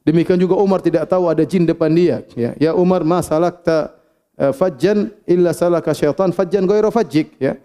Demikian 0.01 0.37
juga 0.37 0.57
Umar 0.57 0.81
tidak 0.81 1.05
tahu 1.05 1.29
ada 1.29 1.45
jin 1.45 1.65
depan 1.65 1.89
dia, 1.93 2.25
ya. 2.33 2.51
Ya 2.57 2.71
Umar 2.73 3.05
ma 3.05 3.21
salakta 3.21 3.93
uh, 4.37 4.53
fajjan 4.53 5.13
illa 5.29 5.53
salaka 5.53 5.93
syaitan 5.93 6.33
fajjan 6.33 6.65
ghairu 6.65 6.89
fajjik, 6.89 7.37
ya. 7.41 7.57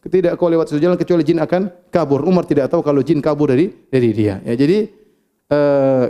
Tidak 0.00 0.32
kau 0.40 0.48
lewat 0.48 0.72
suatu 0.72 0.80
jalan 0.80 0.96
kecuali 0.96 1.20
jin 1.20 1.36
akan 1.44 1.92
kabur. 1.92 2.24
Umar 2.24 2.48
tidak 2.48 2.72
tahu 2.72 2.80
kalau 2.80 3.04
jin 3.04 3.20
kabur 3.20 3.52
dari 3.52 3.68
dari 3.92 4.16
dia. 4.16 4.40
Ya, 4.48 4.56
jadi 4.56 4.88
uh, 5.52 6.04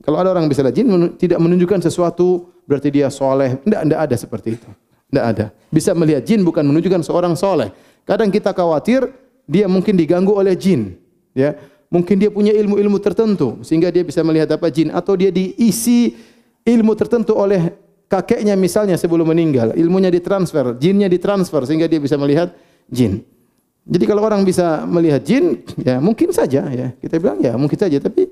kalau 0.00 0.16
ada 0.16 0.32
orang 0.32 0.48
bisa 0.48 0.64
lihat 0.64 0.72
jin 0.72 0.88
tidak 1.20 1.36
menunjukkan 1.36 1.84
sesuatu 1.84 2.48
berarti 2.64 2.88
dia 2.88 3.12
soleh. 3.12 3.60
Tidak, 3.60 3.80
tidak 3.84 4.00
ada 4.00 4.16
seperti 4.16 4.48
itu. 4.56 4.68
Tidak 5.12 5.24
ada. 5.28 5.52
Bisa 5.68 5.92
melihat 5.92 6.24
jin 6.24 6.40
bukan 6.40 6.64
menunjukkan 6.64 7.04
seorang 7.04 7.36
soleh. 7.36 7.68
Kadang 8.08 8.32
kita 8.32 8.56
khawatir 8.56 9.12
dia 9.44 9.68
mungkin 9.68 9.92
diganggu 9.92 10.32
oleh 10.32 10.56
jin. 10.56 10.96
Ya, 11.36 11.60
mungkin 11.92 12.16
dia 12.16 12.32
punya 12.32 12.56
ilmu-ilmu 12.56 12.96
tertentu 12.96 13.60
sehingga 13.60 13.92
dia 13.92 14.00
bisa 14.00 14.24
melihat 14.24 14.56
apa 14.56 14.72
jin 14.72 14.88
atau 14.88 15.12
dia 15.12 15.28
diisi 15.28 16.16
ilmu 16.64 16.96
tertentu 16.96 17.36
oleh 17.36 17.76
kakeknya 18.08 18.56
misalnya 18.56 18.96
sebelum 18.96 19.28
meninggal, 19.28 19.76
ilmunya 19.76 20.08
ditransfer, 20.08 20.76
jinnya 20.80 21.08
ditransfer 21.08 21.64
sehingga 21.68 21.88
dia 21.88 22.00
bisa 22.00 22.16
melihat 22.16 22.52
jin. 22.88 23.22
Jadi 23.82 24.04
kalau 24.06 24.22
orang 24.22 24.46
bisa 24.46 24.86
melihat 24.86 25.22
jin, 25.26 25.66
ya 25.82 25.98
mungkin 25.98 26.30
saja 26.30 26.70
ya. 26.70 26.94
Kita 27.02 27.18
bilang 27.18 27.42
ya 27.42 27.58
mungkin 27.58 27.74
saja 27.74 27.98
tapi 27.98 28.30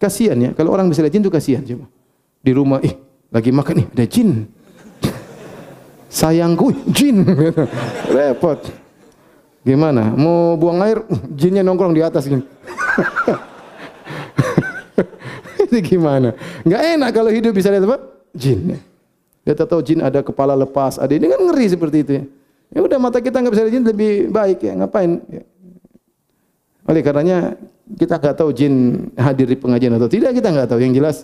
kasihan 0.00 0.36
ya. 0.40 0.50
Kalau 0.56 0.72
orang 0.72 0.88
bisa 0.88 1.04
lihat 1.04 1.12
jin 1.12 1.22
itu 1.22 1.32
kasihan 1.32 1.62
coba. 1.64 1.86
Di 2.40 2.52
rumah, 2.56 2.80
ih 2.80 2.96
lagi 3.28 3.52
makan 3.52 3.84
nih 3.84 3.86
ada 3.92 4.04
jin. 4.08 4.48
Sayangku 6.20 6.72
jin. 6.88 7.28
Repot. 8.16 8.60
Gimana? 9.60 10.16
Mau 10.16 10.56
buang 10.56 10.80
air, 10.80 11.04
jinnya 11.36 11.60
nongkrong 11.60 11.92
di 11.92 12.00
atas 12.00 12.24
gini. 12.24 12.40
Ini 15.70 15.78
gimana? 15.84 16.32
Enggak 16.64 16.82
enak 16.96 17.10
kalau 17.12 17.30
hidup 17.30 17.52
bisa 17.52 17.68
lihat 17.68 17.84
apa? 17.84 18.00
Jin. 18.32 18.80
Dia 19.44 19.54
tak 19.56 19.68
tahu 19.72 19.80
jin 19.84 20.00
ada 20.00 20.20
kepala 20.20 20.52
lepas, 20.56 21.00
ada 21.00 21.12
ini 21.12 21.28
kan 21.28 21.40
ngeri 21.40 21.66
seperti 21.68 21.96
itu 22.04 22.12
ya. 22.20 22.24
Ya 22.70 22.80
udah 22.86 22.98
mata 23.02 23.18
kita 23.18 23.42
enggak 23.42 23.54
bisa 23.58 23.62
lihat 23.66 23.74
jin 23.74 23.84
lebih 23.86 24.12
baik 24.30 24.58
ya. 24.62 24.72
Ngapain? 24.78 25.18
Ya. 25.26 25.42
Oleh 26.86 27.02
karenanya 27.02 27.58
kita 27.98 28.22
enggak 28.22 28.36
tahu 28.38 28.50
jin 28.54 28.74
hadir 29.18 29.50
di 29.50 29.58
pengajian 29.58 29.98
atau 29.98 30.06
tidak 30.06 30.30
kita 30.38 30.48
enggak 30.54 30.68
tahu. 30.70 30.78
Yang 30.78 30.94
jelas 31.02 31.16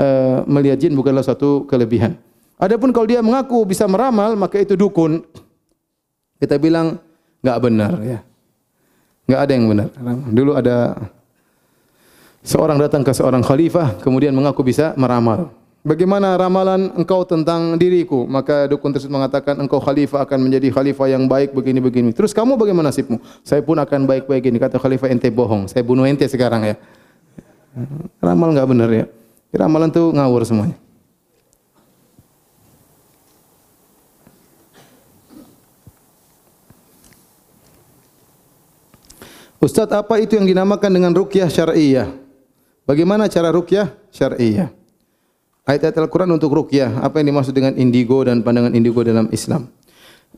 uh, 0.00 0.44
melihat 0.48 0.80
jin 0.80 0.96
bukanlah 0.96 1.20
suatu 1.20 1.68
kelebihan. 1.68 2.16
Adapun 2.56 2.88
kalau 2.94 3.04
dia 3.04 3.20
mengaku 3.20 3.68
bisa 3.68 3.84
meramal 3.84 4.32
maka 4.32 4.56
itu 4.56 4.72
dukun. 4.72 5.20
Kita 6.40 6.56
bilang 6.56 6.96
enggak 7.44 7.58
benar 7.60 7.92
ya. 8.00 8.18
Enggak 9.28 9.40
ada 9.44 9.52
yang 9.52 9.66
benar. 9.68 9.88
Dulu 10.32 10.52
ada 10.56 10.76
seorang 12.42 12.80
datang 12.80 13.04
ke 13.04 13.12
seorang 13.12 13.44
khalifah 13.44 14.00
kemudian 14.00 14.32
mengaku 14.32 14.64
bisa 14.64 14.96
meramal. 14.96 15.52
Bagaimana 15.82 16.38
ramalan 16.38 16.94
engkau 16.94 17.26
tentang 17.26 17.74
diriku? 17.74 18.22
Maka 18.22 18.70
dukun 18.70 18.94
tersebut 18.94 19.18
mengatakan 19.18 19.58
engkau 19.58 19.82
khalifah 19.82 20.22
akan 20.22 20.46
menjadi 20.46 20.70
khalifah 20.70 21.10
yang 21.10 21.26
baik 21.26 21.50
begini-begini. 21.50 22.14
Terus 22.14 22.30
kamu 22.30 22.54
bagaimana 22.54 22.94
nasibmu? 22.94 23.18
Saya 23.42 23.66
pun 23.66 23.74
akan 23.82 24.06
baik-baik 24.06 24.46
ini. 24.46 24.62
Kata 24.62 24.78
khalifah 24.78 25.10
ente 25.10 25.26
bohong. 25.26 25.66
Saya 25.66 25.82
bunuh 25.82 26.06
ente 26.06 26.22
sekarang 26.30 26.62
ya. 26.70 26.78
Ramal 28.22 28.54
enggak 28.54 28.70
benar 28.70 28.90
ya. 28.94 29.10
Ramalan 29.50 29.90
itu 29.90 30.14
ngawur 30.14 30.46
semuanya. 30.46 30.78
Ustaz, 39.58 39.90
apa 39.90 40.22
itu 40.22 40.38
yang 40.38 40.46
dinamakan 40.46 40.90
dengan 40.94 41.10
rukyah 41.10 41.50
syar'iyah? 41.50 42.06
Bagaimana 42.86 43.26
cara 43.26 43.50
rukyah 43.50 43.90
syar'iyah? 44.14 44.81
Ayat-ayat 45.66 45.96
Al-Quran 45.98 46.30
untuk 46.34 46.50
rukyah. 46.54 47.02
Apa 47.02 47.22
yang 47.22 47.34
dimaksud 47.34 47.54
dengan 47.54 47.74
indigo 47.78 48.22
dan 48.26 48.42
pandangan 48.42 48.74
indigo 48.74 49.02
dalam 49.06 49.30
Islam? 49.30 49.70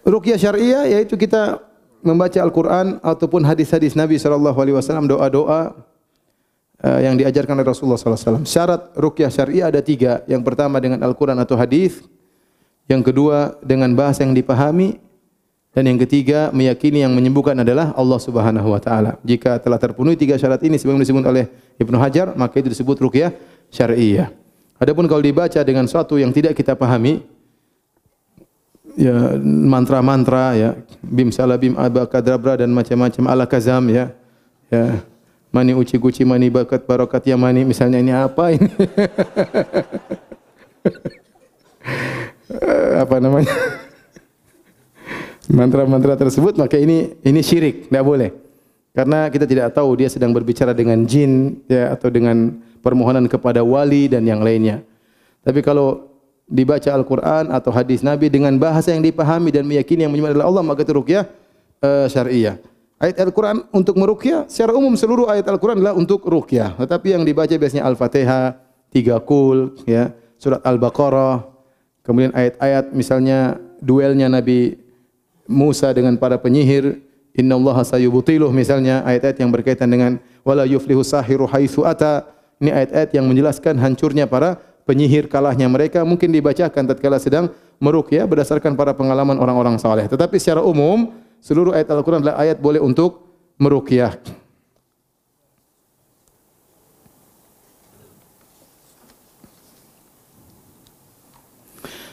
Rukyah 0.04 0.36
syariah 0.36 0.84
yaitu 0.98 1.16
kita 1.16 1.64
membaca 2.04 2.36
Al-Quran 2.36 3.00
ataupun 3.00 3.40
hadis-hadis 3.48 3.96
Nabi 3.96 4.20
SAW, 4.20 4.52
doa-doa 5.08 5.72
uh, 6.84 7.00
yang 7.00 7.16
diajarkan 7.16 7.56
oleh 7.56 7.66
Rasulullah 7.66 7.96
SAW. 7.96 8.44
Syarat 8.44 8.92
rukyah 8.94 9.32
syariah 9.32 9.72
ada 9.72 9.80
tiga. 9.80 10.20
Yang 10.28 10.44
pertama 10.44 10.76
dengan 10.78 11.00
Al-Quran 11.00 11.40
atau 11.40 11.56
hadis. 11.56 12.04
Yang 12.84 13.12
kedua 13.12 13.56
dengan 13.64 13.96
bahasa 13.96 14.22
yang 14.22 14.36
dipahami. 14.36 15.00
Dan 15.74 15.90
yang 15.90 15.98
ketiga 15.98 16.54
meyakini 16.54 17.02
yang 17.02 17.10
menyembuhkan 17.10 17.58
adalah 17.58 17.90
Allah 17.98 18.20
Subhanahu 18.22 18.78
Wa 18.78 18.78
Taala. 18.78 19.18
Jika 19.26 19.58
telah 19.58 19.74
terpenuhi 19.74 20.14
tiga 20.14 20.38
syarat 20.38 20.62
ini 20.62 20.78
sebagaimana 20.78 21.02
disebut 21.02 21.26
oleh 21.26 21.50
Ibnu 21.82 21.98
Hajar, 21.98 22.30
maka 22.38 22.62
itu 22.62 22.70
disebut 22.70 22.94
rukyah 23.02 23.34
syariah. 23.74 24.30
Adapun 24.78 25.06
kalau 25.06 25.22
dibaca 25.22 25.62
dengan 25.62 25.86
sesuatu 25.86 26.18
yang 26.18 26.34
tidak 26.34 26.58
kita 26.58 26.74
pahami, 26.74 27.22
ya 28.98 29.38
mantra-mantra 29.42 30.54
ya, 30.58 30.70
bim 31.02 31.30
salabim 31.30 31.78
abakadabra 31.78 32.58
dan 32.58 32.74
macam-macam 32.74 33.24
ala 33.30 33.46
kazam 33.46 33.86
ya. 33.90 34.10
Ya. 34.70 35.02
Mani 35.54 35.70
uci 35.70 35.94
guci 36.02 36.26
mani 36.26 36.50
bakat 36.50 36.82
barokat 36.82 37.22
ya 37.30 37.38
mani 37.38 37.62
misalnya 37.62 38.02
ini 38.02 38.10
apa 38.10 38.50
ini? 38.50 38.66
apa 43.06 43.16
namanya? 43.22 43.54
Mantra-mantra 45.46 46.18
tersebut 46.18 46.58
maka 46.58 46.74
ini 46.74 47.14
ini 47.22 47.38
syirik, 47.38 47.86
tidak 47.86 48.02
boleh. 48.02 48.34
Karena 48.94 49.30
kita 49.30 49.46
tidak 49.46 49.74
tahu 49.74 49.94
dia 49.98 50.10
sedang 50.10 50.34
berbicara 50.34 50.74
dengan 50.74 51.06
jin 51.06 51.62
ya 51.70 51.94
atau 51.94 52.10
dengan 52.10 52.58
permohonan 52.84 53.24
kepada 53.24 53.64
wali 53.64 54.12
dan 54.12 54.28
yang 54.28 54.44
lainnya. 54.44 54.84
Tapi 55.40 55.64
kalau 55.64 56.12
dibaca 56.44 56.92
Al-Quran 56.92 57.48
atau 57.48 57.72
hadis 57.72 58.04
Nabi 58.04 58.28
dengan 58.28 58.52
bahasa 58.60 58.92
yang 58.92 59.00
dipahami 59.00 59.48
dan 59.48 59.64
meyakini 59.64 60.04
yang 60.04 60.12
menyembah 60.12 60.36
adalah 60.36 60.46
Allah, 60.52 60.62
maka 60.64 60.84
itu 60.84 60.92
rukyah 60.92 61.24
uh, 61.80 62.06
syariah. 62.12 62.60
Ayat 63.00 63.20
Al-Quran 63.20 63.64
untuk 63.74 63.96
merukyah, 63.96 64.46
secara 64.48 64.76
umum 64.76 64.94
seluruh 64.94 65.28
ayat 65.28 65.44
Al-Quran 65.48 65.80
adalah 65.80 65.96
untuk 65.96 66.24
rukyah. 66.24 66.76
Tetapi 66.78 67.16
yang 67.16 67.22
dibaca 67.24 67.52
biasanya 67.52 67.84
Al-Fatihah, 67.88 68.60
tiga 68.92 69.18
kul, 69.20 69.76
ya, 69.84 70.14
surat 70.36 70.62
Al-Baqarah, 70.62 71.44
kemudian 72.04 72.32
ayat-ayat 72.32 72.92
misalnya 72.92 73.60
duelnya 73.80 74.28
Nabi 74.30 74.78
Musa 75.44 75.92
dengan 75.92 76.16
para 76.16 76.40
penyihir, 76.40 77.04
Inna 77.34 77.58
Allah 77.58 77.82
sayubutiluh 77.82 78.54
misalnya 78.54 79.02
ayat-ayat 79.02 79.42
yang 79.42 79.50
berkaitan 79.50 79.90
dengan 79.90 80.22
wala 80.46 80.62
yuflihu 80.64 81.02
sahiru 81.02 81.50
haitsu 81.50 81.82
ata 81.82 82.33
ini 82.62 82.70
ayat-ayat 82.70 83.10
yang 83.14 83.26
menjelaskan 83.26 83.78
hancurnya 83.78 84.26
para 84.30 84.58
penyihir 84.84 85.26
kalahnya 85.26 85.66
mereka 85.66 86.04
mungkin 86.04 86.30
dibacakan 86.30 86.86
tatkala 86.86 87.18
sedang 87.18 87.50
meruqyah 87.80 88.26
berdasarkan 88.28 88.76
para 88.78 88.94
pengalaman 88.94 89.38
orang-orang 89.40 89.78
saleh. 89.80 90.06
Tetapi 90.06 90.38
secara 90.38 90.62
umum 90.62 91.10
seluruh 91.42 91.74
ayat 91.74 91.90
Al-Qur'an 91.90 92.22
adalah 92.22 92.38
ayat 92.40 92.60
boleh 92.60 92.80
untuk 92.80 93.26
meruqyah. 93.58 94.14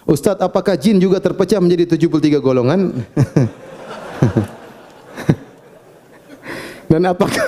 Ustaz, 0.01 0.33
apakah 0.41 0.73
jin 0.75 0.99
juga 0.99 1.23
terpecah 1.23 1.61
menjadi 1.61 1.95
73 1.95 2.41
golongan? 2.43 2.91
Dan 6.91 7.07
apakah 7.07 7.47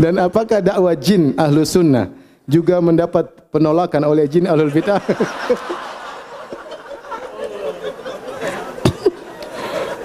dan 0.00 0.18
apakah 0.18 0.60
dakwah 0.62 0.94
jin 0.98 1.34
ahlu 1.38 1.62
sunnah 1.66 2.10
juga 2.44 2.80
mendapat 2.82 3.30
penolakan 3.48 4.04
oleh 4.08 4.28
jin 4.28 4.44
ahlul 4.46 4.70
fitah? 4.70 5.00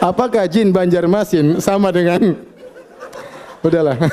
apakah 0.09 0.47
jin 0.47 0.71
Banjarmasin 0.71 1.59
sama 1.59 1.91
dengan 1.91 2.49
Udahlah. 3.59 3.99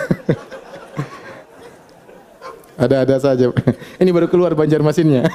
Ada-ada 2.83 3.17
saja. 3.23 3.47
Ini 3.97 4.11
baru 4.11 4.27
keluar 4.27 4.53
Banjarmasinnya. 4.59 5.23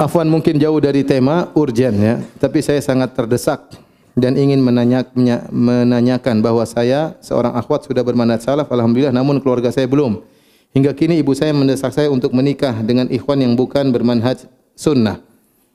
Afwan 0.00 0.32
mungkin 0.32 0.56
jauh 0.56 0.80
dari 0.80 1.04
tema 1.04 1.52
urgen 1.52 1.92
ya, 2.00 2.24
tapi 2.40 2.64
saya 2.64 2.80
sangat 2.80 3.12
terdesak 3.12 3.68
dan 4.16 4.32
ingin 4.32 4.56
menanyak, 4.56 5.12
menanyakan 5.52 6.40
bahawa 6.40 6.64
saya 6.64 7.20
seorang 7.20 7.52
akhwat 7.52 7.84
sudah 7.84 8.00
bermanat 8.00 8.40
salaf 8.40 8.72
alhamdulillah 8.72 9.12
namun 9.12 9.44
keluarga 9.44 9.68
saya 9.68 9.84
belum. 9.84 10.24
Hingga 10.72 10.96
kini 10.96 11.20
ibu 11.20 11.36
saya 11.36 11.52
mendesak 11.52 11.92
saya 11.92 12.08
untuk 12.08 12.32
menikah 12.32 12.80
dengan 12.80 13.12
ikhwan 13.12 13.44
yang 13.44 13.52
bukan 13.52 13.92
bermanhaj 13.92 14.48
sunnah. 14.72 15.20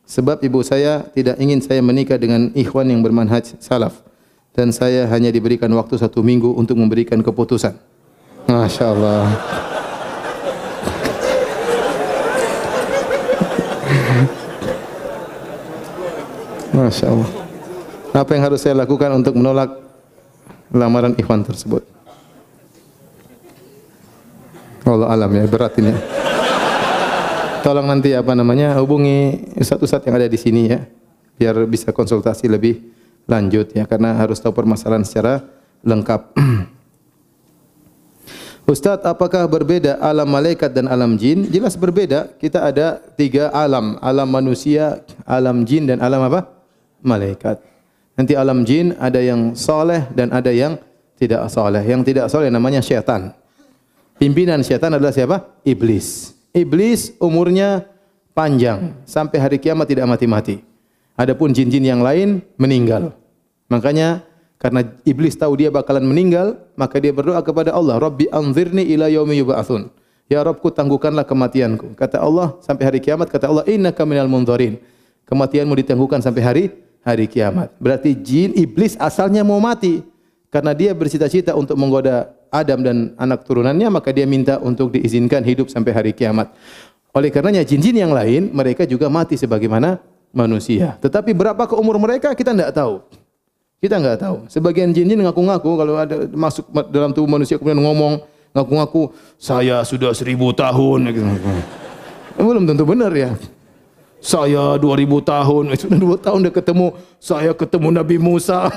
Sebab 0.09 0.41
ibu 0.41 0.57
saya 0.65 1.05
tidak 1.13 1.37
ingin 1.37 1.61
saya 1.61 1.85
menikah 1.85 2.17
dengan 2.17 2.49
ikhwan 2.57 2.89
yang 2.89 3.05
bermanhaj 3.05 3.61
salaf 3.61 4.01
dan 4.57 4.73
saya 4.73 5.05
hanya 5.05 5.29
diberikan 5.29 5.69
waktu 5.77 6.01
satu 6.01 6.25
minggu 6.25 6.49
untuk 6.57 6.81
memberikan 6.81 7.21
keputusan. 7.21 7.77
Masya 8.49 8.85
Allah. 8.89 9.25
Masya 16.75 17.07
Allah. 17.07 17.31
Apa 18.11 18.35
yang 18.35 18.43
harus 18.51 18.59
saya 18.59 18.75
lakukan 18.75 19.07
untuk 19.15 19.31
menolak 19.39 19.79
lamaran 20.75 21.15
ikhwan 21.15 21.39
tersebut? 21.47 21.87
Allah 24.83 25.07
alam 25.07 25.31
ya, 25.31 25.47
berat 25.47 25.71
ini. 25.79 25.95
Tolong 27.63 27.87
nanti 27.87 28.13
apa 28.13 28.35
namanya 28.37 28.77
hubungi 28.77 29.49
ustaz-ustaz 29.57 30.03
yang 30.05 30.19
ada 30.19 30.29
di 30.29 30.37
sini 30.37 30.69
ya, 30.69 30.85
biar 31.39 31.65
bisa 31.65 31.89
konsultasi 31.89 32.45
lebih 32.45 32.93
lanjut 33.25 33.73
ya 33.73 33.89
karena 33.89 34.13
harus 34.13 34.37
tahu 34.37 34.53
permasalahan 34.53 35.01
secara 35.07 35.41
lengkap. 35.81 36.21
Ustaz, 38.65 38.97
apakah 39.05 39.45
berbeda 39.45 40.01
alam 40.01 40.25
malaikat 40.25 40.73
dan 40.73 40.89
alam 40.89 41.21
jin? 41.21 41.45
Jelas 41.53 41.77
berbeda. 41.77 42.33
Kita 42.41 42.65
ada 42.65 42.97
tiga 43.13 43.53
alam. 43.53 44.01
Alam 44.01 44.25
manusia, 44.25 45.05
alam 45.21 45.61
jin 45.69 45.85
dan 45.85 46.01
alam 46.01 46.17
apa? 46.25 46.54
Malaikat. 47.05 47.61
Nanti 48.17 48.33
alam 48.33 48.65
jin 48.65 48.97
ada 48.97 49.21
yang 49.21 49.53
soleh 49.53 50.09
dan 50.17 50.33
ada 50.33 50.49
yang 50.49 50.81
tidak 51.15 51.45
soleh. 51.53 51.85
Yang 51.85 52.01
tidak 52.11 52.25
soleh 52.33 52.49
namanya 52.49 52.81
syaitan. 52.81 53.31
Pimpinan 54.17 54.63
syaitan 54.65 54.89
adalah 54.89 55.13
siapa? 55.13 55.61
Iblis. 55.67 56.33
Iblis 56.55 57.13
umurnya 57.19 57.83
panjang. 58.33 58.95
Sampai 59.05 59.37
hari 59.37 59.61
kiamat 59.61 59.91
tidak 59.91 60.07
mati-mati. 60.07 60.63
Adapun 61.15 61.51
jin-jin 61.51 61.83
yang 61.83 62.01
lain 62.03 62.43
meninggal. 62.59 63.15
Makanya 63.67 64.23
karena 64.55 64.87
iblis 65.03 65.35
tahu 65.35 65.59
dia 65.59 65.69
bakalan 65.71 66.03
meninggal, 66.07 66.59
maka 66.79 66.99
dia 66.99 67.11
berdoa 67.11 67.43
kepada 67.43 67.75
Allah, 67.75 67.99
"Rabbi 67.99 68.31
anzirni 68.31 68.87
ila 68.95 69.11
yaumi 69.11 69.43
yub'atsun." 69.43 69.91
Ya 70.25 70.41
Rabbku 70.41 70.73
tangguhkanlah 70.73 71.27
kematianku. 71.27 71.93
Kata 71.93 72.23
Allah 72.23 72.57
sampai 72.63 72.83
hari 72.87 72.99
kiamat 73.03 73.29
kata 73.29 73.51
Allah, 73.51 73.63
"Innaka 73.69 74.07
minal 74.07 74.31
munzirin." 74.31 74.79
Kematianmu 75.25 75.73
ditangguhkan 75.81 76.21
sampai 76.21 76.41
hari 76.45 76.63
hari 77.05 77.29
kiamat. 77.29 77.69
Berarti 77.77 78.17
jin 78.17 78.57
iblis 78.57 78.97
asalnya 78.97 79.45
mau 79.45 79.61
mati. 79.61 80.01
Karena 80.49 80.73
dia 80.73 80.95
bercita-cita 80.95 81.53
untuk 81.53 81.77
menggoda 81.77 82.31
Adam 82.47 82.79
dan 82.79 83.11
anak 83.19 83.43
turunannya, 83.43 83.91
maka 83.91 84.15
dia 84.15 84.23
minta 84.23 84.55
untuk 84.57 84.95
diizinkan 84.95 85.43
hidup 85.43 85.67
sampai 85.67 85.91
hari 85.91 86.11
kiamat. 86.15 86.49
Oleh 87.11 87.27
karenanya 87.27 87.63
jin-jin 87.63 87.95
yang 87.95 88.11
lain 88.15 88.51
mereka 88.55 88.87
juga 88.87 89.11
mati 89.11 89.35
sebagaimana 89.35 89.99
manusia. 90.35 90.95
Tetapi 90.99 91.31
berapa 91.31 91.63
ke 91.63 91.75
umur 91.75 91.99
mereka 91.99 92.31
kita 92.35 92.51
tidak 92.51 92.71
tahu. 92.75 93.03
Kita 93.79 93.99
enggak 93.99 94.19
tahu. 94.19 94.37
Sebagian 94.47 94.91
jin-jin 94.95 95.19
ngaku-ngaku 95.23 95.69
kalau 95.75 95.93
ada 95.99 96.15
masuk 96.31 96.65
dalam 96.91 97.11
tubuh 97.11 97.29
manusia 97.29 97.59
kemudian 97.59 97.83
ngomong 97.83 98.23
ngaku-ngaku 98.55 99.11
saya 99.35 99.83
sudah 99.83 100.15
seribu 100.15 100.55
tahun. 100.55 101.11
Belum 102.39 102.63
tentu 102.63 102.83
benar 102.87 103.11
ya. 103.15 103.35
Saya 104.25 104.81
dua 104.81 104.97
ribu 104.97 105.21
tahun, 105.21 105.77
sudah 105.77 105.99
dua 106.01 106.17
tahun 106.17 106.49
dah 106.49 106.53
ketemu. 106.57 106.97
Saya 107.21 107.53
ketemu 107.53 107.87
Nabi 107.93 108.17
Musa. 108.17 108.65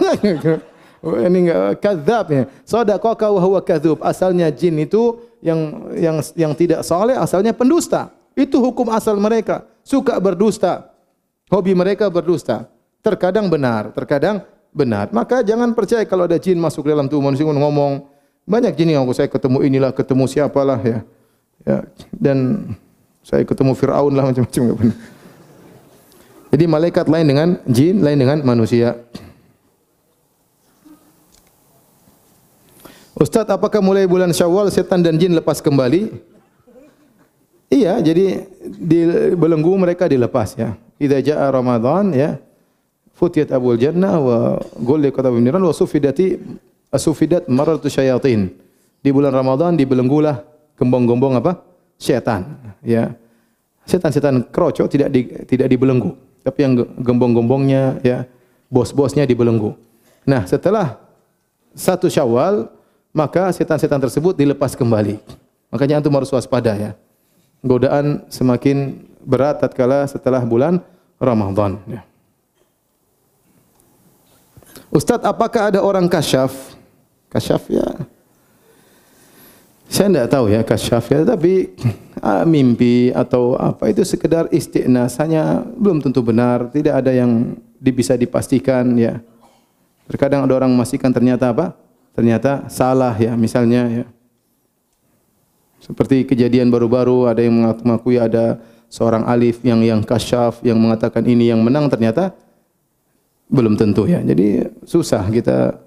Oh, 0.99 1.15
ini 1.15 1.47
enggak 1.47 1.79
kadzab 1.79 2.27
ya. 2.27 2.43
Sadaqaka 2.67 3.31
wa 3.31 3.39
huwa 3.39 3.63
kadzub. 3.63 4.03
Asalnya 4.03 4.51
jin 4.51 4.83
itu 4.83 5.15
yang 5.39 5.87
yang 5.95 6.19
yang 6.35 6.53
tidak 6.59 6.83
saleh 6.83 7.15
asalnya 7.15 7.55
pendusta. 7.55 8.11
Itu 8.35 8.59
hukum 8.59 8.91
asal 8.91 9.15
mereka. 9.15 9.63
Suka 9.87 10.19
berdusta. 10.19 10.91
Hobi 11.55 11.71
mereka 11.79 12.11
berdusta. 12.11 12.67
Terkadang 12.99 13.47
benar, 13.47 13.95
terkadang 13.95 14.43
benar. 14.75 15.07
Maka 15.15 15.47
jangan 15.47 15.71
percaya 15.71 16.03
kalau 16.03 16.27
ada 16.27 16.35
jin 16.35 16.59
masuk 16.59 16.91
dalam 16.91 17.07
tubuh 17.07 17.31
manusia 17.31 17.47
ngomong 17.47 18.11
banyak 18.43 18.75
jin 18.75 18.99
yang 18.99 19.07
saya 19.15 19.31
ketemu 19.31 19.71
inilah 19.71 19.95
ketemu 19.95 20.27
siapalah 20.27 20.83
ya. 20.83 21.07
Ya 21.63 21.87
dan 22.11 22.39
saya 23.23 23.47
ketemu 23.47 23.79
Firaun 23.79 24.19
lah 24.19 24.35
macam-macam 24.35 24.91
Jadi 26.49 26.65
malaikat 26.65 27.07
lain 27.09 27.27
dengan 27.29 27.49
jin, 27.69 28.01
lain 28.01 28.19
dengan 28.19 28.41
manusia. 28.41 28.97
Ustaz, 33.19 33.51
apakah 33.51 33.83
mulai 33.83 34.07
bulan 34.07 34.31
Syawal 34.31 34.71
setan 34.71 35.03
dan 35.03 35.19
jin 35.19 35.35
lepas 35.35 35.59
kembali? 35.59 36.15
Iya, 37.69 38.01
jadi 38.01 38.49
di 38.65 39.01
belenggu 39.37 39.75
mereka 39.77 40.09
dilepas 40.09 40.57
ya. 40.57 40.79
Idza 40.97 41.21
jaa 41.21 41.47
Ramadan 41.53 42.17
ya, 42.17 42.41
futiyat 43.13 43.53
abul 43.53 43.77
jannah 43.77 44.17
wa 44.17 44.39
gulli 44.81 45.13
kata 45.13 45.29
bimiran 45.29 45.61
wa 45.61 45.75
sufidati 45.75 46.39
asufidat 46.89 47.51
maratu 47.51 47.93
syayatin. 47.93 48.55
Di 49.05 49.11
bulan 49.13 49.35
Ramadan 49.35 49.77
dibelenggulah 49.77 50.43
gembong-gembong 50.81 51.39
apa? 51.39 51.61
Syaitan. 51.99 52.57
Ya. 52.81 53.15
Setan-setan 53.85 54.47
kroco 54.49 54.87
tidak 54.87 55.09
di, 55.11 55.27
tidak 55.49 55.69
dibelenggu, 55.73 56.13
tapi 56.49 56.65
yang 56.65 56.81
gembong-gembongnya 56.97 58.01
ya 58.01 58.25
bos-bosnya 58.73 59.29
dibelenggu. 59.29 59.77
Nah, 60.25 60.49
setelah 60.49 60.97
satu 61.77 62.09
Syawal 62.09 62.73
maka 63.13 63.53
setan-setan 63.53 64.01
tersebut 64.01 64.33
dilepas 64.33 64.73
kembali. 64.73 65.21
Makanya 65.69 66.01
antum 66.01 66.17
harus 66.17 66.33
waspada 66.33 66.73
ya. 66.73 66.97
Godaan 67.61 68.25
semakin 68.33 69.05
berat 69.21 69.61
tatkala 69.61 70.09
setelah 70.09 70.41
bulan 70.41 70.81
Ramadan 71.21 71.77
ya. 71.85 72.01
Ustaz, 74.89 75.21
apakah 75.21 75.69
ada 75.69 75.85
orang 75.85 76.09
kasyaf? 76.09 76.55
Kasyaf 77.29 77.69
ya. 77.69 77.85
Saya 79.89 80.13
tidak 80.13 80.29
tahu 80.29 80.53
ya 80.53 80.61
kasyaf 80.61 81.05
ya, 81.09 81.25
tapi 81.25 81.73
ah, 82.21 82.45
mimpi 82.45 83.09
atau 83.17 83.57
apa 83.57 83.89
itu 83.89 84.05
sekedar 84.05 84.45
istiqnas, 84.53 85.17
hanya 85.17 85.65
belum 85.65 86.05
tentu 86.05 86.21
benar, 86.21 86.69
tidak 86.69 87.01
ada 87.01 87.13
yang 87.17 87.57
bisa 87.81 88.13
dipastikan 88.13 88.85
ya. 89.01 89.25
Terkadang 90.05 90.45
ada 90.45 90.55
orang 90.61 90.69
memastikan 90.69 91.09
ternyata 91.09 91.57
apa? 91.57 91.73
Ternyata 92.13 92.69
salah 92.69 93.17
ya, 93.17 93.33
misalnya 93.33 94.05
ya. 94.05 94.07
Seperti 95.81 96.29
kejadian 96.29 96.69
baru-baru 96.69 97.31
ada 97.31 97.41
yang 97.41 97.57
mengaku 97.57 98.21
ada 98.21 98.61
seorang 98.93 99.25
alif 99.25 99.65
yang 99.65 99.81
yang 99.81 100.01
kasyaf 100.05 100.61
yang 100.61 100.77
mengatakan 100.77 101.25
ini 101.25 101.49
yang 101.49 101.65
menang 101.65 101.89
ternyata 101.89 102.37
belum 103.49 103.79
tentu 103.81 104.05
ya. 104.05 104.21
Jadi 104.21 104.69
susah 104.85 105.25
kita 105.33 105.81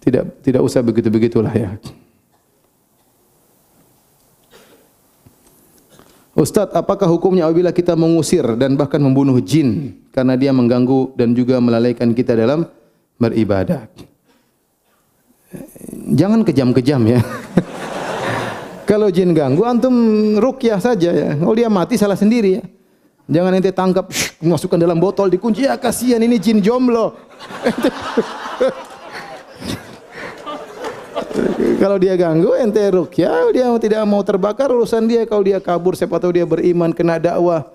tidak 0.00 0.40
tidak 0.40 0.62
usah 0.64 0.80
begitu-begitulah 0.80 1.52
ya. 1.52 1.76
Ustaz, 6.40 6.72
apakah 6.72 7.04
hukumnya 7.04 7.44
apabila 7.44 7.68
kita 7.68 7.92
mengusir 7.92 8.40
dan 8.56 8.72
bahkan 8.72 8.96
membunuh 8.96 9.36
jin 9.44 10.00
karena 10.08 10.40
dia 10.40 10.56
mengganggu 10.56 11.12
dan 11.12 11.36
juga 11.36 11.60
melalaikan 11.60 12.16
kita 12.16 12.32
dalam 12.32 12.64
beribadah? 13.20 13.92
Jangan 16.16 16.40
kejam-kejam 16.40 17.00
ya. 17.12 17.20
Kalau 18.88 19.12
jin 19.12 19.36
ganggu, 19.36 19.68
antum 19.68 19.92
rukyah 20.40 20.80
saja 20.80 21.12
ya. 21.12 21.36
Kalau 21.36 21.52
dia 21.52 21.68
mati 21.68 22.00
salah 22.00 22.16
sendiri 22.16 22.56
ya. 22.56 22.64
Jangan 23.30 23.60
ente 23.60 23.70
tangkap, 23.70 24.08
shh, 24.10 24.40
masukkan 24.42 24.80
dalam 24.80 24.96
botol, 24.96 25.28
dikunci. 25.28 25.68
Ya 25.68 25.76
kasihan 25.76 26.24
ini 26.24 26.40
jin 26.40 26.64
jomblo. 26.64 27.14
kalau 31.78 31.96
dia 31.96 32.14
ganggu, 32.18 32.52
ente 32.58 32.82
rukyah, 32.90 33.54
dia 33.54 33.66
tidak 33.78 34.02
mau 34.04 34.20
terbakar, 34.20 34.68
urusan 34.70 35.06
dia. 35.06 35.22
Kalau 35.24 35.42
dia 35.46 35.62
kabur, 35.62 35.94
siapa 35.94 36.18
tahu 36.18 36.34
dia 36.34 36.46
beriman, 36.46 36.92
kena 36.92 37.16
dakwah, 37.16 37.70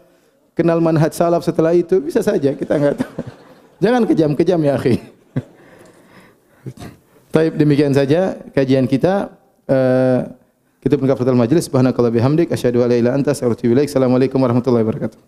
kenal 0.53 0.79
manhaj 0.83 1.15
salaf 1.15 1.43
setelah 1.43 1.73
itu, 1.73 1.99
bisa 2.03 2.21
saja, 2.21 2.53
kita 2.53 2.75
enggak 2.75 3.01
tahu. 3.01 3.13
Jangan 3.83 4.07
kejam-kejam 4.07 4.59
ya 4.63 4.79
akhi. 4.79 4.95
Taib 7.35 7.59
demikian 7.59 7.91
saja 7.91 8.39
kajian 8.55 8.87
kita. 8.87 9.35
Uh, 9.67 10.31
kita 10.79 10.95
pun 10.95 11.09
kafatul 11.09 11.35
majlis. 11.35 11.67
Subhanakallah 11.67 12.13
bihamdik. 12.13 12.53
Asyadu 12.53 12.85
ala 12.85 12.95
ila 12.95 13.11
anta. 13.11 13.35
Assalamualaikum 13.35 14.39
warahmatullahi 14.39 14.87
wabarakatuh. 14.87 15.19